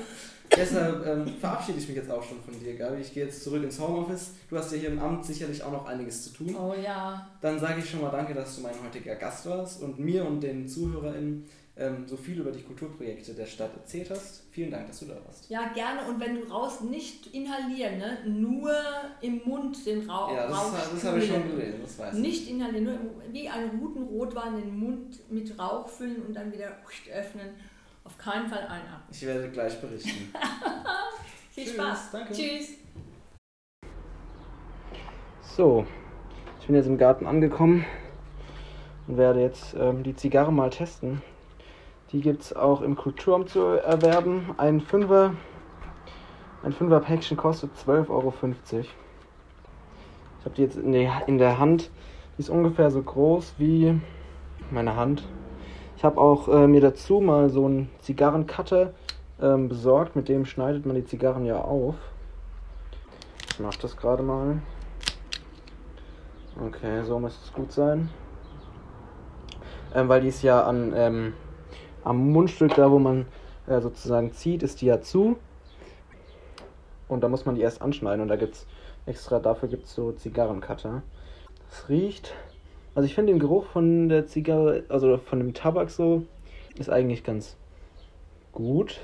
Deshalb 0.55 1.05
ähm, 1.05 1.27
verabschiede 1.39 1.79
ich 1.79 1.87
mich 1.87 1.97
jetzt 1.97 2.11
auch 2.11 2.23
schon 2.23 2.39
von 2.41 2.57
dir, 2.59 2.75
Gabi. 2.75 3.01
Ich 3.01 3.13
gehe 3.13 3.25
jetzt 3.25 3.43
zurück 3.43 3.63
ins 3.63 3.79
Homeoffice. 3.79 4.31
Du 4.49 4.57
hast 4.57 4.71
ja 4.71 4.77
hier 4.77 4.89
im 4.89 4.99
Amt 4.99 5.25
sicherlich 5.25 5.61
auch 5.63 5.71
noch 5.71 5.85
einiges 5.85 6.23
zu 6.23 6.29
tun. 6.31 6.55
Oh 6.55 6.73
ja. 6.81 7.27
Dann 7.41 7.59
sage 7.59 7.79
ich 7.79 7.89
schon 7.89 8.01
mal 8.01 8.11
danke, 8.11 8.33
dass 8.33 8.55
du 8.55 8.61
mein 8.61 8.75
heutiger 8.85 9.15
Gast 9.15 9.45
warst 9.47 9.81
und 9.81 9.99
mir 9.99 10.25
und 10.25 10.41
den 10.41 10.67
ZuhörerInnen 10.67 11.45
ähm, 11.77 12.07
so 12.07 12.15
viel 12.15 12.39
über 12.39 12.51
die 12.51 12.63
Kulturprojekte 12.63 13.33
der 13.33 13.45
Stadt 13.45 13.75
erzählt 13.75 14.09
hast. 14.09 14.43
Vielen 14.51 14.71
Dank, 14.71 14.87
dass 14.87 14.99
du 14.99 15.07
da 15.07 15.15
warst. 15.25 15.49
Ja, 15.49 15.73
gerne. 15.73 16.07
Und 16.07 16.19
wenn 16.21 16.35
du 16.35 16.47
raus 16.47 16.81
nicht 16.81 17.27
inhalieren, 17.33 17.97
ne? 17.97 18.17
nur 18.25 18.73
im 19.21 19.41
Mund 19.43 19.85
den 19.85 20.09
Rauch. 20.09 20.31
Ja, 20.33 20.47
das, 20.47 20.91
das 20.93 21.03
habe 21.03 21.19
ich 21.19 21.29
schon 21.29 21.49
gelesen, 21.49 21.79
das 21.81 21.99
weiß 21.99 22.15
ich. 22.15 22.21
Nicht 22.21 22.49
inhalieren, 22.49 22.85
nur 22.85 22.99
wie 23.31 23.49
einen 23.49 23.77
guten 23.79 24.03
Rotwein 24.03 24.55
den 24.55 24.77
Mund 24.77 25.29
mit 25.29 25.59
Rauch 25.59 25.89
füllen 25.89 26.23
und 26.23 26.33
dann 26.33 26.51
wieder 26.53 26.77
öffnen. 27.13 27.49
Auf 28.05 28.17
keinen 28.17 28.47
Fall 28.47 28.59
einatmen. 28.59 29.09
Ich 29.11 29.25
werde 29.25 29.49
gleich 29.49 29.81
berichten. 29.81 30.31
Viel 31.51 31.63
Tschüss, 31.65 31.73
Spaß. 31.73 32.11
Danke. 32.11 32.33
Tschüss. 32.33 32.69
So, 35.41 35.85
ich 36.61 36.67
bin 36.67 36.75
jetzt 36.75 36.87
im 36.87 36.97
Garten 36.97 37.25
angekommen 37.25 37.85
und 39.07 39.17
werde 39.17 39.41
jetzt 39.41 39.75
ähm, 39.77 40.03
die 40.03 40.15
Zigarre 40.15 40.53
mal 40.53 40.69
testen. 40.69 41.21
Die 42.15 42.21
gibt 42.21 42.43
es 42.43 42.55
auch 42.55 42.81
im 42.81 42.95
Kulturamt 42.95 43.49
zu 43.49 43.59
erwerben. 43.59 44.55
Ein 44.55 44.79
Fünfer, 44.79 45.33
ein 46.63 46.71
Fünfer 46.71 47.01
Päckchen 47.01 47.35
kostet 47.35 47.71
12,50 47.75 48.09
Euro. 48.09 48.33
Ich 48.39 48.85
habe 50.45 50.55
die 50.55 50.61
jetzt 50.61 50.77
in, 50.77 50.93
die, 50.93 51.09
in 51.27 51.37
der 51.39 51.59
Hand. 51.59 51.91
Die 52.37 52.41
ist 52.41 52.49
ungefähr 52.49 52.89
so 52.89 53.01
groß 53.01 53.55
wie 53.57 53.99
meine 54.71 54.95
Hand. 54.95 55.27
Ich 55.97 56.05
habe 56.05 56.21
auch 56.21 56.47
äh, 56.47 56.67
mir 56.67 56.79
dazu 56.79 57.19
mal 57.19 57.49
so 57.49 57.65
einen 57.65 57.89
Zigarrencutter 57.99 58.93
ähm, 59.41 59.67
besorgt. 59.67 60.15
Mit 60.15 60.29
dem 60.29 60.45
schneidet 60.45 60.85
man 60.85 60.95
die 60.95 61.03
Zigarren 61.03 61.43
ja 61.43 61.59
auf. 61.59 61.95
Ich 63.51 63.59
mache 63.59 63.79
das 63.81 63.97
gerade 63.97 64.23
mal. 64.23 64.61
Okay, 66.65 67.03
so 67.03 67.19
müsste 67.19 67.43
es 67.43 67.51
gut 67.51 67.73
sein. 67.73 68.09
Ähm, 69.93 70.07
weil 70.07 70.21
die 70.21 70.29
ist 70.29 70.43
ja 70.43 70.63
an, 70.63 70.93
ähm, 70.95 71.33
am 72.05 72.31
Mundstück, 72.31 72.75
da 72.75 72.89
wo 72.89 72.99
man 72.99 73.25
äh, 73.67 73.81
sozusagen 73.81 74.31
zieht, 74.31 74.63
ist 74.63 74.81
die 74.81 74.85
ja 74.85 75.01
zu. 75.01 75.37
Und 77.07 77.23
da 77.23 77.27
muss 77.27 77.45
man 77.45 77.55
die 77.55 77.61
erst 77.61 77.81
anschneiden 77.81 78.21
und 78.21 78.29
da 78.29 78.35
gibt 78.35 78.55
es 78.55 78.67
extra 79.05 79.39
dafür 79.39 79.69
gibt 79.69 79.87
so 79.87 80.11
Zigarrencutter. 80.11 81.03
Das 81.69 81.89
riecht. 81.89 82.33
Also 82.95 83.05
ich 83.05 83.15
finde 83.15 83.33
den 83.33 83.39
Geruch 83.39 83.65
von 83.65 84.09
der 84.09 84.25
Zigarre, 84.25 84.83
also 84.89 85.17
von 85.17 85.39
dem 85.39 85.53
Tabak 85.53 85.89
so, 85.89 86.23
ist 86.77 86.89
eigentlich 86.89 87.23
ganz 87.23 87.57
gut. 88.51 89.01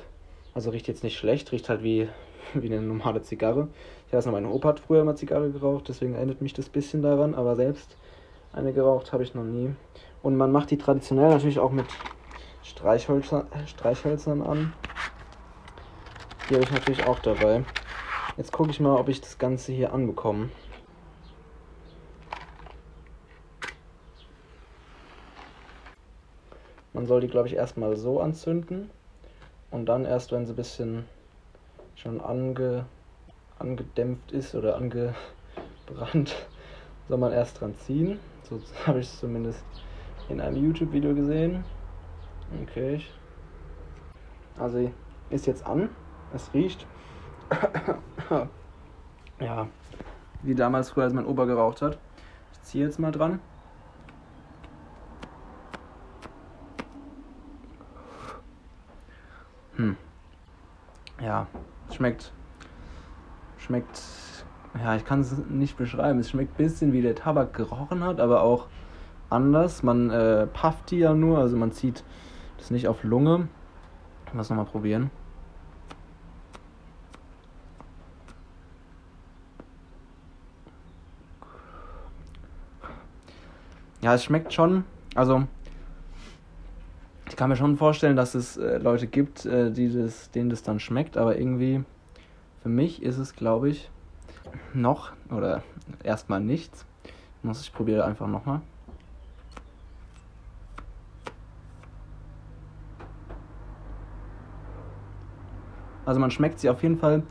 Also 0.53 0.69
riecht 0.69 0.87
jetzt 0.87 1.03
nicht 1.03 1.17
schlecht, 1.17 1.51
riecht 1.51 1.69
halt 1.69 1.83
wie, 1.83 2.07
wie 2.53 2.67
eine 2.67 2.81
normale 2.81 3.21
Zigarre. 3.21 3.67
Ich 4.07 4.13
weiß 4.13 4.25
noch, 4.25 4.33
mein 4.33 4.45
Opa 4.45 4.69
hat 4.69 4.79
früher 4.79 5.03
mal 5.03 5.15
Zigarre 5.15 5.51
geraucht, 5.51 5.87
deswegen 5.87 6.15
erinnert 6.15 6.41
mich 6.41 6.53
das 6.53 6.69
bisschen 6.69 7.01
daran, 7.01 7.35
aber 7.35 7.55
selbst 7.55 7.97
eine 8.53 8.73
geraucht 8.73 9.13
habe 9.13 9.23
ich 9.23 9.35
noch 9.35 9.43
nie. 9.43 9.71
Und 10.21 10.35
man 10.35 10.51
macht 10.51 10.71
die 10.71 10.77
traditionell 10.77 11.29
natürlich 11.29 11.59
auch 11.59 11.71
mit 11.71 11.85
Streichhölzer, 12.71 13.47
Streichhölzern 13.67 14.41
an. 14.41 14.73
Die 16.49 16.55
habe 16.55 16.63
ich 16.63 16.71
natürlich 16.71 17.03
auch 17.03 17.19
dabei. 17.19 17.65
Jetzt 18.37 18.53
gucke 18.53 18.71
ich 18.71 18.79
mal, 18.79 18.95
ob 18.95 19.09
ich 19.09 19.19
das 19.19 19.37
Ganze 19.37 19.73
hier 19.73 19.91
anbekomme. 19.93 20.49
Man 26.93 27.05
soll 27.05 27.19
die, 27.19 27.27
glaube 27.27 27.49
ich, 27.49 27.55
erstmal 27.55 27.97
so 27.97 28.21
anzünden. 28.21 28.89
Und 29.69 29.85
dann 29.87 30.05
erst, 30.05 30.31
wenn 30.31 30.45
sie 30.45 30.53
ein 30.53 30.55
bisschen 30.55 31.05
schon 31.95 32.21
ange, 32.21 32.85
angedämpft 33.59 34.31
ist 34.31 34.55
oder 34.55 34.77
angebrannt, 34.77 36.35
soll 37.09 37.17
man 37.17 37.33
erst 37.33 37.59
dran 37.59 37.75
ziehen. 37.75 38.17
So 38.43 38.61
habe 38.87 39.01
ich 39.01 39.07
es 39.07 39.19
zumindest 39.19 39.63
in 40.29 40.39
einem 40.39 40.55
YouTube-Video 40.55 41.13
gesehen. 41.13 41.65
Okay. 42.63 43.01
Also 44.57 44.91
ist 45.29 45.47
jetzt 45.47 45.65
an. 45.65 45.89
Es 46.33 46.53
riecht. 46.53 46.85
ja. 49.39 49.67
Wie 50.43 50.55
damals 50.55 50.89
früher, 50.89 51.05
als 51.05 51.13
mein 51.13 51.25
Opa 51.25 51.45
geraucht 51.45 51.81
hat. 51.81 51.97
Ich 52.53 52.61
ziehe 52.63 52.85
jetzt 52.85 52.99
mal 52.99 53.11
dran. 53.11 53.39
Hm. 59.75 59.95
Ja, 61.21 61.47
schmeckt. 61.91 62.31
Schmeckt. 63.57 64.01
Ja, 64.77 64.95
ich 64.95 65.05
kann 65.05 65.21
es 65.21 65.37
nicht 65.49 65.77
beschreiben. 65.77 66.19
Es 66.19 66.29
schmeckt 66.29 66.53
ein 66.53 66.63
bisschen 66.63 66.93
wie 66.93 67.01
der 67.01 67.15
Tabak 67.15 67.53
gerochen 67.53 68.03
hat, 68.03 68.19
aber 68.19 68.41
auch 68.41 68.67
anders. 69.29 69.83
Man 69.83 70.09
äh, 70.09 70.47
pafft 70.47 70.91
die 70.91 70.99
ja 70.99 71.13
nur, 71.13 71.39
also 71.39 71.57
man 71.57 71.71
zieht 71.71 72.03
das 72.61 72.71
nicht 72.71 72.87
auf 72.87 73.03
Lunge. 73.03 73.47
Muss 74.33 74.49
nochmal 74.49 74.65
probieren. 74.65 75.09
Ja, 84.01 84.15
es 84.15 84.23
schmeckt 84.23 84.53
schon. 84.53 84.83
Also, 85.15 85.43
ich 87.27 87.35
kann 87.35 87.49
mir 87.49 87.55
schon 87.55 87.77
vorstellen, 87.77 88.15
dass 88.15 88.35
es 88.35 88.57
äh, 88.57 88.77
Leute 88.77 89.07
gibt, 89.07 89.45
äh, 89.45 89.71
die 89.71 89.93
das, 89.93 90.31
denen 90.31 90.49
das 90.49 90.63
dann 90.63 90.79
schmeckt, 90.79 91.17
aber 91.17 91.37
irgendwie 91.37 91.83
für 92.63 92.69
mich 92.69 93.03
ist 93.03 93.17
es, 93.17 93.35
glaube 93.35 93.69
ich, 93.69 93.89
noch 94.73 95.11
oder 95.29 95.63
erstmal 96.03 96.39
nichts. 96.39 96.85
Ich 97.03 97.43
muss 97.43 97.61
ich 97.61 97.73
probiere 97.73 98.05
einfach 98.05 98.27
nochmal. 98.27 98.61
Also 106.11 106.19
man 106.19 106.29
schmeckt 106.29 106.59
sie 106.59 106.69
auf 106.69 106.83
jeden 106.83 106.97
Fall 106.97 107.23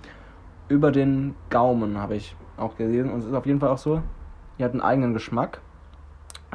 über 0.69 0.91
den 0.91 1.35
Gaumen, 1.51 1.99
habe 1.99 2.17
ich 2.17 2.35
auch 2.57 2.79
gesehen. 2.79 3.11
Und 3.11 3.19
es 3.19 3.27
ist 3.27 3.35
auf 3.35 3.45
jeden 3.45 3.61
Fall 3.61 3.69
auch 3.69 3.77
so, 3.77 4.01
die 4.59 4.65
hat 4.65 4.73
einen 4.73 4.81
eigenen 4.81 5.13
Geschmack. 5.13 5.61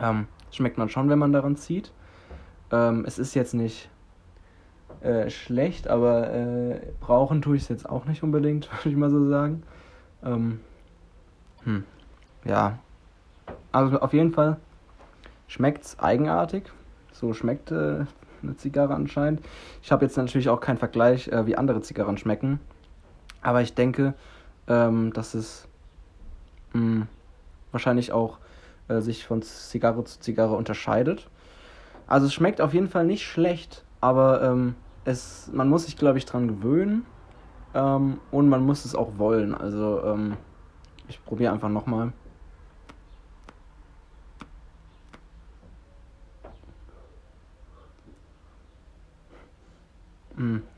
Ähm, 0.01 0.25
schmeckt 0.49 0.79
man 0.79 0.89
schon, 0.89 1.07
wenn 1.07 1.19
man 1.19 1.33
daran 1.33 1.55
zieht. 1.55 1.93
Ähm, 2.71 3.03
es 3.05 3.19
ist 3.19 3.35
jetzt 3.35 3.53
nicht 3.53 3.91
äh, 5.01 5.29
schlecht, 5.29 5.87
aber 5.87 6.33
äh, 6.33 6.81
brauchen 6.99 7.43
tue 7.43 7.57
ich 7.57 7.61
es 7.61 7.69
jetzt 7.69 7.87
auch 7.87 8.05
nicht 8.05 8.23
unbedingt, 8.23 8.71
würde 8.83 8.89
ich 8.89 8.95
mal 8.95 9.11
so 9.11 9.29
sagen. 9.29 9.61
Ähm, 10.23 10.61
hm, 11.63 11.83
ja. 12.43 12.79
Also 13.71 13.99
auf 13.99 14.13
jeden 14.13 14.31
Fall 14.31 14.57
schmeckt 15.45 15.83
es 15.83 15.99
eigenartig. 15.99 16.71
So 17.11 17.33
schmeckt 17.33 17.69
äh, 17.69 18.05
eine 18.45 18.57
Zigarre 18.57 18.93
anscheinend. 18.93 19.41
Ich 19.81 19.91
habe 19.91 20.05
jetzt 20.05 20.17
natürlich 20.17 20.49
auch 20.49 20.59
keinen 20.59 20.77
Vergleich, 20.77 21.27
äh, 21.27 21.45
wie 21.45 21.55
andere 21.55 21.81
Zigarren 21.81 22.17
schmecken. 22.17 22.59
Aber 23.41 23.61
ich 23.61 23.73
denke, 23.73 24.13
ähm, 24.67 25.13
dass 25.13 25.33
es 25.33 25.67
mh, 26.73 26.81
hm, 26.81 27.07
wahrscheinlich 27.71 28.11
auch 28.11 28.39
äh, 28.87 29.01
sich 29.01 29.25
von 29.25 29.41
Zigarre 29.41 30.03
zu 30.03 30.19
Zigarre 30.19 30.55
unterscheidet. 30.55 31.29
Also 32.07 32.27
es 32.27 32.33
schmeckt 32.33 32.61
auf 32.61 32.73
jeden 32.73 32.87
Fall 32.87 33.05
nicht 33.05 33.25
schlecht, 33.25 33.83
aber 33.99 34.41
ähm, 34.43 34.75
es, 35.05 35.49
man 35.51 35.69
muss 35.69 35.85
sich, 35.85 35.97
glaube 35.97 36.17
ich, 36.17 36.25
dran 36.25 36.47
gewöhnen 36.47 37.05
ähm, 37.73 38.19
und 38.31 38.49
man 38.49 38.63
muss 38.63 38.85
es 38.85 38.95
auch 38.95 39.17
wollen. 39.17 39.55
Also 39.55 40.03
ähm, 40.03 40.37
ich 41.07 41.23
probiere 41.23 41.51
einfach 41.51 41.69
nochmal. 41.69 42.13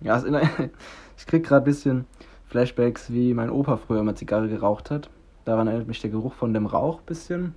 Ja, 0.01 0.23
ich 1.17 1.25
krieg 1.25 1.45
gerade 1.45 1.63
ein 1.63 1.65
bisschen 1.65 2.05
Flashbacks, 2.45 3.11
wie 3.11 3.33
mein 3.33 3.49
Opa 3.49 3.77
früher 3.77 3.99
immer 3.99 4.15
Zigarre 4.15 4.47
geraucht 4.47 4.91
hat. 4.91 5.09
Daran 5.45 5.67
erinnert 5.67 5.87
mich 5.87 6.01
der 6.01 6.09
Geruch 6.09 6.33
von 6.33 6.53
dem 6.53 6.65
Rauch 6.65 6.99
ein 6.99 7.05
bisschen. 7.05 7.55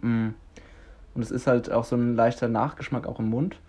Hm. 0.00 0.34
Und 1.14 1.22
es 1.22 1.30
ist 1.30 1.46
halt 1.46 1.70
auch 1.72 1.84
so 1.84 1.96
ein 1.96 2.14
leichter 2.14 2.48
Nachgeschmack 2.48 3.06
auch 3.06 3.18
im 3.18 3.28
Mund. 3.28 3.60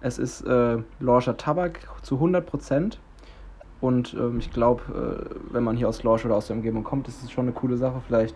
Es 0.00 0.18
ist 0.18 0.42
äh, 0.42 0.78
Lorscher 1.00 1.36
Tabak 1.36 1.80
zu 2.02 2.16
100% 2.16 2.96
Und 3.80 4.14
ähm, 4.14 4.38
ich 4.38 4.50
glaube, 4.50 5.28
äh, 5.28 5.52
wenn 5.52 5.64
man 5.64 5.76
hier 5.76 5.88
aus 5.88 6.02
Lorsch 6.02 6.24
oder 6.24 6.36
aus 6.36 6.46
der 6.46 6.56
Umgebung 6.56 6.84
kommt, 6.84 7.08
ist 7.08 7.22
es 7.22 7.30
schon 7.30 7.46
eine 7.46 7.52
coole 7.52 7.76
Sache, 7.76 8.00
vielleicht 8.06 8.34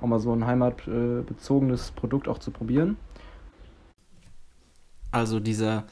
auch 0.00 0.06
mal 0.06 0.18
so 0.18 0.32
ein 0.32 0.46
heimatbezogenes 0.46 1.92
Produkt 1.92 2.28
auch 2.28 2.38
zu 2.38 2.50
probieren. 2.50 2.96
Also 5.12 5.38
dieser 5.38 5.84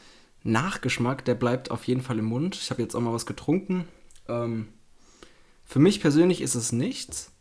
Nachgeschmack, 0.45 1.25
der 1.25 1.35
bleibt 1.35 1.71
auf 1.71 1.85
jeden 1.85 2.03
Fall 2.03 2.19
im 2.19 2.27
Mund. 2.27 2.57
Ich 2.57 2.71
habe 2.71 2.83
jetzt 2.83 2.95
auch 2.95 3.01
mal 3.01 3.13
was 3.13 3.27
getrunken. 3.27 3.87
Ähm, 4.29 4.69
für 5.65 5.79
mich 5.79 6.01
persönlich 6.01 6.41
ist 6.41 6.55
es 6.55 6.73
nichts, 6.73 7.33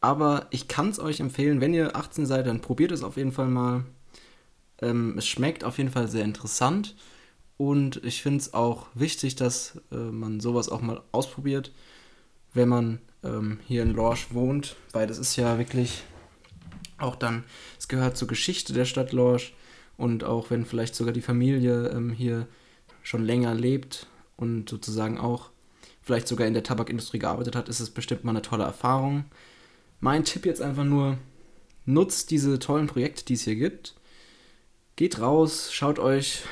aber 0.00 0.46
ich 0.50 0.68
kann 0.68 0.90
es 0.90 1.00
euch 1.00 1.20
empfehlen, 1.20 1.60
wenn 1.60 1.74
ihr 1.74 1.96
18 1.96 2.26
seid, 2.26 2.46
dann 2.46 2.60
probiert 2.60 2.92
es 2.92 3.02
auf 3.02 3.16
jeden 3.16 3.32
Fall 3.32 3.48
mal. 3.48 3.84
Ähm, 4.80 5.16
es 5.18 5.26
schmeckt 5.26 5.64
auf 5.64 5.78
jeden 5.78 5.90
Fall 5.90 6.08
sehr 6.08 6.24
interessant 6.24 6.96
und 7.56 8.04
ich 8.04 8.22
finde 8.22 8.40
es 8.40 8.54
auch 8.54 8.86
wichtig, 8.94 9.36
dass 9.36 9.80
äh, 9.92 9.96
man 9.96 10.40
sowas 10.40 10.68
auch 10.68 10.80
mal 10.80 11.02
ausprobiert, 11.12 11.72
wenn 12.52 12.68
man 12.68 13.00
ähm, 13.22 13.60
hier 13.66 13.82
in 13.82 13.92
Lorsch 13.92 14.28
wohnt, 14.30 14.76
weil 14.92 15.06
das 15.06 15.18
ist 15.18 15.36
ja 15.36 15.58
wirklich 15.58 16.02
auch 16.98 17.16
dann, 17.16 17.44
es 17.78 17.88
gehört 17.88 18.16
zur 18.16 18.28
Geschichte 18.28 18.72
der 18.72 18.84
Stadt 18.84 19.12
Lorsch 19.12 19.54
und 19.96 20.24
auch 20.24 20.50
wenn 20.50 20.64
vielleicht 20.64 20.94
sogar 20.94 21.12
die 21.12 21.20
Familie 21.20 21.88
ähm, 21.88 22.10
hier 22.10 22.46
schon 23.02 23.24
länger 23.24 23.54
lebt 23.54 24.06
und 24.36 24.68
sozusagen 24.68 25.18
auch 25.18 25.50
vielleicht 26.02 26.28
sogar 26.28 26.46
in 26.46 26.54
der 26.54 26.62
Tabakindustrie 26.62 27.18
gearbeitet 27.18 27.56
hat, 27.56 27.68
ist 27.68 27.80
es 27.80 27.90
bestimmt 27.90 28.24
mal 28.24 28.32
eine 28.32 28.42
tolle 28.42 28.64
Erfahrung. 28.64 29.24
Mein 30.00 30.24
Tipp 30.24 30.44
jetzt 30.46 30.60
einfach 30.60 30.84
nur, 30.84 31.18
nutzt 31.86 32.30
diese 32.30 32.58
tollen 32.58 32.86
Projekte, 32.86 33.24
die 33.24 33.34
es 33.34 33.44
hier 33.44 33.56
gibt. 33.56 33.94
Geht 34.96 35.20
raus, 35.20 35.72
schaut 35.72 35.98
euch 35.98 36.42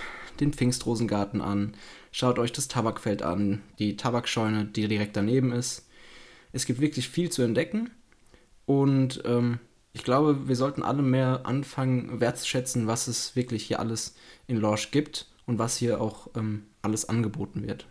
den 0.41 0.53
Pfingstrosengarten 0.53 1.41
an, 1.41 1.75
schaut 2.11 2.39
euch 2.39 2.53
das 2.53 2.69
Tabakfeld 2.69 3.23
an, 3.23 3.63
die 3.79 3.97
Tabakscheune, 3.97 4.65
die 4.65 4.89
direkt 4.89 5.17
daneben 5.17 5.53
ist. 5.53 5.87
Es 6.53 6.67
gibt 6.67 6.81
wirklich 6.81 7.09
viel 7.09 7.31
zu 7.31 7.43
entdecken 7.43 7.91
und 8.67 9.23
ähm, 9.25 9.59
ich 9.93 10.05
glaube, 10.05 10.49
wir 10.49 10.57
sollten 10.57 10.83
alle 10.83 11.03
mehr 11.03 11.43
anfangen 11.45 12.21
wertzuschätzen, 12.21 12.87
was 12.87 13.09
es 13.09 13.37
wirklich 13.37 13.65
hier 13.65 13.81
alles 13.81 14.15
in 14.47 14.57
Lorsch 14.57 14.91
gibt 14.91 15.27
und 15.47 15.59
was 15.59 15.77
hier 15.77 16.01
auch 16.01 16.29
ähm, 16.35 16.65
alles 16.81 17.09
angeboten 17.09 17.67
wird. 17.67 17.87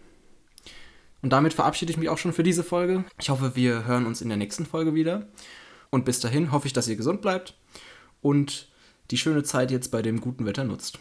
Und 1.22 1.32
damit 1.32 1.54
verabschiede 1.54 1.92
ich 1.92 1.98
mich 1.98 2.10
auch 2.10 2.18
schon 2.18 2.34
für 2.34 2.44
diese 2.44 2.64
Folge. 2.64 3.06
Ich 3.20 3.30
hoffe, 3.30 3.56
wir 3.56 3.86
hören 3.86 4.08
uns 4.08 4.22
in 4.22 4.30
der 4.30 4.38
nächsten 4.38 4.66
Folge 4.66 4.96
wieder. 4.96 5.28
Und 5.92 6.06
bis 6.06 6.20
dahin 6.20 6.52
hoffe 6.52 6.68
ich, 6.68 6.74
dass 6.74 6.88
ihr 6.88 6.96
gesund 6.96 7.22
bleibt 7.22 7.56
und 8.22 8.70
die 9.12 9.18
schöne 9.18 9.44
Zeit 9.44 9.72
jetzt 9.72 9.92
bei 9.92 10.02
dem 10.02 10.22
guten 10.22 10.46
Wetter 10.46 10.64
nutzt. 10.64 10.98